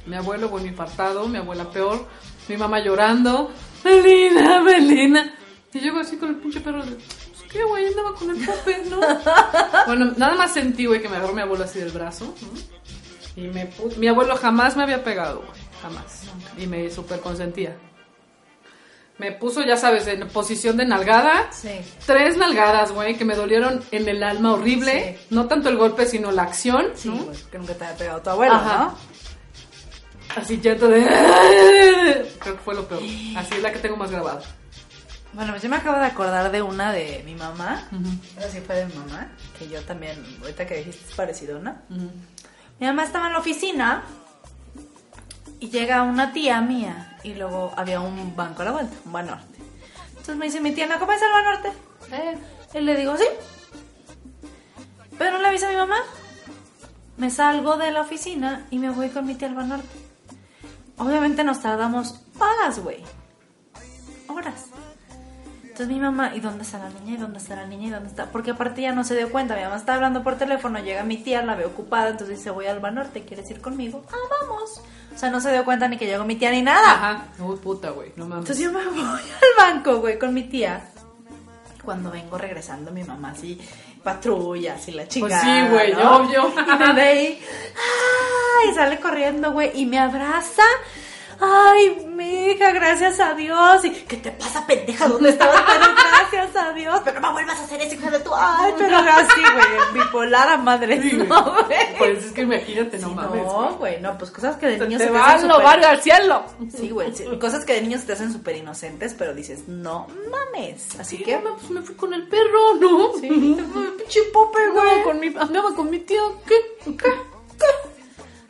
Mi 0.07 0.17
abuelo, 0.17 0.49
güey, 0.49 0.67
infartado, 0.67 1.29
mi 1.29 1.39
abuela 1.39 1.71
peor, 1.71 2.07
mi 2.49 2.57
mamá 2.57 2.81
llorando, 2.81 3.51
Melina, 3.85 4.63
Melina. 4.63 5.35
Y 5.73 5.81
llego 5.81 5.99
así 5.99 6.17
con 6.17 6.31
el 6.31 6.37
pinche 6.37 6.61
perro 6.61 6.85
de, 6.85 6.93
pues 6.93 7.53
qué, 7.53 7.63
güey, 7.65 7.87
andaba 7.87 8.15
con 8.15 8.31
el 8.31 8.45
Pope, 8.45 8.83
¿no? 8.89 9.01
bueno, 9.87 10.13
nada 10.17 10.35
más 10.35 10.53
sentí, 10.53 10.87
güey, 10.87 11.03
que 11.03 11.09
me 11.09 11.17
agarró 11.17 11.35
mi 11.35 11.43
abuelo 11.43 11.65
así 11.65 11.79
del 11.79 11.91
brazo. 11.91 12.35
Y 13.37 13.49
me 13.49 13.69
mi 13.99 14.09
abuelo 14.09 14.37
jamás 14.37 14.77
me 14.77 14.85
había 14.85 15.05
pegado, 15.05 15.41
güey, 15.41 15.61
jamás. 15.83 16.23
Y 16.57 16.67
me 16.67 16.91
super 16.91 17.21
consentía. 17.21 17.77
Me 19.19 19.33
puso, 19.33 19.63
ya 19.63 19.77
sabes, 19.79 20.07
en 20.09 20.29
posición 20.29 20.77
de 20.77 20.85
nalgada. 20.85 21.51
Sí. 21.51 21.71
Tres 22.05 22.37
nalgadas, 22.37 22.93
güey, 22.93 23.17
que 23.17 23.25
me 23.25 23.35
dolieron 23.35 23.83
en 23.91 24.09
el 24.09 24.23
alma 24.23 24.53
horrible. 24.53 25.19
No 25.31 25.47
tanto 25.47 25.71
el 25.71 25.77
golpe, 25.79 26.05
sino 26.05 26.31
la 26.33 26.43
acción. 26.43 26.89
Sí, 26.95 27.09
¿no? 27.09 27.17
güey, 27.25 27.37
que 27.51 27.59
nunca 27.59 27.75
te 27.75 27.85
había 27.85 27.97
pegado 27.97 28.21
tu 28.23 28.31
abuelo, 28.31 28.55
Ajá. 28.55 28.79
¿no? 28.79 28.99
Así 30.37 30.61
llanto 30.61 30.89
de... 30.89 31.03
Creo 32.39 32.57
que 32.57 32.63
fue 32.63 32.75
lo 32.75 32.87
peor. 32.87 33.01
Así 33.37 33.55
es 33.55 33.63
la 33.63 33.73
que 33.73 33.79
tengo 33.79 33.97
más 33.97 34.11
grabada. 34.11 34.43
Bueno, 35.33 35.53
pues 35.53 35.63
yo 35.63 35.69
me 35.71 35.77
acabo 35.77 35.99
de 35.99 36.07
acordar 36.07 36.51
de 36.53 36.61
una 36.61 36.93
de 36.93 37.23
mi 37.25 37.35
mamá. 37.35 37.89
Así 38.47 38.61
fue 38.61 38.77
de 38.77 38.87
mi 38.87 38.95
mamá. 38.95 39.29
Que 39.59 39.67
yo 39.69 39.81
también, 39.83 40.23
ahorita 40.43 40.67
que 40.67 40.77
dijiste, 40.77 41.09
es 41.09 41.15
parecido, 41.15 41.59
¿no? 41.59 41.75
Mi 42.79 42.87
mamá 42.87 43.05
estaba 43.05 43.29
en 43.29 43.33
la 43.33 43.39
oficina 43.39 44.03
y 45.61 45.71
llega 45.71 46.03
una 46.03 46.33
tía 46.33 46.61
mía 46.61 47.17
y 47.23 47.35
luego 47.35 47.73
había 47.77 48.01
un 48.01 48.35
banco 48.37 48.63
a 48.63 48.67
la 48.67 48.73
vuelta, 48.73 48.97
un 49.05 49.13
Banorte. 49.13 49.59
Entonces 50.11 50.37
me 50.37 50.47
dice 50.47 50.61
mi 50.61 50.73
tía, 50.73 50.87
¿no 50.87 50.99
comes 50.99 51.21
el 51.23 51.31
Banorte? 51.31 51.73
Eh, 52.13 52.39
y 52.75 52.81
le 52.81 52.97
digo, 52.97 53.17
sí. 53.17 53.25
Pero 55.19 55.33
no 55.33 55.39
le 55.39 55.49
avisa 55.49 55.69
a 55.69 55.71
mi 55.71 55.77
mamá. 55.77 55.99
Me 57.17 57.31
salgo 57.31 57.77
de 57.77 57.91
la 57.91 58.03
oficina 58.03 58.67
y 58.71 58.79
me 58.79 58.91
voy 58.91 59.09
con 59.09 59.27
mi 59.27 59.35
tía 59.35 59.49
al 59.49 59.55
Banorte. 59.55 59.89
Obviamente 60.99 61.45
nos 61.45 61.61
tardamos 61.61 62.21
horas, 62.39 62.79
güey. 62.81 63.03
Horas. 64.29 64.67
Entonces 65.63 65.89
mi 65.89 66.01
mamá, 66.01 66.35
¿y 66.35 66.41
dónde 66.41 66.65
está 66.65 66.79
la 66.79 66.89
niña? 66.89 67.15
¿Y 67.15 67.17
dónde 67.19 67.39
está 67.39 67.55
la 67.55 67.67
niña? 67.67 67.89
¿Y 67.89 67.91
dónde 67.91 68.09
está? 68.09 68.33
Porque 68.33 68.53
aparte 68.53 68.81
ya 68.81 68.93
no 68.93 69.05
se 69.05 69.15
dio 69.15 69.31
cuenta. 69.31 69.55
Mi 69.57 69.63
mamá 69.63 69.77
está 69.77 69.95
hablando 69.95 70.23
por 70.23 70.37
teléfono, 70.37 70.79
llega 70.79 71.05
mi 71.05 71.19
tía, 71.19 71.43
la 71.43 71.55
ve 71.55 71.67
ocupada, 71.67 72.09
entonces 72.09 72.39
dice, 72.39 72.51
voy 72.51 72.67
al 72.67 72.81
Banorte, 72.81 73.25
¿quieres 73.25 73.51
ir 73.51 73.61
conmigo? 73.61 74.03
Ah, 74.11 74.17
vamos. 74.41 74.81
O 75.17 75.19
sea, 75.19 75.31
no 75.31 75.41
se 75.41 75.51
dio 75.51 75.65
cuenta 75.65 75.89
ni 75.89 75.97
que 75.97 76.05
llegó 76.05 76.25
mi 76.25 76.37
tía 76.37 76.51
ni 76.51 76.61
nada. 76.61 76.93
Ajá. 76.93 77.25
Uy, 77.39 77.57
puta, 77.57 77.89
güey. 77.89 78.13
No 78.17 78.27
mames. 78.27 78.51
Entonces 78.51 78.65
yo 78.65 78.71
me 78.71 78.85
voy 78.85 79.01
al 79.01 79.73
banco, 79.73 79.97
güey, 79.97 80.19
con 80.19 80.35
mi 80.35 80.43
tía. 80.43 80.91
Cuando 81.83 82.11
vengo 82.11 82.37
regresando, 82.37 82.91
mi 82.91 83.03
mamá 83.03 83.31
así, 83.31 83.59
patrullas 84.05 84.87
y 84.89 84.93
la 84.93 85.09
chingada. 85.09 85.43
Pues 85.43 85.55
sí, 85.55 85.73
güey, 85.73 85.93
¿no? 85.95 86.17
obvio. 86.19 86.53
Y 86.55 86.79
me 86.79 86.93
ve 86.93 87.23
y, 87.23 87.41
¡ay! 88.69 88.75
sale 88.75 89.01
corriendo, 89.01 89.53
güey, 89.53 89.71
y 89.75 89.87
me 89.87 89.99
abraza. 89.99 90.65
Ay, 91.41 92.07
mi 92.15 92.51
hija, 92.53 92.71
gracias 92.73 93.21
a 93.21 93.35
Dios. 93.35 93.85
Y, 93.85 93.91
¿qué 93.91 94.17
te 94.17 94.31
pasa, 94.33 94.67
pendeja? 94.67 95.07
¿Dónde 95.09 95.31
estabas? 95.31 95.63
Pero 95.67 95.87
gracias 95.95 96.57
a 96.65 96.73
Dios. 96.73 97.01
Pero 97.05 97.21
no 97.21 97.29
me 97.29 97.33
vuelvas 97.35 97.61
a 97.61 97.65
hacer 97.65 97.81
eso, 97.83 97.95
hija 97.95 98.11
de 98.11 98.21
tu. 98.21 98.31
Ay, 98.35 98.73
pero 98.79 98.97
así, 98.97 99.41
güey, 99.43 100.05
bipolar 100.05 100.49
a 100.49 100.57
madre. 100.57 101.01
Sí, 101.03 101.15
güey. 101.17 101.29
no, 101.29 101.45
güey. 101.67 101.99
Pues 101.99 102.25
es 102.25 102.33
que 102.33 102.43
imagínate, 102.43 102.99
no 102.99 103.09
Sí, 103.09 103.15
mames. 103.15 103.43
no, 103.45 103.75
güey, 103.79 104.01
no, 104.01 104.17
pues 104.19 104.31
cosas 104.31 104.57
que 104.57 104.67
de 104.67 104.79
niños 104.79 104.99
Te 105.01 105.07
se 105.09 105.11
va 105.13 105.33
hacen 105.33 105.49
lo 105.49 105.55
súper- 105.57 105.65
barrio 105.65 105.89
al 105.89 106.03
cielo. 106.03 106.45
Sí, 106.75 106.91
güey, 106.91 107.15
sí, 107.15 107.25
cosas 107.41 107.65
que 107.65 107.75
de 107.75 107.83
niños 107.83 108.05
te 108.05 108.13
hacen 108.15 108.33
súper 108.33 108.57
inocentes, 108.57 109.15
pero 109.15 109.35
dices, 109.35 109.69
no 109.69 110.07
mames. 110.31 110.99
Así 110.99 111.19
Sí, 111.19 111.23
que, 111.25 111.37
mamá, 111.39 111.57
pues 111.59 111.71
me 111.71 111.83
fui 111.83 111.95
con 111.97 112.15
el 112.15 112.27
perro, 112.29 112.75
¿no? 112.81 113.13
sí, 113.21 113.29
pinche 113.99 114.23
pope, 114.33 114.59
Andaba 114.69 114.91
güey. 114.91 115.03
con 115.03 115.21
mi, 115.21 115.27
andaba 115.39 115.75
con 115.75 115.91
mi 115.91 115.99
tío, 116.01 116.41
¿qué? 116.47 116.55
¿Qué? 116.97 117.09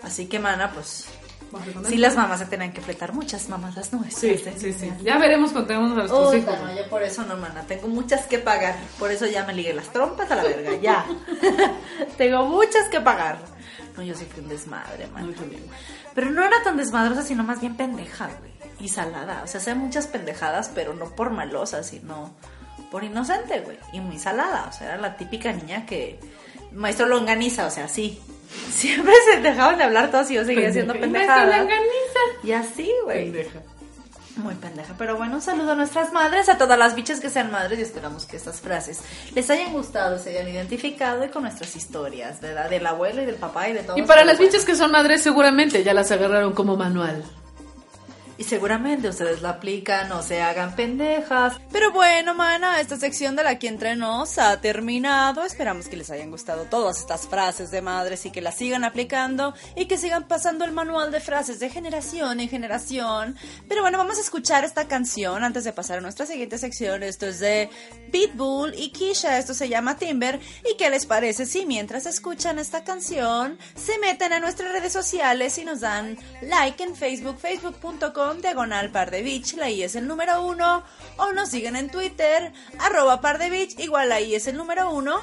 Así 0.03 0.27
que, 0.29 0.39
mana, 0.39 0.71
pues, 0.73 1.09
Sí, 1.89 1.97
las 1.97 2.17
mamás 2.17 2.41
se 2.41 2.47
tenían 2.47 2.73
que 2.73 2.81
fletar, 2.81 3.13
muchas 3.13 3.49
mamás 3.49 3.77
las 3.77 3.93
nuestras. 3.93 4.21
Sí, 4.21 4.29
¿eh? 4.29 4.55
sí, 4.57 4.73
sí. 4.73 4.93
Ya 5.03 5.19
veremos 5.19 5.53
cuando 5.53 5.69
tengamos 5.69 5.93
a 5.93 5.95
nuestros 5.95 6.33
Uy, 6.33 6.39
hijos. 6.39 6.59
no, 6.61 6.75
yo 6.75 6.89
por 6.89 7.03
eso 7.03 7.25
no, 7.25 7.37
mana. 7.37 7.63
Tengo 7.63 7.89
muchas 7.89 8.27
que 8.27 8.39
pagar. 8.39 8.77
Por 8.99 9.11
eso 9.11 9.27
ya 9.27 9.45
me 9.45 9.55
ligué 9.55 9.73
las 9.73 9.93
trompas 9.93 10.31
a 10.31 10.37
la 10.37 10.43
verga, 10.43 10.75
ya. 10.77 11.07
Tengo 12.19 12.45
muchas 12.47 12.89
que 12.89 13.01
pagar. 13.01 13.39
No, 13.97 14.03
yo 14.03 14.15
sí 14.15 14.27
fui 14.27 14.43
un 14.43 14.49
desmadre, 14.49 15.07
mana. 15.09 15.33
Pero 16.15 16.31
no 16.31 16.45
era 16.45 16.63
tan 16.63 16.77
desmadrosa, 16.77 17.23
sino 17.23 17.45
más 17.45 17.61
bien 17.61 17.77
pendeja, 17.77 18.29
güey. 18.39 18.53
Y 18.79 18.89
salada. 18.89 19.43
O 19.43 19.47
sea, 19.47 19.61
hacía 19.61 19.75
muchas 19.75 20.07
pendejadas, 20.07 20.71
pero 20.75 20.95
no 20.95 21.07
por 21.15 21.31
malosa, 21.31 21.83
sino 21.83 22.35
por 22.91 23.05
inocente, 23.05 23.61
güey. 23.61 23.79
Y 23.93 24.01
muy 24.01 24.19
salada. 24.19 24.67
O 24.69 24.73
sea, 24.73 24.89
era 24.89 24.97
la 24.99 25.17
típica 25.17 25.53
niña 25.53 25.87
que. 25.87 26.19
Maestro 26.73 27.07
longaniza, 27.07 27.67
o 27.67 27.71
sea, 27.71 27.89
sí. 27.89 28.21
Siempre 28.71 29.13
se 29.31 29.41
dejaban 29.41 29.79
de 29.79 29.85
hablar 29.85 30.11
todos 30.11 30.31
y 30.31 30.35
yo 30.35 30.45
seguía 30.45 30.73
Pendeja. 30.73 30.93
pendejadas. 31.01 31.59
longaniza. 31.59 32.21
Y 32.45 32.53
así, 32.53 32.93
güey. 33.05 33.25
Pendeja. 33.31 33.61
Muy 34.37 34.55
pendeja. 34.55 34.95
Pero 34.99 35.17
bueno, 35.17 35.37
un 35.37 35.41
saludo 35.41 35.73
a 35.73 35.75
nuestras 35.75 36.13
madres, 36.13 36.51
a 36.51 36.59
todas 36.59 36.79
las 36.79 36.95
bichas 36.95 37.21
que 37.21 37.31
sean 37.31 37.51
madres 37.51 37.79
y 37.79 37.83
esperamos 37.83 38.27
que 38.27 38.37
estas 38.37 38.61
frases 38.61 39.01
les 39.35 39.49
hayan 39.49 39.73
gustado, 39.73 40.19
se 40.19 40.31
hayan 40.31 40.49
identificado 40.49 41.25
y 41.25 41.29
con 41.29 41.43
nuestras 41.45 41.75
historias, 41.75 42.41
¿verdad? 42.43 42.69
Del 42.69 42.87
abuelo 42.87 43.23
y 43.23 43.25
del 43.25 43.37
papá 43.37 43.69
y 43.69 43.73
de 43.73 43.81
todos. 43.83 43.99
Y 43.99 44.03
para 44.03 44.25
las 44.25 44.39
bichas 44.39 44.65
que 44.67 44.75
son 44.77 44.91
madres, 44.93 45.23
seguramente 45.23 45.83
ya 45.83 45.95
las 45.95 46.11
agarraron 46.13 46.53
como 46.53 46.77
manual. 46.77 47.25
Y 48.39 48.45
seguramente 48.45 49.09
ustedes 49.09 49.43
lo 49.43 49.49
aplican, 49.49 50.09
no 50.09 50.23
se 50.23 50.43
hagan 50.43 50.77
pendejas. 50.77 51.59
Pero 51.73 51.91
bueno, 51.93 52.35
mana, 52.35 52.81
esta 52.81 52.97
sección 52.97 53.35
de 53.37 53.45
la 53.45 53.51
Aquí 53.51 53.67
Entre 53.67 53.97
Nos 53.97 54.39
ha 54.39 54.61
terminado. 54.61 55.43
Esperamos 55.45 55.89
que 55.89 55.97
les 55.97 56.11
hayan 56.11 56.31
gustado 56.31 56.65
todas 56.65 56.99
estas 56.99 57.27
frases 57.27 57.71
de 57.71 57.81
madres 57.81 58.27
y 58.27 58.31
que 58.31 58.43
las 58.43 58.57
sigan 58.57 58.85
aplicando 58.85 59.55
y 59.75 59.87
que 59.87 59.97
sigan 59.97 60.29
pasando 60.29 60.65
el 60.65 60.73
manual 60.73 61.11
de 61.11 61.21
frases 61.21 61.61
de 61.61 61.71
generación 61.71 62.41
en 62.41 62.49
generación. 62.49 63.37
Pero 63.69 63.83
bueno, 63.83 63.99
vamos 63.99 64.19
a 64.19 64.21
escuchar 64.21 64.65
esta 64.65 64.87
canción 64.87 65.43
antes 65.43 65.65
de 65.65 65.73
pasar 65.73 65.99
a 65.99 66.01
nuestra 66.03 66.27
siguiente 66.27 66.59
sección. 66.59 67.03
Esto 67.03 67.27
es 67.27 67.41
de 67.41 67.71
Pitbull 68.13 68.75
y 68.75 68.91
Kisha. 68.91 69.39
Esto 69.39 69.55
se 69.55 69.69
llama 69.69 69.97
Timber. 69.97 70.41
¿Y 70.71 70.77
qué 70.77 70.91
les 70.91 71.07
parece 71.07 71.47
si 71.47 71.65
mientras 71.65 72.07
escuchan 72.07 72.59
esta 72.59 72.85
canción 72.85 73.59
se 73.75 73.99
meten 73.99 74.33
a 74.33 74.41
nuestras 74.41 74.73
redes 74.73 74.93
sociales 74.93 75.57
y 75.59 75.65
nos 75.65 75.81
dan 75.81 76.19
like 76.43 76.83
en 76.83 76.95
Facebook, 76.95 77.39
facebook.com, 77.39 78.26
diagonal 78.35 78.91
par 78.91 79.11
de 79.11 79.23
beach, 79.23 79.55
la 79.55 79.71
I 79.71 79.83
es 79.83 79.97
el 79.97 80.07
número 80.07 80.45
uno, 80.45 80.83
o 81.17 81.33
nos 81.33 81.51
siguen 81.51 81.77
en 81.77 81.91
Twitter, 81.91 82.53
arroba 82.79 83.21
par 83.21 83.39
de 83.39 83.51
beach, 83.51 83.79
igual 83.79 84.09
la 84.09 84.21
I 84.21 84.35
es 84.35 84.47
el 84.47 84.57
número 84.57 84.91
uno. 84.91 85.21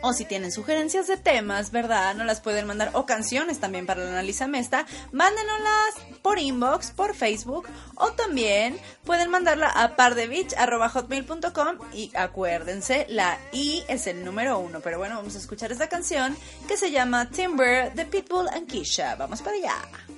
O 0.00 0.12
si 0.12 0.24
tienen 0.24 0.52
sugerencias 0.52 1.08
de 1.08 1.16
temas, 1.16 1.72
¿verdad? 1.72 2.14
No 2.14 2.22
las 2.24 2.40
pueden 2.40 2.66
mandar. 2.66 2.90
O 2.92 3.04
canciones 3.04 3.58
también 3.58 3.84
para 3.84 4.04
la 4.04 4.10
Analízame 4.10 4.60
esta. 4.60 4.86
Mándenoslas 5.10 5.94
por 6.22 6.38
inbox, 6.38 6.92
por 6.92 7.16
Facebook. 7.16 7.66
O 7.96 8.12
también 8.12 8.78
pueden 9.04 9.28
mandarla 9.30 9.68
a 9.68 9.96
pardebitch.hotmail.com. 9.96 11.78
Y 11.92 12.12
acuérdense, 12.14 13.06
la 13.08 13.38
I 13.52 13.82
es 13.88 14.06
el 14.06 14.24
número 14.24 14.60
uno. 14.60 14.80
Pero 14.80 14.98
bueno, 14.98 15.16
vamos 15.16 15.34
a 15.34 15.38
escuchar 15.38 15.72
esta 15.72 15.88
canción 15.88 16.36
que 16.68 16.76
se 16.76 16.92
llama 16.92 17.28
Timber 17.30 17.92
de 17.94 18.06
Pitbull 18.06 18.48
and 18.48 18.68
Kisha. 18.68 19.16
Vamos 19.16 19.42
para 19.42 19.56
allá. 19.56 20.17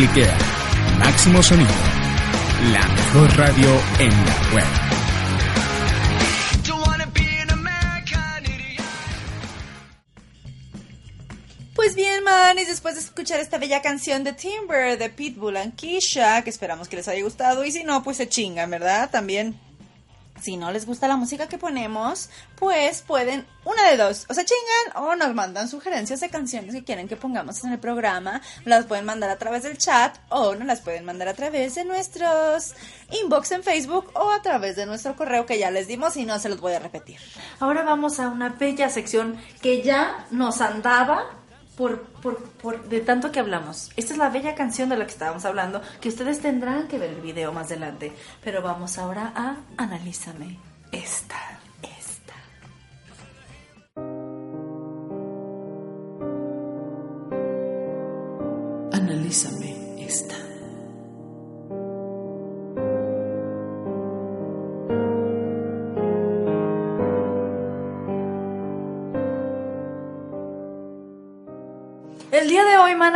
Cliquea 0.00 0.34
Máximo 0.98 1.42
Sonido, 1.42 1.68
la 2.72 2.88
mejor 2.88 3.36
radio 3.36 3.68
en 3.98 4.08
la 4.08 4.54
web. 4.54 4.64
Pues 11.74 11.94
bien, 11.94 12.24
manis, 12.24 12.68
después 12.68 12.94
de 12.94 13.00
escuchar 13.00 13.40
esta 13.40 13.58
bella 13.58 13.82
canción 13.82 14.24
de 14.24 14.32
Timber 14.32 14.96
de 14.96 15.10
Pitbull 15.10 15.58
and 15.58 15.74
Keisha, 15.76 16.42
que 16.42 16.50
esperamos 16.50 16.88
que 16.88 16.96
les 16.96 17.08
haya 17.08 17.22
gustado, 17.22 17.64
y 17.66 17.70
si 17.70 17.84
no, 17.84 18.02
pues 18.02 18.16
se 18.16 18.28
chingan, 18.28 18.70
¿verdad? 18.70 19.10
También, 19.10 19.60
si 20.40 20.56
no 20.56 20.70
les 20.70 20.86
gusta 20.86 21.08
la 21.08 21.16
música 21.16 21.48
que 21.48 21.58
ponemos, 21.58 22.30
pues 22.56 23.02
pueden, 23.02 23.46
una 23.64 23.90
de 23.90 23.96
dos, 23.96 24.26
o 24.28 24.34
se 24.34 24.44
chingan 24.44 25.04
o 25.04 25.16
nos 25.16 25.34
mandan 25.34 25.68
sugerencias 25.68 26.20
de 26.20 26.30
canciones 26.30 26.74
que 26.74 26.84
quieren 26.84 27.08
que 27.08 27.16
pongamos 27.16 27.62
en 27.64 27.72
el 27.72 27.78
programa, 27.78 28.40
las 28.64 28.86
pueden 28.86 29.04
mandar 29.04 29.30
a 29.30 29.38
través 29.38 29.62
del 29.62 29.78
chat 29.78 30.16
o 30.28 30.54
nos 30.54 30.66
las 30.66 30.80
pueden 30.80 31.04
mandar 31.04 31.28
a 31.28 31.34
través 31.34 31.74
de 31.74 31.84
nuestros 31.84 32.74
inbox 33.22 33.52
en 33.52 33.62
Facebook 33.62 34.10
o 34.14 34.30
a 34.30 34.42
través 34.42 34.76
de 34.76 34.86
nuestro 34.86 35.16
correo 35.16 35.46
que 35.46 35.58
ya 35.58 35.70
les 35.70 35.88
dimos 35.88 36.16
y 36.16 36.24
no 36.24 36.38
se 36.38 36.48
los 36.48 36.60
voy 36.60 36.74
a 36.74 36.78
repetir. 36.78 37.18
Ahora 37.58 37.82
vamos 37.82 38.20
a 38.20 38.28
una 38.28 38.50
bella 38.50 38.88
sección 38.88 39.36
que 39.60 39.82
ya 39.82 40.26
nos 40.30 40.60
andaba 40.60 41.39
por, 41.80 42.02
por, 42.02 42.36
por 42.36 42.88
de 42.90 43.00
tanto 43.00 43.32
que 43.32 43.40
hablamos. 43.40 43.88
Esta 43.96 44.12
es 44.12 44.18
la 44.18 44.28
bella 44.28 44.54
canción 44.54 44.90
de 44.90 44.98
la 44.98 45.06
que 45.06 45.12
estábamos 45.12 45.46
hablando, 45.46 45.80
que 46.02 46.10
ustedes 46.10 46.40
tendrán 46.40 46.88
que 46.88 46.98
ver 46.98 47.08
el 47.08 47.22
video 47.22 47.54
más 47.54 47.68
adelante. 47.68 48.12
Pero 48.44 48.60
vamos 48.60 48.98
ahora 48.98 49.32
a 49.34 49.56
Analízame 49.78 50.58
esta, 50.92 51.58
esta. 51.80 52.34
Analízame 58.92 60.04
esta. 60.04 60.39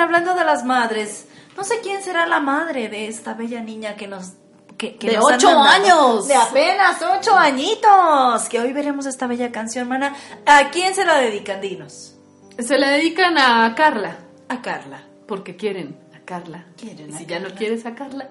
Hablando 0.01 0.35
de 0.35 0.45
las 0.45 0.65
madres, 0.65 1.27
no 1.57 1.65
sé 1.65 1.81
quién 1.83 2.03
será 2.03 2.27
la 2.27 2.41
madre 2.41 2.89
de 2.89 3.07
esta 3.09 3.35
bella 3.35 3.61
niña 3.61 3.97
que 3.97 4.07
nos... 4.09 4.33
Que, 4.77 4.97
que 4.97 5.09
De 5.11 5.17
nos 5.17 5.25
ocho 5.33 5.49
años. 5.57 6.27
De 6.27 6.35
apenas 6.35 7.01
ocho 7.01 7.37
añitos. 7.37 8.49
Que 8.49 8.59
hoy 8.61 8.73
veremos 8.73 9.07
esta 9.07 9.27
bella 9.29 9.53
canción, 9.53 9.87
mana. 9.89 10.15
¿A 10.47 10.71
quién 10.71 10.95
se 10.95 11.05
la 11.05 11.17
dedican, 11.19 11.61
dinos? 11.61 12.17
Se 12.59 12.77
le 12.79 12.89
dedican 12.89 13.39
a 13.39 13.73
Carla, 13.77 14.19
A 14.49 14.61
Carla. 14.63 15.05
porque 15.29 15.55
quieren 15.57 15.97
a 16.15 16.25
Carla. 16.25 16.67
Quieren 16.77 17.11
Y 17.11 17.15
a 17.15 17.19
si 17.19 17.27
ya 17.27 17.39
no 17.39 17.51
quieres 17.51 17.87
a 17.87 17.95
Carla, 17.95 18.31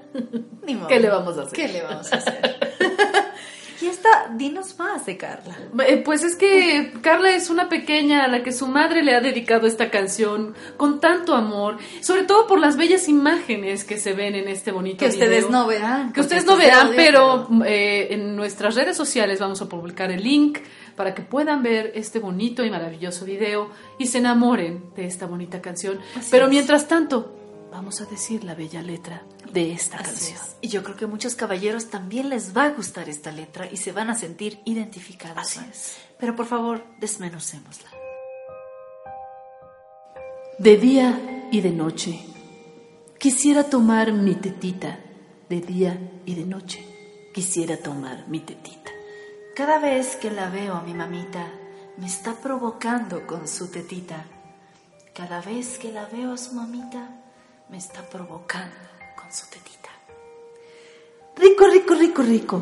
Ni 0.63 0.75
modo. 0.75 0.87
¿qué 0.87 0.99
le 0.99 1.09
vamos 1.09 1.37
a 1.37 1.43
hacer? 1.43 1.53
¿Qué 1.53 1.67
le 1.69 1.81
vamos 1.81 2.11
a 2.11 2.17
hacer? 2.17 2.62
Esta, 4.03 4.33
dinos 4.35 4.77
más 4.77 5.05
de 5.05 5.17
Carla. 5.17 5.57
Eh, 5.87 5.97
Pues 5.97 6.23
es 6.23 6.35
que 6.35 6.91
Carla 7.01 7.31
es 7.31 7.49
una 7.49 7.69
pequeña 7.69 8.23
a 8.23 8.27
la 8.27 8.43
que 8.43 8.51
su 8.51 8.67
madre 8.67 9.03
le 9.03 9.15
ha 9.15 9.21
dedicado 9.21 9.67
esta 9.67 9.89
canción 9.89 10.53
con 10.77 10.99
tanto 10.99 11.35
amor, 11.35 11.77
sobre 12.01 12.23
todo 12.23 12.47
por 12.47 12.59
las 12.59 12.75
bellas 12.77 13.07
imágenes 13.07 13.83
que 13.83 13.97
se 13.97 14.13
ven 14.13 14.35
en 14.35 14.47
este 14.47 14.71
bonito 14.71 14.99
Que 14.99 15.07
ustedes 15.11 15.49
no 15.49 15.67
verán. 15.67 16.13
Que 16.13 16.21
ustedes 16.21 16.41
esto 16.43 16.53
no 16.53 16.57
verán, 16.57 16.87
audio, 16.87 16.95
pero 16.95 17.47
eh, 17.65 18.07
en 18.11 18.35
nuestras 18.35 18.75
redes 18.75 18.97
sociales 18.97 19.39
vamos 19.39 19.61
a 19.61 19.69
publicar 19.69 20.11
el 20.11 20.23
link 20.23 20.59
para 20.95 21.13
que 21.13 21.21
puedan 21.21 21.63
ver 21.63 21.91
este 21.95 22.19
bonito 22.19 22.63
y 22.63 22.69
maravilloso 22.69 23.25
video 23.25 23.69
y 23.97 24.07
se 24.07 24.19
enamoren 24.19 24.83
de 24.95 25.05
esta 25.05 25.25
bonita 25.25 25.61
canción. 25.61 25.99
Así 26.15 26.27
pero 26.29 26.45
es. 26.45 26.51
mientras 26.51 26.87
tanto, 26.87 27.42
vamos 27.73 27.99
a 28.01 28.05
decir 28.05 28.43
la 28.43 28.53
bella 28.53 28.81
letra 28.83 29.23
de 29.51 29.73
esta 29.73 29.97
Así 29.97 30.05
canción. 30.05 30.37
es. 30.37 30.55
Y 30.61 30.67
yo 30.69 30.83
creo 30.83 30.95
que 30.95 31.07
muchos 31.07 31.35
caballeros 31.35 31.89
también 31.89 32.29
les 32.29 32.55
va 32.55 32.65
a 32.65 32.69
gustar 32.69 33.09
esta 33.09 33.31
letra 33.31 33.67
y 33.69 33.77
se 33.77 33.91
van 33.91 34.09
a 34.11 34.15
sentir 34.15 34.61
identificados. 34.63 35.37
Así 35.39 35.59
es. 35.71 35.97
Pero 36.19 36.35
por 36.35 36.45
favor, 36.45 36.85
desmenucémosla. 36.99 37.89
De 40.59 40.77
día 40.77 41.47
y 41.51 41.61
de 41.61 41.71
noche. 41.71 42.19
Quisiera 43.19 43.63
tomar 43.63 44.13
mi 44.13 44.35
tetita. 44.35 44.99
De 45.49 45.59
día 45.59 46.21
y 46.25 46.35
de 46.35 46.45
noche. 46.45 46.85
Quisiera 47.33 47.77
tomar 47.77 48.27
mi 48.27 48.39
tetita. 48.39 48.91
Cada 49.55 49.79
vez 49.79 50.15
que 50.15 50.29
la 50.29 50.49
veo 50.49 50.73
a 50.75 50.83
mi 50.83 50.93
mamita, 50.93 51.51
me 51.97 52.05
está 52.05 52.35
provocando 52.35 53.25
con 53.25 53.47
su 53.47 53.69
tetita. 53.71 54.25
Cada 55.15 55.41
vez 55.41 55.79
que 55.79 55.91
la 55.91 56.05
veo 56.05 56.33
a 56.33 56.37
su 56.37 56.53
mamita, 56.53 57.22
me 57.73 57.79
está 57.79 58.01
provocando 58.07 58.75
con 59.19 59.33
su 59.33 59.47
tetita. 59.49 59.89
Rico, 61.35 61.65
rico, 61.67 61.95
rico, 61.95 62.21
rico. 62.21 62.61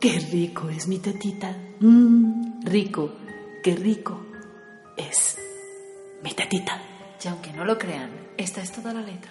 Qué 0.00 0.18
rico 0.18 0.68
es 0.68 0.88
mi 0.88 0.98
tetita. 0.98 1.56
Mmm, 1.78 2.60
rico, 2.64 3.12
qué 3.62 3.76
rico 3.76 4.20
es 4.96 5.38
mi 6.24 6.32
tetita. 6.34 6.82
Y 7.22 7.28
aunque 7.28 7.52
no 7.52 7.64
lo 7.64 7.78
crean, 7.78 8.10
esta 8.36 8.60
es 8.60 8.72
toda 8.72 8.92
la 8.92 9.00
letra. 9.02 9.30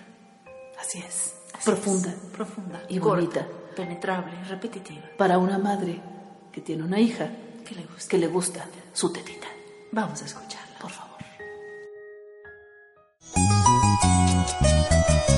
Así 0.80 0.99
es. 0.99 1.36
Así 1.53 1.66
Profunda. 1.70 2.09
es, 2.09 2.16
profunda 2.32 2.84
y 2.88 2.97
corta, 2.97 3.41
bonita. 3.41 3.47
penetrable, 3.76 4.32
repetitiva. 4.45 5.03
Para 5.18 5.38
una 5.39 5.57
madre 5.57 5.99
que 6.53 6.62
tiene 6.62 6.84
una 6.84 7.01
hija 7.01 7.30
Que 7.68 7.76
le 7.76 7.84
gusta. 7.84 8.09
que 8.09 8.18
le 8.18 8.28
gusta 8.28 8.66
su 8.93 9.12
tetita. 9.12 9.47
Vamos 9.91 10.22
a 10.22 10.26
escucharla. 10.26 10.80
Por 10.80 10.89
favor. 10.89 11.11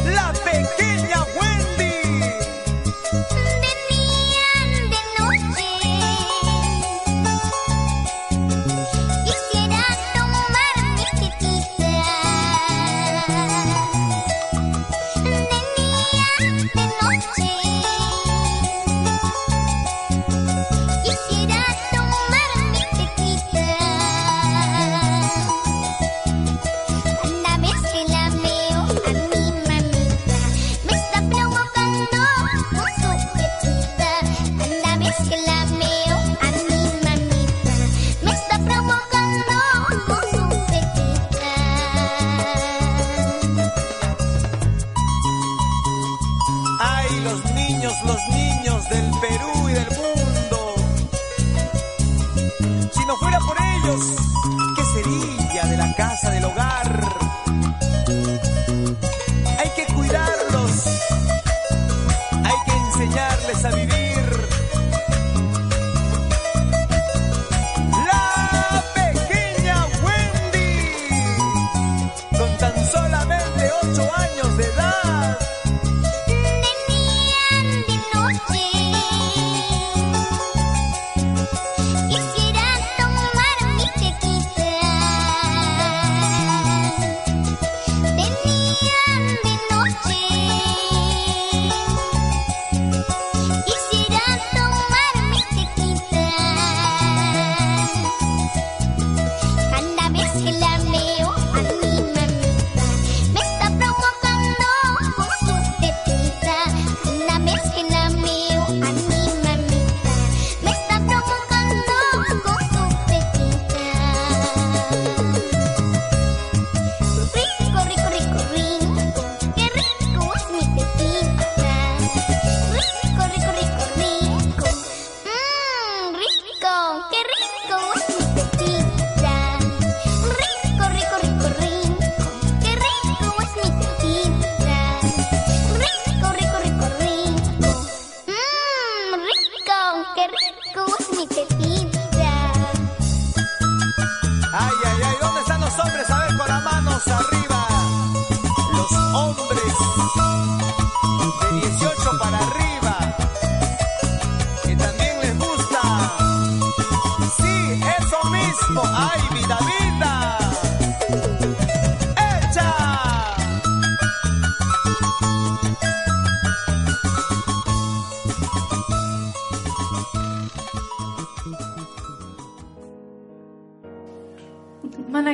La 0.06 0.34
pequeña 0.34 1.26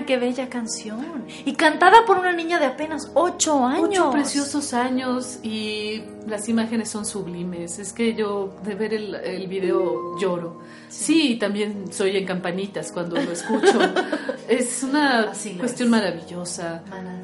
qué 0.09 0.17
bella 0.17 0.49
canción. 0.49 1.23
Y 1.45 1.53
cantada 1.53 2.03
por 2.07 2.17
una 2.17 2.33
niña 2.33 2.57
de 2.57 2.65
apenas 2.65 3.11
8 3.13 3.63
años. 3.63 3.89
Ocho 3.89 4.11
preciosos 4.11 4.73
años 4.73 5.37
y 5.43 6.01
las 6.25 6.49
imágenes 6.49 6.89
son 6.89 7.05
sublimes. 7.05 7.77
Es 7.77 7.93
que 7.93 8.15
yo 8.15 8.55
de 8.63 8.73
ver 8.73 8.95
el, 8.95 9.13
el 9.13 9.47
video 9.47 10.17
lloro. 10.17 10.61
Sí, 10.87 11.37
también 11.39 11.93
soy 11.93 12.17
en 12.17 12.25
campanitas 12.25 12.91
cuando 12.91 13.17
lo 13.17 13.31
escucho. 13.31 13.79
es 14.47 14.81
una 14.81 15.27
cuestión 15.59 15.69
es. 15.69 15.91
maravillosa 15.91 16.81
Mana. 16.89 17.19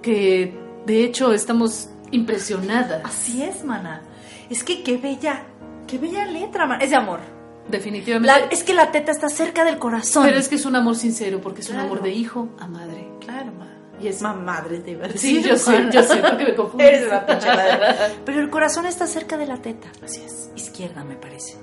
que 0.00 0.54
de 0.86 1.04
hecho 1.04 1.34
estamos 1.34 1.90
impresionadas. 2.12 3.02
Así 3.04 3.42
es, 3.42 3.62
mana. 3.62 4.00
Es 4.48 4.64
que 4.64 4.82
qué 4.82 4.96
bella, 4.96 5.42
qué 5.86 5.98
bella 5.98 6.24
letra, 6.24 6.64
mana. 6.64 6.82
Es 6.82 6.88
de 6.88 6.96
amor. 6.96 7.20
Definitivamente. 7.68 8.26
La- 8.40 8.46
es 8.50 8.64
que 8.64 8.74
la 8.74 8.90
teta 8.90 9.12
está 9.12 9.28
cerca 9.28 9.64
del 9.64 9.78
corazón. 9.78 10.24
Pero 10.24 10.38
es 10.38 10.48
que 10.48 10.54
es 10.56 10.64
un 10.66 10.76
amor 10.76 10.96
sincero 10.96 11.40
porque 11.40 11.60
es 11.60 11.68
un 11.70 11.76
amor 11.78 12.02
de 12.02 12.10
hijo 12.12 12.48
a 12.58 12.66
madre. 12.66 13.08
Claro, 13.20 13.52
ma. 13.52 13.66
Y 14.00 14.06
es 14.08 14.22
Ma- 14.22 14.32
madre, 14.32 14.82
iba 14.86 15.06
a 15.06 15.10
Sí, 15.10 15.42
yo 15.42 15.56
sé, 15.56 15.88
yo 15.92 16.02
sé, 16.04 16.16
porque 16.18 16.44
me 16.44 16.54
confundes. 16.56 16.88
Eres 16.88 17.08
una 17.08 17.26
pinche 17.26 17.46
madre. 17.48 18.14
Pero 18.24 18.40
el 18.40 18.48
corazón 18.50 18.86
está 18.86 19.06
cerca 19.06 19.36
de 19.36 19.46
la 19.46 19.56
teta. 19.60 19.88
Así 20.04 20.22
es. 20.24 20.50
Izquierda, 20.56 21.02
me 21.04 21.16
parece. 21.16 21.56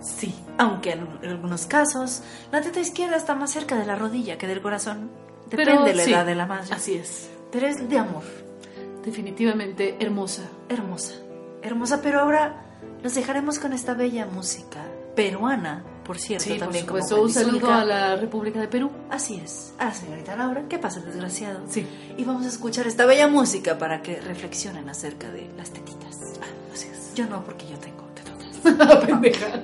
Sí. 0.00 0.34
Aunque 0.58 0.92
en 0.92 1.08
en 1.22 1.30
algunos 1.30 1.66
casos, 1.66 2.22
la 2.52 2.60
teta 2.60 2.80
izquierda 2.80 3.16
está 3.16 3.34
más 3.34 3.50
cerca 3.50 3.76
de 3.76 3.86
la 3.86 3.96
rodilla 3.96 4.38
que 4.38 4.46
del 4.46 4.60
corazón. 4.62 5.10
Depende 5.50 5.72
Pero 5.72 5.84
de 5.84 5.94
la 5.94 6.04
sí, 6.04 6.12
edad 6.12 6.26
de 6.26 6.34
la 6.34 6.46
madre. 6.46 6.68
Así 6.74 6.94
es. 6.94 7.28
Pero 7.50 7.66
es 7.66 7.88
de 7.88 7.98
amor. 7.98 8.22
Definitivamente 9.04 9.96
hermosa. 9.98 10.42
Hermosa. 10.68 11.14
Hermosa, 11.62 12.00
pero 12.02 12.20
ahora 12.20 12.64
los 13.02 13.14
dejaremos 13.14 13.58
con 13.58 13.72
esta 13.72 13.94
bella 13.94 14.26
música 14.26 14.84
peruana, 15.14 15.84
por 16.04 16.18
cierto, 16.18 16.44
Sí, 16.44 16.50
por 16.50 16.58
también 16.60 16.86
como 16.86 17.00
supuesto. 17.02 17.22
Un 17.22 17.30
saludo 17.32 17.72
a 17.72 17.84
la 17.84 18.16
República 18.16 18.60
de 18.60 18.68
Perú. 18.68 18.90
Así 19.10 19.36
es, 19.42 19.74
a 19.78 19.86
la 19.86 19.94
señorita 19.94 20.36
Laura. 20.36 20.64
¿Qué 20.68 20.78
pasa, 20.78 21.00
desgraciado? 21.00 21.60
Sí. 21.68 21.86
Y 22.16 22.24
vamos 22.24 22.44
a 22.46 22.48
escuchar 22.48 22.86
esta 22.86 23.06
bella 23.06 23.28
música 23.28 23.78
para 23.78 24.02
que 24.02 24.20
reflexionen 24.20 24.88
acerca 24.88 25.30
de 25.30 25.48
las 25.56 25.70
tetitas. 25.70 26.18
Ah, 26.40 26.46
Así 26.72 26.88
es. 26.88 27.14
Yo 27.14 27.26
no, 27.26 27.44
porque 27.44 27.66
yo 27.68 27.78
tengo 27.78 28.02
tetotas. 28.14 29.00
Pendeja. 29.06 29.62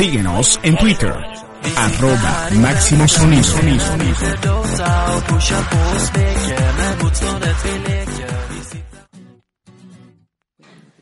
Síguenos 0.00 0.58
en 0.62 0.78
Twitter, 0.78 1.12
arroba 1.76 2.48
Máximo 2.52 3.06
Sonido. 3.06 3.42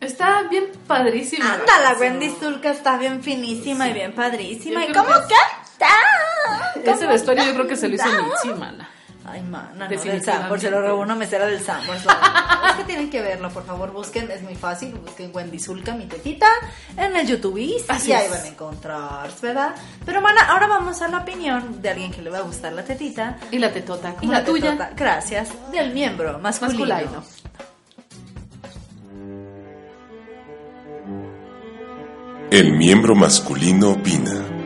Está 0.01 0.43
bien 0.51 0.65
padrísima. 0.85 1.55
Anda, 1.55 1.79
la 1.81 1.93
Wendy 1.93 2.35
Zulka 2.41 2.73
está 2.73 2.99
bien 2.99 3.23
finísima 3.23 3.89
y 3.89 3.93
bien 3.93 4.17
padrísima. 4.17 4.85
¿Y 4.85 4.93
cómo 4.93 5.15
que 5.29 5.35
canta? 5.79 6.91
Ese 6.93 7.07
vestuario 7.07 7.45
yo 7.45 7.55
creo 7.55 7.69
que 7.69 7.77
se 7.77 7.87
lo 7.87 7.95
hizo 7.95 8.05
Mitzi, 8.05 8.49
mana. 8.59 8.91
Ay, 9.31 9.43
mana, 9.43 9.73
no, 9.77 9.89
del. 9.89 10.23
Sanborns, 10.23 10.63
se 10.63 10.71
lo 10.71 10.81
robó 10.83 11.03
una 11.03 11.15
mesera 11.15 11.47
del 11.47 11.61
Sanborns. 11.61 12.03
es 12.71 12.75
que 12.77 12.85
tienen 12.85 13.11
que 13.11 13.21
verlo, 13.21 13.51
por 13.51 13.65
favor, 13.65 13.93
busquen, 13.93 14.31
es 14.31 14.43
muy 14.43 14.55
fácil, 14.55 14.95
busquen 14.95 15.31
Wendy 15.35 15.59
Zulka, 15.59 15.95
mi 15.95 16.07
tetita, 16.07 16.47
en 16.97 17.17
el 17.17 17.27
YouTube 17.27 17.59
Así 17.89 18.11
y 18.11 18.13
ahí 18.15 18.25
es. 18.27 18.31
van 18.31 18.43
a 18.43 18.49
encontrar, 18.49 19.31
¿verdad? 19.43 19.75
Pero, 20.05 20.21
mana, 20.21 20.43
ahora 20.49 20.67
vamos 20.67 21.01
a 21.03 21.09
la 21.09 21.19
opinión 21.19 21.81
de 21.83 21.91
alguien 21.91 22.11
que 22.13 22.23
le 22.23 22.31
va 22.31 22.39
a 22.39 22.43
gustar 22.43 22.73
la 22.73 22.85
tetita. 22.85 23.37
Y 23.51 23.59
la 23.59 23.73
tetota, 23.73 24.11
Y 24.11 24.13
como 24.15 24.33
la 24.33 24.39
la 24.41 24.45
tuya. 24.45 24.71
tetota, 24.73 24.91
gracias, 24.97 25.49
del 25.73 25.93
miembro 25.93 26.39
masculino. 26.39 26.87
Masculino. 26.87 27.25
El 32.51 32.73
miembro 32.77 33.15
masculino 33.15 33.91
opina. 33.91 34.58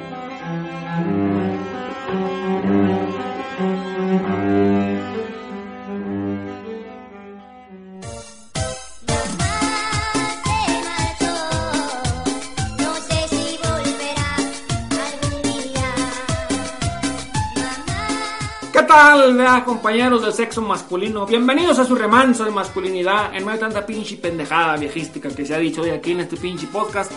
¿Qué 19.13 19.19
tal, 19.19 19.37
vea, 19.37 19.63
compañeros 19.63 20.23
del 20.23 20.33
sexo 20.33 20.63
masculino? 20.63 21.27
Bienvenidos 21.27 21.79
a 21.79 21.85
su 21.85 21.95
remanso 21.95 22.47
de 22.47 22.51
masculinidad 22.51 23.35
en 23.35 23.45
medio 23.45 23.59
de 23.59 23.59
tanta 23.59 23.85
pinche 23.85 24.17
pendejada 24.17 24.79
viejística 24.79 25.29
que 25.29 25.45
se 25.45 25.55
ha 25.55 25.59
dicho 25.59 25.83
hoy 25.83 25.91
aquí 25.91 26.13
en 26.13 26.21
este 26.21 26.39
pinche 26.39 26.67
podcast. 26.69 27.13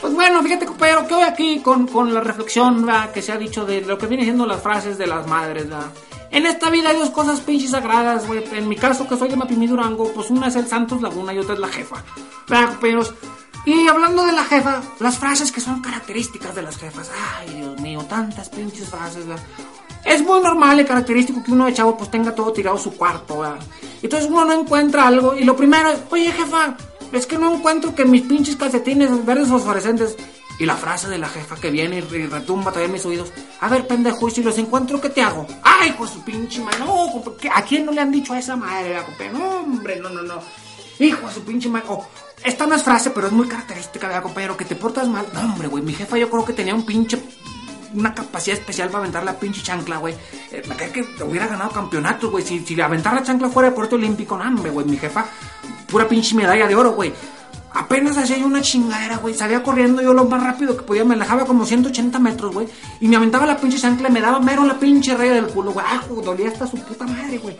Pues 0.00 0.12
bueno, 0.12 0.42
fíjate, 0.42 0.66
compañero, 0.66 1.06
que 1.06 1.14
hoy 1.14 1.22
aquí 1.22 1.60
con, 1.60 1.86
con 1.86 2.12
la 2.12 2.20
reflexión 2.20 2.84
¿verdad? 2.84 3.12
que 3.12 3.22
se 3.22 3.30
ha 3.30 3.38
dicho 3.38 3.64
de 3.64 3.82
lo 3.82 3.96
que 3.96 4.08
vienen 4.08 4.26
siendo 4.26 4.44
las 4.44 4.60
frases 4.60 4.98
de 4.98 5.06
las 5.06 5.28
madres, 5.28 5.70
¿verdad? 5.70 5.92
En 6.32 6.46
esta 6.46 6.68
vida 6.68 6.88
hay 6.90 6.98
dos 6.98 7.10
cosas 7.10 7.38
pinches 7.38 7.70
sagradas, 7.70 8.26
güey. 8.26 8.42
En 8.50 8.68
mi 8.68 8.74
caso, 8.74 9.06
que 9.06 9.16
soy 9.16 9.28
de 9.28 9.36
Mapimí 9.36 9.68
Durango, 9.68 10.12
pues 10.12 10.30
una 10.30 10.48
es 10.48 10.56
el 10.56 10.66
Santos 10.66 11.00
Laguna 11.00 11.32
y 11.32 11.38
otra 11.38 11.54
es 11.54 11.60
la 11.60 11.68
jefa. 11.68 12.02
¿Verdad, 12.48 12.70
compañeros? 12.70 13.14
Y 13.66 13.86
hablando 13.86 14.26
de 14.26 14.32
la 14.32 14.42
jefa, 14.42 14.82
las 14.98 15.16
frases 15.16 15.52
que 15.52 15.60
son 15.60 15.80
características 15.80 16.56
de 16.56 16.62
las 16.62 16.76
jefas. 16.76 17.08
Ay, 17.38 17.54
Dios 17.54 17.80
mío, 17.80 18.04
tantas 18.08 18.48
pinches 18.48 18.88
frases, 18.88 19.28
¿verdad? 19.28 19.44
Es 20.06 20.22
muy 20.22 20.40
normal 20.40 20.80
y 20.80 20.84
característico 20.84 21.42
que 21.42 21.52
uno 21.52 21.66
de 21.66 21.74
chavo 21.74 21.96
pues 21.96 22.10
tenga 22.10 22.34
todo 22.34 22.52
tirado 22.52 22.78
su 22.78 22.92
cuarto, 22.96 23.40
¿verdad? 23.40 23.58
Entonces 24.02 24.28
uno 24.30 24.44
no 24.44 24.52
encuentra 24.52 25.06
algo 25.08 25.34
y 25.36 25.44
lo 25.44 25.56
primero 25.56 25.90
es, 25.90 25.98
oye 26.10 26.30
jefa, 26.32 26.76
es 27.12 27.26
que 27.26 27.36
no 27.38 27.52
encuentro 27.54 27.94
que 27.94 28.04
mis 28.04 28.22
pinches 28.22 28.56
calcetines 28.56 29.24
verdes 29.26 29.48
fosforescentes. 29.48 30.16
Y 30.58 30.64
la 30.64 30.74
frase 30.74 31.08
de 31.10 31.18
la 31.18 31.28
jefa 31.28 31.56
que 31.56 31.70
viene 31.70 31.98
y 31.98 32.00
retumba 32.00 32.70
todavía 32.72 32.90
mis 32.90 33.04
oídos. 33.04 33.30
A 33.60 33.68
ver, 33.68 33.86
pendejo, 33.86 34.26
y 34.26 34.30
si 34.30 34.42
los 34.42 34.56
encuentro, 34.56 34.98
¿qué 35.02 35.10
te 35.10 35.20
hago? 35.20 35.46
¡Ay, 35.62 35.94
pues 35.98 36.12
su 36.12 36.22
pinche 36.24 36.62
madre! 36.62 36.78
No, 36.78 37.12
compa, 37.12 37.32
¿qué- 37.38 37.50
¿a 37.52 37.60
quién 37.62 37.84
no 37.84 37.92
le 37.92 38.00
han 38.00 38.10
dicho 38.10 38.32
a 38.32 38.38
esa 38.38 38.56
madre, 38.56 38.96
compa? 39.04 39.38
No, 39.38 39.50
hombre, 39.60 40.00
no, 40.00 40.08
no, 40.08 40.22
no. 40.22 40.38
Hijo 40.98 41.28
de 41.28 41.34
su 41.34 41.42
pinche 41.44 41.68
madre. 41.68 41.84
Oh, 41.90 42.06
esta 42.42 42.66
no 42.66 42.74
es 42.74 42.82
frase, 42.82 43.10
pero 43.10 43.26
es 43.26 43.34
muy 43.34 43.46
característica, 43.46 44.06
¿verdad, 44.06 44.22
compañero? 44.22 44.56
Que 44.56 44.64
te 44.64 44.76
portas 44.76 45.06
mal. 45.08 45.26
No, 45.34 45.40
hombre, 45.40 45.68
güey, 45.68 45.82
mi 45.84 45.92
jefa 45.92 46.16
yo 46.16 46.30
creo 46.30 46.46
que 46.46 46.54
tenía 46.54 46.74
un 46.74 46.86
pinche 46.86 47.18
una 47.94 48.14
capacidad 48.14 48.58
especial 48.58 48.88
para 48.88 49.00
aventar 49.00 49.24
la 49.24 49.38
pinche 49.38 49.62
chancla, 49.62 49.98
güey. 49.98 50.14
Eh, 50.52 50.62
me 50.68 50.76
cae 50.76 50.90
que 50.90 51.02
hubiera 51.22 51.46
ganado 51.46 51.70
campeonato, 51.70 52.30
güey. 52.30 52.44
Si, 52.44 52.60
si 52.60 52.80
aventar 52.80 53.14
la 53.14 53.22
chancla 53.22 53.48
fuera 53.48 53.70
de 53.70 53.74
Puerto 53.74 53.96
Olímpico, 53.96 54.36
no, 54.36 54.62
güey. 54.72 54.86
Mi 54.86 54.96
jefa, 54.96 55.26
pura 55.86 56.06
pinche 56.08 56.34
medalla 56.34 56.66
de 56.66 56.74
oro, 56.74 56.92
güey. 56.92 57.12
Apenas 57.72 58.16
hacía 58.16 58.38
yo 58.38 58.46
una 58.46 58.62
chingadera, 58.62 59.18
güey. 59.18 59.34
Salía 59.34 59.62
corriendo 59.62 60.00
yo 60.00 60.14
lo 60.14 60.24
más 60.24 60.42
rápido 60.42 60.76
que 60.76 60.82
podía. 60.82 61.04
Me 61.04 61.14
alejaba 61.14 61.44
como 61.44 61.66
180 61.66 62.18
metros, 62.18 62.54
güey. 62.54 62.66
Y 63.00 63.08
me 63.08 63.16
aventaba 63.16 63.44
la 63.44 63.58
pinche 63.58 63.78
chancla 63.78 64.08
y 64.08 64.12
me 64.12 64.20
daba 64.20 64.40
mero 64.40 64.64
la 64.64 64.78
pinche 64.78 65.14
raya 65.14 65.34
del 65.34 65.48
culo, 65.48 65.72
güey. 65.72 65.84
Ah, 65.86 66.02
dolía 66.24 66.48
hasta 66.48 66.66
su 66.66 66.78
puta 66.78 67.06
madre, 67.06 67.36
güey. 67.38 67.56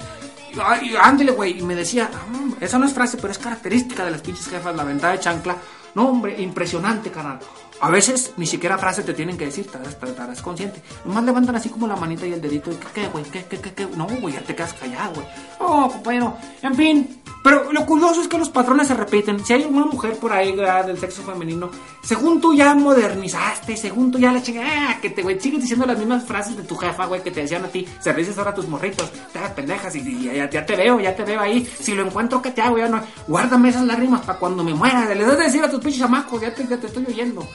Ándele, 1.02 1.32
güey. 1.32 1.58
Y 1.58 1.62
me 1.62 1.74
decía, 1.74 2.10
"Ah, 2.14 2.54
esa 2.60 2.78
no 2.78 2.86
es 2.86 2.94
frase, 2.94 3.18
pero 3.18 3.30
es 3.30 3.38
característica 3.38 4.04
de 4.06 4.10
las 4.10 4.22
pinches 4.22 4.48
jefas, 4.48 4.74
la 4.74 4.84
ventada 4.84 5.12
de 5.12 5.20
chancla. 5.20 5.56
No, 5.94 6.08
hombre, 6.08 6.40
impresionante, 6.40 7.10
carnal. 7.10 7.38
A 7.80 7.90
veces 7.90 8.32
ni 8.36 8.46
siquiera 8.46 8.78
frase 8.78 9.02
te 9.02 9.12
tienen 9.12 9.36
que 9.36 9.46
decir, 9.46 9.66
estarás, 9.66 10.40
consciente. 10.40 10.82
Nomás 11.04 11.24
levantan 11.24 11.56
así 11.56 11.68
como 11.68 11.86
la 11.86 11.96
manita 11.96 12.26
y 12.26 12.32
el 12.32 12.40
dedito. 12.40 12.70
y, 12.70 12.76
¿Qué, 12.94 13.08
güey? 13.08 13.24
¿Qué, 13.24 13.44
qué, 13.44 13.58
qué, 13.58 13.72
qué? 13.72 13.86
No, 13.96 14.06
güey, 14.06 14.34
ya 14.34 14.40
te 14.40 14.54
quedas 14.54 14.72
callado, 14.72 15.14
güey. 15.14 15.26
No, 15.60 15.88
compañero. 15.88 16.36
En 16.62 16.74
fin. 16.74 17.22
Pero 17.46 17.72
lo 17.72 17.86
curioso 17.86 18.22
es 18.22 18.26
que 18.26 18.38
los 18.38 18.48
patrones 18.48 18.88
se 18.88 18.94
repiten. 18.94 19.44
Si 19.44 19.52
hay 19.52 19.62
una 19.62 19.84
mujer 19.84 20.16
por 20.16 20.32
ahí 20.32 20.50
¿verdad? 20.50 20.86
del 20.86 20.98
sexo 20.98 21.22
femenino, 21.22 21.70
según 22.02 22.40
tú 22.40 22.52
ya 22.52 22.74
modernizaste, 22.74 23.76
según 23.76 24.10
tú 24.10 24.18
ya 24.18 24.32
la 24.32 24.42
chinga, 24.42 24.62
ah, 24.66 24.98
que 25.00 25.10
te, 25.10 25.22
güey, 25.22 25.38
sigues 25.38 25.60
diciendo 25.60 25.86
las 25.86 25.96
mismas 25.96 26.24
frases 26.24 26.56
de 26.56 26.64
tu 26.64 26.74
jefa, 26.74 27.06
güey, 27.06 27.22
que 27.22 27.30
te 27.30 27.42
decían 27.42 27.64
a 27.64 27.68
ti. 27.68 27.86
Se 28.00 28.12
dices 28.14 28.36
ahora 28.36 28.50
a 28.50 28.54
tus 28.54 28.66
morritos, 28.66 29.12
te 29.32 29.38
hagas 29.38 29.52
pendejas 29.52 29.94
y, 29.94 30.24
ya, 30.24 30.50
te 30.50 30.74
veo, 30.74 30.98
ya 30.98 31.14
te 31.14 31.22
veo 31.22 31.40
ahí. 31.40 31.64
Si 31.64 31.94
lo 31.94 32.04
encuentro, 32.04 32.42
¿qué 32.42 32.50
te 32.50 32.62
hago? 32.62 32.78
Ya 32.78 32.88
no. 32.88 33.00
Guárdame 33.28 33.68
esas 33.68 33.84
lágrimas 33.84 34.22
para 34.22 34.40
cuando 34.40 34.64
me 34.64 34.74
muera. 34.74 35.14
Le 35.14 35.24
das 35.24 35.38
de 35.38 35.44
decir 35.44 35.62
a 35.62 35.70
tus 35.70 35.78
pinches 35.78 36.00
chamacos, 36.00 36.40
ya 36.40 36.52
te, 36.52 36.66
ya 36.66 36.78
te 36.78 36.88
estoy 36.88 37.06
oyendo. 37.06 37.46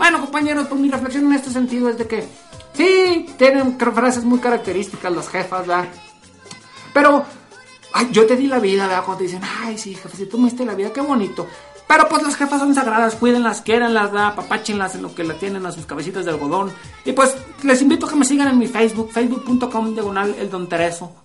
Bueno, 0.00 0.18
compañeros, 0.18 0.66
pues 0.66 0.80
mi 0.80 0.88
reflexión 0.90 1.26
en 1.26 1.34
este 1.34 1.50
sentido 1.50 1.90
es 1.90 1.98
de 1.98 2.06
que 2.06 2.26
sí, 2.72 3.26
tienen 3.36 3.78
frases 3.78 4.24
muy 4.24 4.38
características 4.38 5.12
las 5.12 5.28
jefas, 5.28 5.66
¿verdad? 5.66 5.88
Pero, 6.94 7.26
yo 8.10 8.24
te 8.24 8.34
di 8.34 8.46
la 8.46 8.60
vida, 8.60 8.86
¿verdad? 8.86 9.04
Cuando 9.04 9.18
te 9.18 9.24
dicen, 9.24 9.42
ay, 9.62 9.76
sí, 9.76 9.94
jefe, 9.94 10.16
si 10.16 10.24
tú 10.24 10.38
me 10.38 10.48
diste 10.48 10.64
la 10.64 10.74
vida, 10.74 10.90
qué 10.90 11.02
bonito. 11.02 11.46
Pero 11.90 12.08
pues 12.08 12.22
las 12.22 12.36
jefas 12.36 12.60
son 12.60 12.72
sagradas, 12.72 13.16
cuídenlas, 13.16 13.62
quiéranlas, 13.62 14.12
¿verdad? 14.12 14.36
Papáchenlas 14.36 14.94
en 14.94 15.02
lo 15.02 15.12
que 15.12 15.24
la 15.24 15.34
tienen 15.34 15.66
a 15.66 15.72
sus 15.72 15.86
cabecitas 15.86 16.24
de 16.24 16.30
algodón. 16.30 16.70
Y 17.04 17.10
pues 17.10 17.34
les 17.64 17.82
invito 17.82 18.06
a 18.06 18.10
que 18.10 18.14
me 18.14 18.24
sigan 18.24 18.46
en 18.46 18.60
mi 18.60 18.68
Facebook, 18.68 19.10
facebook.com 19.10 19.94
diagonal 19.94 20.32
el 20.38 20.48
don 20.48 20.68
Tereso. 20.68 21.16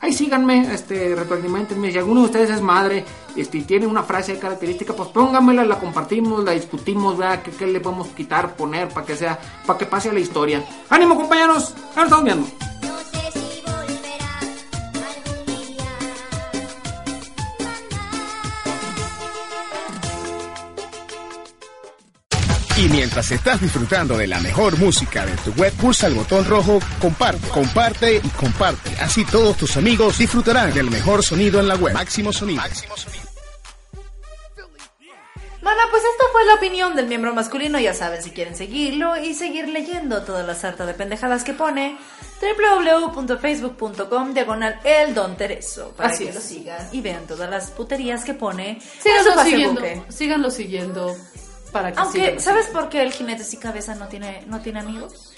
Ahí 0.00 0.12
síganme, 0.12 0.74
este, 0.74 1.14
retroalimentenme. 1.14 1.92
Si 1.92 1.98
alguno 1.98 2.22
de 2.22 2.26
ustedes 2.26 2.50
es 2.50 2.60
madre 2.60 3.04
este, 3.36 3.60
tiene 3.60 3.86
una 3.86 4.02
frase 4.02 4.40
característica, 4.40 4.92
pues 4.92 5.08
póngamela, 5.10 5.64
la 5.64 5.78
compartimos, 5.78 6.42
la 6.42 6.50
discutimos, 6.50 7.16
¿verdad? 7.16 7.40
¿Qué, 7.44 7.52
qué 7.52 7.68
le 7.68 7.78
podemos 7.78 8.08
quitar, 8.08 8.56
poner, 8.56 8.88
para 8.88 9.06
que 9.06 9.14
sea, 9.14 9.38
para 9.64 9.78
que 9.78 9.86
pase 9.86 10.10
a 10.10 10.12
la 10.12 10.18
historia? 10.18 10.64
¡Ánimo, 10.90 11.14
compañeros! 11.14 11.76
Ahora 11.90 12.02
estamos 12.06 12.24
viendo. 12.24 12.77
Y 22.78 22.88
mientras 22.90 23.28
estás 23.32 23.60
disfrutando 23.60 24.16
de 24.16 24.28
la 24.28 24.38
mejor 24.38 24.78
música 24.78 25.26
de 25.26 25.32
tu 25.38 25.50
web, 25.54 25.72
pulsa 25.72 26.06
el 26.06 26.14
botón 26.14 26.44
rojo 26.44 26.78
comparte, 27.00 27.48
comparte 27.48 28.20
y 28.22 28.28
comparte. 28.28 28.90
Así 29.00 29.24
todos 29.24 29.56
tus 29.56 29.76
amigos 29.76 30.16
disfrutarán 30.16 30.72
del 30.72 30.88
mejor 30.88 31.24
sonido 31.24 31.58
en 31.58 31.66
la 31.66 31.74
web. 31.74 31.92
Máximo 31.92 32.32
sonido. 32.32 32.62
Mana, 35.60 35.82
pues 35.90 36.04
esta 36.04 36.24
fue 36.30 36.44
la 36.46 36.54
opinión 36.54 36.94
del 36.94 37.08
miembro 37.08 37.34
masculino. 37.34 37.80
Ya 37.80 37.94
saben, 37.94 38.22
si 38.22 38.30
quieren 38.30 38.54
seguirlo 38.54 39.16
y 39.16 39.34
seguir 39.34 39.68
leyendo 39.68 40.22
toda 40.22 40.44
la 40.44 40.54
sarta 40.54 40.86
de 40.86 40.94
pendejadas 40.94 41.42
que 41.42 41.54
pone, 41.54 41.98
www.facebook.com 42.40 44.34
diagonal 44.34 44.78
el 44.84 45.14
don 45.14 45.36
Tereso. 45.36 45.94
Para 45.96 46.10
Así 46.10 46.24
que 46.24 46.30
es. 46.30 46.34
lo 46.36 46.40
sigan 46.40 46.88
y 46.92 47.00
vean 47.00 47.26
todas 47.26 47.50
las 47.50 47.72
puterías 47.72 48.24
que 48.24 48.34
pone. 48.34 48.70
en 48.70 48.80
su 48.80 49.00
Síganlo 49.02 49.42
siguiendo. 49.42 49.82
Síganlo 50.10 50.50
siguiendo 50.52 51.16
para 51.68 51.92
que 51.92 52.00
Aunque, 52.00 52.18
sigan 52.26 52.40
¿sabes 52.40 52.66
por 52.66 52.88
qué 52.88 53.02
el 53.02 53.12
jinete 53.12 53.44
sin 53.44 53.60
cabeza 53.60 53.94
no 53.94 54.08
tiene, 54.08 54.42
no 54.46 54.60
tiene 54.60 54.80
amigos? 54.80 55.32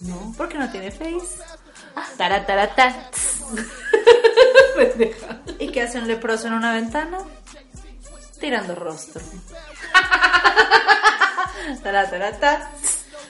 No. 0.00 0.32
Porque 0.36 0.58
no 0.58 0.70
tiene 0.70 0.90
face. 0.90 1.38
Taratarata. 2.16 3.10
¿Y 5.58 5.68
qué 5.72 5.82
hace 5.82 5.98
un 5.98 6.06
leproso 6.06 6.46
en 6.46 6.52
una 6.54 6.72
ventana? 6.72 7.18
Tirando 8.40 8.74
rostro. 8.76 9.20
Taratarata. 11.82 12.70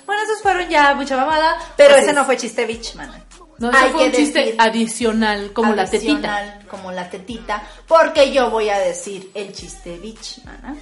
Bueno, 0.06 0.22
esos 0.22 0.42
fueron 0.42 0.68
ya 0.68 0.94
mucha 0.94 1.16
mamada, 1.16 1.56
pero 1.76 1.94
Así 1.94 2.02
ese 2.02 2.10
es. 2.10 2.16
no 2.16 2.24
fue 2.24 2.36
chiste 2.36 2.66
bitch, 2.66 2.94
mana. 2.94 3.20
No, 3.58 3.70
eso 3.70 3.78
Hay 3.78 3.90
fue 3.90 4.06
un 4.06 4.12
chiste 4.12 4.38
decir 4.38 4.56
adicional, 4.60 5.52
como 5.52 5.74
la 5.74 5.84
tetita. 5.84 6.36
adicional, 6.36 6.66
Como 6.68 6.92
la 6.92 7.10
tetita, 7.10 7.62
porque 7.86 8.32
yo 8.32 8.50
voy 8.50 8.70
a 8.70 8.78
decir 8.78 9.30
el 9.34 9.52
chiste 9.52 9.98
bitch, 9.98 10.44
mana. 10.44 10.76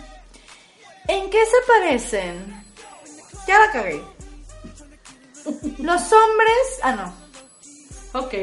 ¿En 1.09 1.31
qué 1.31 1.39
se 1.45 1.57
parecen? 1.67 2.65
Ya 3.47 3.59
la 3.59 3.71
cagué. 3.71 4.03
Los 5.79 6.13
hombres. 6.13 6.81
Ah, 6.83 6.93
no. 6.93 7.15
Ok. 8.21 8.35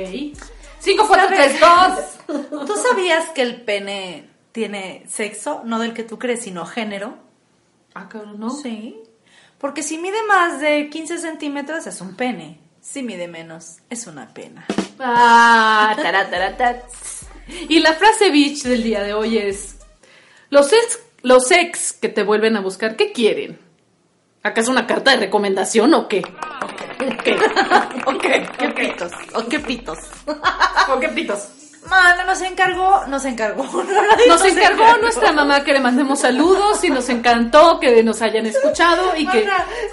5, 0.80 1.07
4, 1.07 1.28
3, 1.28 1.59
2. 2.28 2.66
¿Tú 2.66 2.76
sabías 2.76 3.30
que 3.30 3.41
el 3.41 3.61
pene 3.64 4.30
tiene 4.51 5.05
sexo? 5.09 5.61
No 5.66 5.80
del 5.80 5.93
que 5.93 6.03
tú 6.03 6.20
crees, 6.20 6.43
sino 6.43 6.66
género. 6.66 7.18
Ah, 7.93 8.07
cabrón, 8.09 8.39
¿no? 8.39 8.49
Sí. 8.49 9.01
Porque 9.57 9.84
si 9.84 9.97
mide 9.97 10.22
más 10.24 10.59
de 10.59 10.89
15 10.89 11.20
centímetros 11.20 11.88
es 11.88 12.01
un 12.01 12.16
pene. 12.16 12.59
Si 12.82 13.01
mide 13.01 13.30
menos, 13.30 13.78
es 13.89 14.07
una 14.07 14.34
pena. 14.34 14.66
Ah, 14.99 15.95
tarataratat. 15.95 16.84
Y 17.70 17.80
la 17.80 17.93
frase 17.93 18.30
bitch 18.30 18.64
del 18.64 18.84
día 18.84 19.03
de 19.03 19.14
hoy 19.14 19.38
es: 19.38 19.78
Los 20.49 20.74
ex, 20.74 20.99
los 21.24 21.49
ex 21.51 21.93
que 21.93 22.09
te 22.09 22.24
vuelven 22.24 22.55
a 22.57 22.61
buscar, 22.61 22.95
¿qué 22.95 23.11
quieren? 23.11 23.57
¿Acaso 24.43 24.71
una 24.71 24.86
carta 24.86 25.11
de 25.11 25.17
recomendación 25.17 25.93
o 25.93 26.07
qué? 26.07 26.21
¿O 26.21 27.24
qué? 27.24 27.38
¿O 28.05 28.17
qué? 28.17 28.47
¿Qué 28.59 28.69
pitos? 28.69 29.11
¿O 29.34 29.47
qué 29.47 29.59
pitos? 29.59 29.97
¿O 30.89 30.99
qué 30.99 31.07
pitos? 31.09 31.47
Mano, 31.89 32.26
nos 32.26 32.41
encargó, 32.41 33.05
nos 33.07 33.26
encargó. 33.26 33.63
Nos 34.28 34.45
encargó 34.45 34.97
nuestra 35.01 35.32
mamá 35.34 35.63
que 35.63 35.74
le 35.74 35.80
mandemos 35.82 36.21
saludos 36.21 36.82
y 36.84 36.89
nos 36.89 37.09
encantó 37.09 37.78
que 37.80 38.01
nos 38.03 38.21
hayan 38.21 38.45
escuchado 38.45 39.15
y 39.17 39.28
que... 39.28 39.39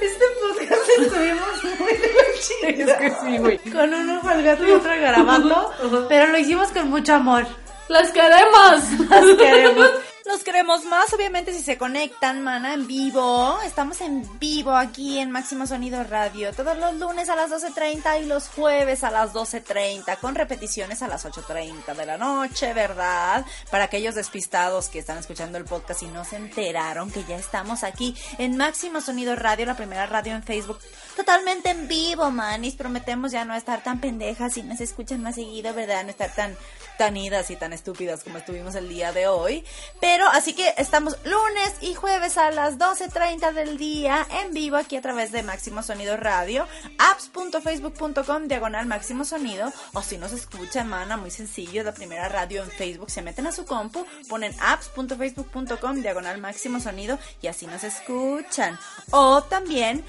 Este 0.00 0.24
podcast 0.40 0.88
estuvimos 0.98 1.64
muy 1.80 1.92
divertidos. 1.92 2.90
Es 2.90 2.96
que 2.96 3.10
sí, 3.20 3.38
güey. 3.38 3.58
Con 3.58 3.92
un 3.92 4.10
ojo 4.10 4.28
al 4.28 4.42
gato 4.42 4.66
y 4.66 4.70
otro 4.70 4.92
al 4.92 5.00
garabato, 5.00 5.72
pero 6.08 6.28
lo 6.28 6.38
hicimos 6.38 6.68
con 6.68 6.88
mucho 6.90 7.14
amor. 7.14 7.44
¡Las 7.88 8.12
queremos! 8.12 9.10
Las 9.10 9.36
queremos. 9.36 9.90
Los 10.30 10.44
queremos 10.44 10.84
más, 10.84 11.12
obviamente, 11.12 11.52
si 11.52 11.60
se 11.60 11.76
conectan, 11.76 12.40
mana, 12.40 12.74
en 12.74 12.86
vivo. 12.86 13.58
Estamos 13.64 14.00
en 14.00 14.38
vivo 14.38 14.70
aquí 14.70 15.18
en 15.18 15.32
Máximo 15.32 15.66
Sonido 15.66 16.04
Radio. 16.04 16.52
Todos 16.52 16.78
los 16.78 16.94
lunes 16.94 17.28
a 17.28 17.34
las 17.34 17.50
12.30 17.50 18.22
y 18.22 18.26
los 18.26 18.46
jueves 18.46 19.02
a 19.02 19.10
las 19.10 19.32
12.30, 19.32 20.18
con 20.18 20.36
repeticiones 20.36 21.02
a 21.02 21.08
las 21.08 21.26
8.30 21.26 21.96
de 21.96 22.06
la 22.06 22.16
noche, 22.16 22.72
¿verdad? 22.74 23.44
Para 23.72 23.84
aquellos 23.84 24.14
despistados 24.14 24.88
que 24.88 25.00
están 25.00 25.18
escuchando 25.18 25.58
el 25.58 25.64
podcast 25.64 26.04
y 26.04 26.06
no 26.06 26.24
se 26.24 26.36
enteraron 26.36 27.10
que 27.10 27.24
ya 27.24 27.36
estamos 27.36 27.82
aquí 27.82 28.14
en 28.38 28.56
Máximo 28.56 29.00
Sonido 29.00 29.34
Radio, 29.34 29.66
la 29.66 29.76
primera 29.76 30.06
radio 30.06 30.36
en 30.36 30.44
Facebook. 30.44 30.78
Totalmente 31.16 31.70
en 31.70 31.88
vivo, 31.88 32.30
manis. 32.30 32.76
Prometemos 32.76 33.32
ya 33.32 33.44
no 33.44 33.56
estar 33.56 33.82
tan 33.82 34.00
pendejas 34.00 34.56
y 34.56 34.62
nos 34.62 34.80
escuchan 34.80 35.22
más 35.22 35.34
seguido, 35.34 35.74
¿verdad? 35.74 36.04
No 36.04 36.10
estar 36.10 36.32
tan 36.32 36.56
tan 37.00 37.16
idas 37.16 37.50
y 37.50 37.56
tan 37.56 37.72
estúpidas 37.72 38.22
como 38.24 38.36
estuvimos 38.36 38.74
el 38.74 38.86
día 38.86 39.10
de 39.10 39.26
hoy. 39.26 39.64
Pero 40.02 40.28
así 40.28 40.52
que 40.52 40.74
estamos 40.76 41.16
lunes 41.24 41.72
y 41.80 41.94
jueves 41.94 42.36
a 42.36 42.50
las 42.50 42.76
12.30 42.76 43.54
del 43.54 43.78
día 43.78 44.26
en 44.42 44.52
vivo 44.52 44.76
aquí 44.76 44.96
a 44.96 45.00
través 45.00 45.32
de 45.32 45.42
Máximo 45.42 45.82
Sonido 45.82 46.18
Radio, 46.18 46.66
apps.facebook.com 46.98 48.48
diagonal 48.48 48.84
Máximo 48.84 49.24
Sonido 49.24 49.72
o 49.94 50.02
si 50.02 50.18
nos 50.18 50.32
escuchan, 50.32 50.90
mana, 50.90 51.16
muy 51.16 51.30
sencillo, 51.30 51.82
la 51.84 51.94
primera 51.94 52.28
radio 52.28 52.62
en 52.62 52.70
Facebook, 52.70 53.10
se 53.10 53.22
meten 53.22 53.46
a 53.46 53.52
su 53.52 53.64
compu, 53.64 54.04
ponen 54.28 54.54
apps.facebook.com 54.60 56.02
diagonal 56.02 56.36
Máximo 56.36 56.80
Sonido 56.80 57.18
y 57.40 57.46
así 57.46 57.66
nos 57.66 57.82
escuchan. 57.82 58.78
O 59.10 59.42
también 59.44 60.04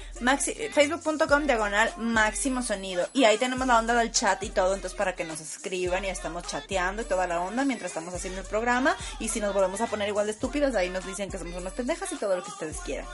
facebook.com 0.74 1.46
diagonal 1.46 1.90
Máximo 1.96 2.60
Sonido 2.60 3.08
y 3.14 3.24
ahí 3.24 3.38
tenemos 3.38 3.66
la 3.66 3.78
onda 3.78 3.94
del 3.94 4.12
chat 4.12 4.42
y 4.42 4.50
todo, 4.50 4.74
entonces 4.74 4.98
para 4.98 5.14
que 5.14 5.24
nos 5.24 5.40
escriban 5.40 6.04
y 6.04 6.08
estamos 6.08 6.42
chateando 6.42 6.81
y 6.82 7.04
toda 7.04 7.28
la 7.28 7.40
onda 7.40 7.64
mientras 7.64 7.92
estamos 7.92 8.12
haciendo 8.12 8.40
el 8.40 8.46
programa 8.46 8.96
y 9.20 9.28
si 9.28 9.40
nos 9.40 9.54
volvemos 9.54 9.80
a 9.80 9.86
poner 9.86 10.08
igual 10.08 10.26
de 10.26 10.32
estúpidos, 10.32 10.74
ahí 10.74 10.90
nos 10.90 11.06
dicen 11.06 11.30
que 11.30 11.38
somos 11.38 11.54
unas 11.54 11.72
pendejas 11.72 12.10
y 12.12 12.16
todo 12.16 12.34
lo 12.34 12.42
que 12.42 12.50
ustedes 12.50 12.78
quieran. 12.78 13.06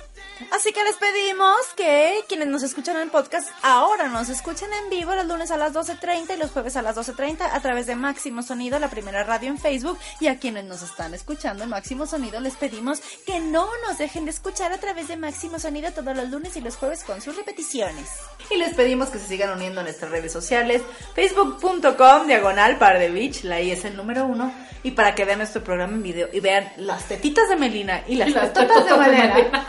Así 0.53 0.73
que 0.73 0.83
les 0.83 0.97
pedimos 0.97 1.55
que 1.77 2.25
quienes 2.29 2.49
nos 2.49 2.63
escuchan 2.63 2.97
en 2.97 3.11
podcast 3.11 3.51
ahora 3.63 4.09
nos 4.09 4.31
escuchen 4.31 4.71
en 4.73 4.89
vivo 4.89 5.15
los 5.15 5.27
lunes 5.27 5.51
a 5.51 5.59
las 5.59 5.75
12.30 5.75 6.35
y 6.35 6.39
los 6.39 6.51
jueves 6.51 6.77
a 6.77 6.83
las 6.83 6.97
12.30 6.97 7.43
a 7.53 7.61
través 7.61 7.87
de 7.87 7.95
Máximo 7.95 8.43
Sonido, 8.43 8.79
la 8.79 8.89
primera 8.89 9.23
radio 9.23 9.51
en 9.51 9.59
Facebook 9.59 9.99
y 10.19 10.29
a 10.29 10.39
quienes 10.39 10.65
nos 10.65 10.83
están 10.83 11.13
escuchando 11.13 11.65
en 11.65 11.71
Máximo 11.71 12.07
Sonido 12.07 12.41
les 12.41 12.57
pedimos 12.57 13.01
que 13.27 13.39
no 13.41 13.69
nos 13.87 13.99
dejen 13.99 14.25
de 14.25 14.31
escuchar 14.31 14.73
a 14.73 14.79
través 14.79 15.09
de 15.09 15.19
Máximo 15.19 15.59
Sonido 15.59 15.93
todos 15.93 16.17
los 16.17 16.31
lunes 16.31 16.57
y 16.57 16.63
los 16.63 16.77
jueves 16.77 17.05
con 17.05 17.21
sus 17.21 17.37
repeticiones. 17.37 18.09
Y 18.51 18.57
les 18.57 18.75
pedimos 18.75 19.11
que 19.11 19.19
se 19.19 19.27
sigan 19.27 19.51
uniendo 19.51 19.81
a 19.81 19.83
nuestras 19.85 20.11
redes 20.11 20.33
sociales, 20.33 20.83
facebook.com 21.15 22.27
diagonal 22.27 22.79
par 22.79 22.99
de 22.99 23.11
beach, 23.11 23.43
la 23.45 23.58
I 23.61 23.71
es 23.71 23.85
el 23.85 23.97
número 23.97 24.27
uno, 24.27 24.53
y 24.83 24.93
para 24.93 25.15
que 25.15 25.25
vean 25.25 25.39
nuestro 25.39 25.63
programa 25.63 25.95
en 25.95 26.03
video 26.03 26.29
y 26.33 26.41
vean 26.41 26.69
las 26.77 27.07
tetitas 27.07 27.49
de 27.49 27.57
Melina 27.57 28.03
y 28.07 28.17
las, 28.17 28.31
las 28.31 28.53
tetotas 28.53 28.85
de 28.85 28.97
Malena. 28.97 29.65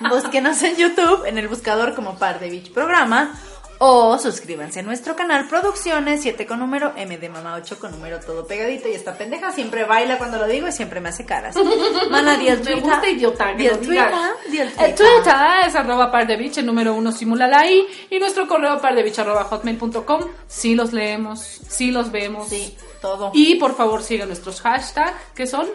Búsquenos 0.10 0.62
en 0.62 0.76
YouTube, 0.76 1.24
en 1.26 1.38
el 1.38 1.48
buscador 1.48 1.94
como 1.94 2.18
Par 2.18 2.38
de 2.38 2.50
Beach 2.50 2.72
Programa. 2.72 3.34
O 3.78 4.18
suscríbanse 4.18 4.80
a 4.80 4.82
nuestro 4.82 5.14
canal 5.16 5.48
Producciones 5.48 6.22
7 6.22 6.46
con 6.46 6.60
número, 6.60 6.94
M 6.96 7.18
de 7.18 7.28
mamá 7.28 7.54
8 7.56 7.78
con 7.78 7.90
número 7.90 8.20
todo 8.20 8.46
pegadito. 8.46 8.88
Y 8.88 8.92
esta 8.92 9.18
pendeja 9.18 9.52
siempre 9.52 9.84
baila 9.84 10.16
cuando 10.16 10.38
lo 10.38 10.46
digo 10.46 10.66
y 10.66 10.72
siempre 10.72 11.00
me 11.00 11.10
hace 11.10 11.26
caras. 11.26 11.54
Mana, 12.10 12.36
di 12.38 12.48
el 12.48 12.58
Me 12.60 12.64
Twitter. 12.64 12.80
gusta 12.82 13.08
idiota 13.08 13.52
Di 13.54 13.66
el. 13.66 13.78
Twitter. 13.78 14.08
El 14.78 14.94
Twitter. 14.94 15.34
Es 15.66 15.74
arroba 15.74 16.10
par 16.10 16.26
de 16.26 16.36
bitch, 16.36 16.58
el 16.58 16.66
número 16.66 16.94
uno 16.94 17.12
simulala 17.12 17.60
ahí. 17.60 17.86
Y 18.08 18.18
nuestro 18.18 18.48
correo 18.48 18.80
par 18.80 18.94
de 18.94 19.02
bitch 19.02 19.18
arroba 19.18 19.44
hotmail.com. 19.44 20.22
Sí 20.48 20.74
los 20.74 20.92
leemos, 20.94 21.40
sí 21.68 21.90
los 21.90 22.10
vemos. 22.10 22.48
Sí, 22.48 22.76
todo. 23.02 23.30
Y 23.34 23.56
por 23.56 23.76
favor 23.76 24.02
sigan 24.02 24.28
nuestros 24.28 24.60
hashtags, 24.62 25.12
que 25.34 25.46
son. 25.46 25.66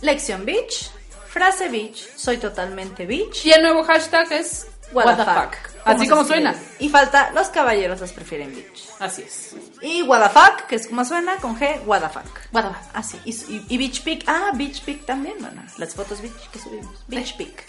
Lección 0.00 0.44
Beach, 0.44 0.90
frase 1.28 1.68
Beach, 1.68 2.08
soy 2.16 2.38
totalmente 2.38 3.06
Beach. 3.06 3.44
Y 3.46 3.52
el 3.52 3.62
nuevo 3.62 3.84
hashtag 3.84 4.32
es 4.32 4.66
What, 4.92 5.16
the 5.16 5.24
fuck. 5.24 5.71
Así 5.84 6.08
como 6.08 6.24
suena. 6.24 6.54
Y 6.78 6.88
falta, 6.88 7.30
los 7.34 7.48
caballeros 7.48 8.00
los 8.00 8.12
prefieren 8.12 8.54
Beach. 8.54 8.88
Así 8.98 9.22
es. 9.22 9.54
Y 9.80 10.02
fuck, 10.02 10.66
que 10.68 10.76
es 10.76 10.86
como 10.86 11.04
suena, 11.04 11.36
con 11.36 11.58
G, 11.58 11.80
the 12.00 12.08
fuck. 12.08 12.64
Así. 12.94 13.18
Y, 13.24 13.30
y, 13.52 13.66
y 13.68 13.78
Beach 13.78 14.02
Pic, 14.02 14.24
ah, 14.26 14.50
Beach 14.54 14.82
Pic 14.82 15.04
también, 15.04 15.34
mana. 15.40 15.66
Las 15.78 15.94
fotos 15.94 16.20
Beach 16.22 16.48
que 16.52 16.58
subimos. 16.58 16.94
Beach 17.08 17.36
Pic. 17.36 17.64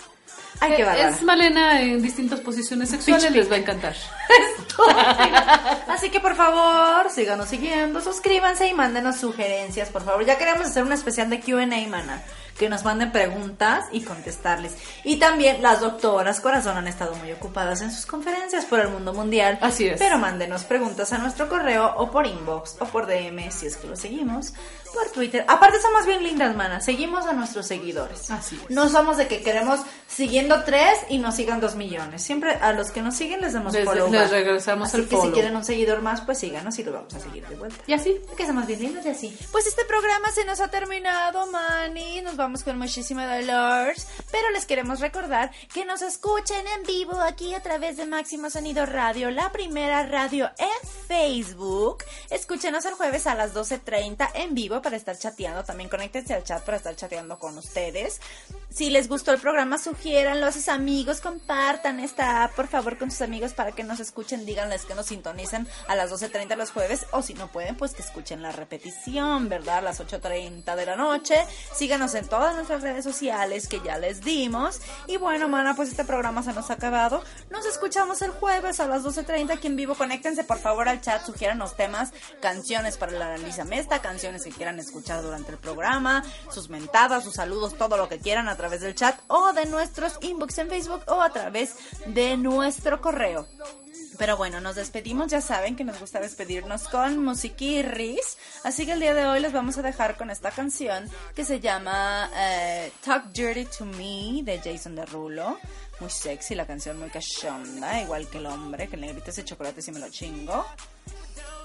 Ay, 0.59 0.73
qué 0.75 0.83
Eh, 0.83 0.85
bárbara. 0.85 1.09
es 1.09 1.23
Malena 1.23 1.81
en 1.81 2.01
distintas 2.01 2.39
posiciones 2.39 2.89
sexuales, 2.89 3.31
les 3.31 3.51
va 3.51 3.55
a 3.55 3.59
encantar. 3.59 3.95
Así 5.87 6.09
que 6.09 6.19
por 6.19 6.35
favor, 6.35 7.09
síganos 7.09 7.49
siguiendo, 7.49 8.01
suscríbanse 8.01 8.67
y 8.67 8.73
mándenos 8.73 9.17
sugerencias, 9.17 9.89
por 9.89 10.03
favor. 10.05 10.25
Ya 10.25 10.37
queremos 10.37 10.67
hacer 10.67 10.83
un 10.83 10.91
especial 10.93 11.29
de 11.29 11.39
QA, 11.39 11.65
mana. 11.89 12.21
Que 12.57 12.69
nos 12.69 12.83
manden 12.83 13.11
preguntas 13.11 13.85
y 13.91 14.01
contestarles. 14.01 14.73
Y 15.03 15.17
también 15.17 15.61
las 15.63 15.81
doctoras 15.81 16.39
corazón 16.39 16.77
han 16.77 16.87
estado 16.87 17.15
muy 17.15 17.31
ocupadas 17.31 17.81
en 17.81 17.91
sus 17.91 18.05
conferencias 18.05 18.65
por 18.65 18.79
el 18.79 18.89
mundo 18.89 19.13
mundial. 19.13 19.57
Así 19.61 19.87
es. 19.87 19.99
Pero 19.99 20.19
mándenos 20.19 20.63
preguntas 20.63 21.11
a 21.13 21.17
nuestro 21.17 21.49
correo 21.49 21.93
o 21.97 22.11
por 22.11 22.27
inbox 22.27 22.75
o 22.79 22.85
por 22.85 23.07
DM 23.07 23.49
si 23.51 23.65
es 23.65 23.75
que 23.77 23.87
lo 23.87 23.95
seguimos. 23.95 24.53
Por 24.93 25.09
Twitter. 25.09 25.43
Aparte 25.47 25.81
somos 25.81 26.05
bien 26.05 26.21
lindas, 26.21 26.55
mana. 26.55 26.79
Seguimos 26.79 27.25
a 27.25 27.33
nuestros 27.33 27.65
seguidores. 27.65 28.29
Así 28.29 28.59
es. 28.63 28.69
No 28.69 28.87
somos 28.89 29.17
de 29.17 29.27
que 29.27 29.41
queremos 29.41 29.79
siguiendo 30.07 30.63
tres 30.63 30.99
y 31.09 31.17
nos 31.17 31.35
sigan 31.35 31.59
dos 31.59 31.73
millones. 31.75 32.21
Siempre 32.21 32.51
a 32.61 32.71
los 32.73 32.91
que 32.91 33.01
nos 33.01 33.15
siguen 33.15 33.41
les 33.41 33.53
damos 33.53 33.73
Les- 33.73 33.85
follow 33.85 34.11
les 34.11 34.29
regresamos 34.29 34.89
Así 34.89 34.97
el 34.97 35.03
que 35.05 35.15
si 35.15 35.15
follow. 35.15 35.33
quieren 35.33 35.55
un 35.55 35.65
seguidor 35.65 36.03
más, 36.03 36.21
pues 36.21 36.37
síganos 36.37 36.77
y 36.77 36.83
lo 36.83 36.93
vamos 36.93 37.11
a 37.15 37.19
seguir 37.19 37.47
de 37.47 37.55
vuelta. 37.55 37.83
Y 37.87 37.93
así. 37.93 38.21
Que 38.37 38.45
somos 38.45 38.67
bien 38.67 38.81
lindos 38.81 39.03
y 39.07 39.09
así. 39.09 39.35
Pues 39.51 39.65
este 39.65 39.83
programa 39.85 40.29
se 40.31 40.45
nos 40.45 40.61
ha 40.61 40.67
terminado, 40.67 41.47
Manny. 41.47 42.21
Nos 42.21 42.35
vamos 42.43 42.63
con 42.63 42.77
muchísimo 42.77 43.21
dolor. 43.21 43.93
Pero 44.29 44.49
les 44.51 44.65
queremos 44.65 44.99
recordar 44.99 45.49
que 45.73 45.85
nos 45.85 46.01
escuchen 46.01 46.65
en 46.75 46.83
vivo 46.83 47.21
aquí 47.21 47.53
a 47.53 47.61
través 47.61 47.95
de 47.95 48.05
Máximo 48.05 48.49
Sonido 48.49 48.85
Radio, 48.85 49.31
la 49.31 49.51
primera 49.53 50.05
radio 50.05 50.51
en 50.57 50.89
Facebook. 51.07 52.03
Escúchenos 52.29 52.83
el 52.85 52.95
jueves 52.95 53.27
a 53.27 53.35
las 53.35 53.53
12.30 53.53 54.29
en 54.33 54.53
vivo 54.53 54.81
para 54.81 54.97
estar 54.97 55.17
chateando. 55.17 55.63
También 55.63 55.89
conéctense 55.89 56.33
al 56.33 56.43
chat 56.43 56.61
para 56.63 56.75
estar 56.75 56.93
chateando 56.97 57.39
con 57.39 57.57
ustedes. 57.57 58.19
Si 58.69 58.89
les 58.89 59.07
gustó 59.07 59.31
el 59.31 59.39
programa, 59.39 59.77
sugiéranlo 59.77 60.47
a 60.47 60.51
sus 60.51 60.67
amigos, 60.67 61.21
compartan 61.21 61.99
esta 61.99 62.43
app, 62.43 62.55
por 62.55 62.67
favor, 62.67 62.97
con 62.97 63.11
sus 63.11 63.21
amigos 63.21 63.53
para 63.53 63.71
que 63.71 63.83
nos 63.83 63.99
escuchen, 63.99 64.47
díganles 64.47 64.85
que 64.85 64.95
nos 64.95 65.05
sintonicen 65.05 65.67
a 65.87 65.95
las 65.95 66.11
12.30 66.11 66.55
los 66.55 66.71
jueves, 66.71 67.05
o 67.11 67.21
si 67.21 67.35
no 67.35 67.51
pueden, 67.51 67.77
pues 67.77 67.93
que 67.93 68.01
escuchen 68.01 68.41
la 68.41 68.51
repetición, 68.51 69.47
¿verdad? 69.47 69.77
A 69.77 69.81
las 69.81 70.01
8.30 70.01 70.75
de 70.75 70.85
la 70.87 70.95
noche. 70.95 71.35
Síganos 71.75 72.15
en 72.15 72.27
todas 72.33 72.55
nuestras 72.55 72.81
redes 72.81 73.03
sociales 73.03 73.67
que 73.67 73.79
ya 73.81 73.99
les 73.99 74.21
dimos. 74.21 74.81
Y 75.05 75.17
bueno, 75.17 75.47
mana, 75.47 75.75
pues 75.75 75.89
este 75.89 76.03
programa 76.03 76.41
se 76.41 76.51
nos 76.51 76.71
ha 76.71 76.73
acabado. 76.73 77.23
Nos 77.51 77.63
escuchamos 77.67 78.23
el 78.23 78.31
jueves 78.31 78.79
a 78.79 78.87
las 78.87 79.03
12.30 79.03 79.51
aquí 79.51 79.67
en 79.67 79.75
vivo. 79.75 79.93
Conéctense, 79.93 80.43
por 80.43 80.57
favor, 80.57 80.89
al 80.89 80.99
chat, 80.99 81.23
sugiéranos 81.23 81.75
temas, 81.75 82.11
canciones 82.41 82.97
para 82.97 83.11
la 83.11 83.37
Lisa 83.37 83.65
Mesta, 83.65 84.01
canciones 84.01 84.45
que 84.45 84.49
quieran 84.49 84.79
escuchar 84.79 85.21
durante 85.21 85.51
el 85.51 85.59
programa, 85.59 86.23
sus 86.49 86.69
mentadas, 86.69 87.23
sus 87.23 87.35
saludos, 87.35 87.77
todo 87.77 87.97
lo 87.97 88.09
que 88.09 88.17
quieran 88.17 88.49
a 88.49 88.55
través 88.55 88.81
del 88.81 88.95
chat 88.95 89.15
o 89.27 89.53
de 89.53 89.67
nuestros 89.67 90.17
inbox 90.21 90.57
en 90.57 90.69
Facebook 90.69 91.03
o 91.05 91.21
a 91.21 91.29
través 91.29 91.75
de 92.07 92.35
nuestro 92.35 92.99
correo. 92.99 93.45
Pero 94.17 94.37
bueno, 94.37 94.61
nos 94.61 94.75
despedimos, 94.75 95.31
ya 95.31 95.41
saben 95.41 95.75
que 95.75 95.83
nos 95.83 95.99
gusta 95.99 96.19
despedirnos 96.19 96.87
con 96.87 97.23
musiquirris, 97.23 98.37
así 98.63 98.85
que 98.85 98.93
el 98.93 98.99
día 98.99 99.13
de 99.13 99.25
hoy 99.25 99.39
les 99.39 99.53
vamos 99.53 99.77
a 99.77 99.81
dejar 99.81 100.17
con 100.17 100.29
esta 100.29 100.51
canción 100.51 101.09
que 101.35 101.43
se 101.43 101.59
llama 101.59 102.29
eh, 102.35 102.91
Talk 103.03 103.31
Dirty 103.31 103.65
to 103.65 103.85
Me 103.85 104.43
de 104.43 104.59
Jason 104.63 104.95
Derulo. 104.95 105.57
Muy 105.99 106.09
sexy 106.09 106.55
la 106.55 106.65
canción, 106.65 106.99
muy 106.99 107.09
cachonda, 107.09 108.01
igual 108.01 108.27
que 108.27 108.37
el 108.37 108.45
hombre, 108.45 108.87
que 108.87 108.95
el 108.95 109.01
negrito 109.01 109.31
ese 109.31 109.43
chocolate 109.43 109.81
si 109.81 109.91
me 109.91 109.99
lo 109.99 110.09
chingo. 110.09 110.65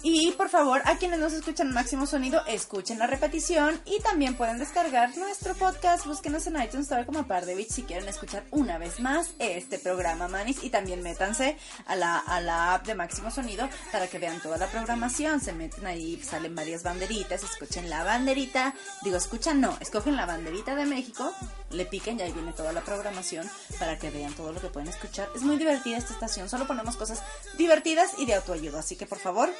Y 0.02 0.30
por 0.32 0.48
favor, 0.48 0.80
a 0.84 0.96
quienes 0.96 1.18
nos 1.18 1.32
escuchan 1.32 1.72
máximo 1.72 2.06
sonido, 2.06 2.40
escuchen 2.46 2.98
la 2.98 3.08
repetición 3.08 3.80
y 3.84 4.00
también 4.00 4.36
pueden 4.36 4.58
descargar 4.58 5.16
nuestro 5.16 5.54
podcast. 5.54 6.06
Búsquenos 6.06 6.46
en 6.46 6.62
iTunes 6.62 6.86
Store 6.86 7.04
como 7.04 7.26
Par 7.26 7.46
de 7.46 7.56
Beach 7.56 7.70
si 7.70 7.82
quieren 7.82 8.08
escuchar 8.08 8.44
una 8.52 8.78
vez 8.78 9.00
más 9.00 9.30
este 9.40 9.78
programa, 9.78 10.28
manis. 10.28 10.62
Y 10.62 10.70
también 10.70 11.02
métanse 11.02 11.56
a 11.86 11.96
la, 11.96 12.18
a 12.18 12.40
la 12.40 12.74
app 12.74 12.86
de 12.86 12.94
máximo 12.94 13.30
sonido 13.30 13.68
para 13.90 14.06
que 14.06 14.18
vean 14.18 14.40
toda 14.40 14.56
la 14.56 14.68
programación. 14.68 15.40
Se 15.40 15.52
meten 15.52 15.86
ahí, 15.86 16.22
salen 16.22 16.54
varias 16.54 16.84
banderitas, 16.84 17.42
escuchen 17.42 17.90
la 17.90 18.04
banderita. 18.04 18.74
Digo, 19.02 19.16
escuchan, 19.16 19.60
no, 19.60 19.76
escogen 19.80 20.16
la 20.16 20.26
banderita 20.26 20.76
de 20.76 20.84
México, 20.84 21.32
le 21.70 21.84
piquen 21.86 22.18
y 22.20 22.22
ahí 22.22 22.32
viene 22.32 22.52
toda 22.52 22.72
la 22.72 22.82
programación 22.82 23.50
para 23.78 23.98
que 23.98 24.10
vean 24.10 24.32
todo 24.34 24.52
lo 24.52 24.60
que 24.60 24.68
pueden 24.68 24.88
escuchar. 24.88 25.28
Es 25.34 25.42
muy 25.42 25.56
divertida 25.56 25.96
esta 25.96 26.12
estación, 26.12 26.48
solo 26.48 26.66
ponemos 26.66 26.96
cosas 26.96 27.22
divertidas 27.56 28.12
y 28.18 28.26
de 28.26 28.34
autoayuda. 28.34 28.78
Así 28.78 28.96
que 28.96 29.06
por 29.06 29.18
favor, 29.18 29.50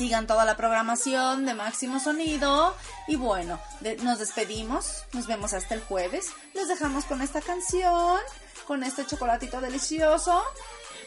sigan 0.00 0.26
toda 0.26 0.46
la 0.46 0.56
programación 0.56 1.44
de 1.44 1.52
Máximo 1.52 2.00
Sonido. 2.00 2.74
Y 3.06 3.16
bueno, 3.16 3.58
de- 3.80 3.96
nos 3.96 4.18
despedimos. 4.18 5.04
Nos 5.12 5.26
vemos 5.26 5.52
hasta 5.52 5.74
el 5.74 5.82
jueves. 5.82 6.30
Les 6.54 6.68
dejamos 6.68 7.04
con 7.04 7.20
esta 7.20 7.42
canción, 7.42 8.18
con 8.66 8.82
este 8.82 9.04
chocolatito 9.04 9.60
delicioso. 9.60 10.42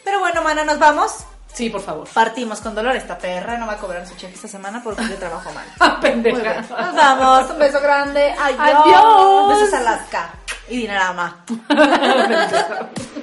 Pero 0.03 0.19
bueno, 0.19 0.43
mana, 0.43 0.63
nos 0.63 0.77
vamos. 0.77 1.11
Sí, 1.51 1.71
por 1.71 1.81
favor. 1.81 2.07
Partimos 2.07 2.61
con 2.61 2.75
dolor. 2.75 2.95
Esta 2.95 3.17
perra 3.17 3.57
no 3.57 3.65
va 3.65 3.73
a 3.73 3.77
cobrar 3.77 4.07
su 4.07 4.13
cheque 4.15 4.35
esta 4.35 4.47
semana 4.47 4.83
porque 4.83 5.07
yo 5.09 5.15
trabajo 5.17 5.51
mal. 5.53 5.65
Ah, 5.79 5.99
pendeja. 5.99 6.61
Nos 6.61 6.95
vamos. 6.95 7.49
Un 7.49 7.57
beso 7.57 7.79
grande. 7.81 8.31
Adiós. 8.39 8.59
Adiós. 8.59 9.47
Besos 9.49 9.73
a 9.73 9.77
Alaska. 9.79 10.29
Y 10.69 10.77
Dinarama. 10.77 11.43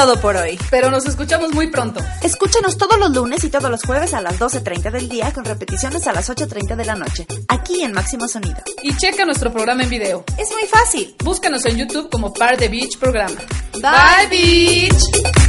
todo 0.00 0.18
por 0.18 0.34
hoy. 0.34 0.58
Pero 0.70 0.90
nos 0.90 1.04
escuchamos 1.04 1.52
muy 1.52 1.66
pronto. 1.66 2.00
Escúchanos 2.22 2.78
todos 2.78 2.98
los 2.98 3.10
lunes 3.10 3.44
y 3.44 3.50
todos 3.50 3.70
los 3.70 3.82
jueves 3.82 4.14
a 4.14 4.22
las 4.22 4.38
12.30 4.38 4.90
del 4.90 5.10
día 5.10 5.30
con 5.30 5.44
repeticiones 5.44 6.06
a 6.06 6.14
las 6.14 6.30
8.30 6.30 6.74
de 6.74 6.84
la 6.86 6.94
noche, 6.94 7.26
aquí 7.48 7.82
en 7.82 7.92
Máximo 7.92 8.26
Sonido. 8.26 8.62
Y 8.82 8.96
checa 8.96 9.26
nuestro 9.26 9.52
programa 9.52 9.82
en 9.82 9.90
video. 9.90 10.24
Es 10.38 10.50
muy 10.52 10.66
fácil. 10.66 11.14
Búscanos 11.22 11.66
en 11.66 11.76
YouTube 11.76 12.08
como 12.08 12.32
Par 12.32 12.56
de 12.56 12.68
Beach 12.68 12.98
Programa. 12.98 13.40
Bye, 13.74 14.28
Beach. 14.30 15.39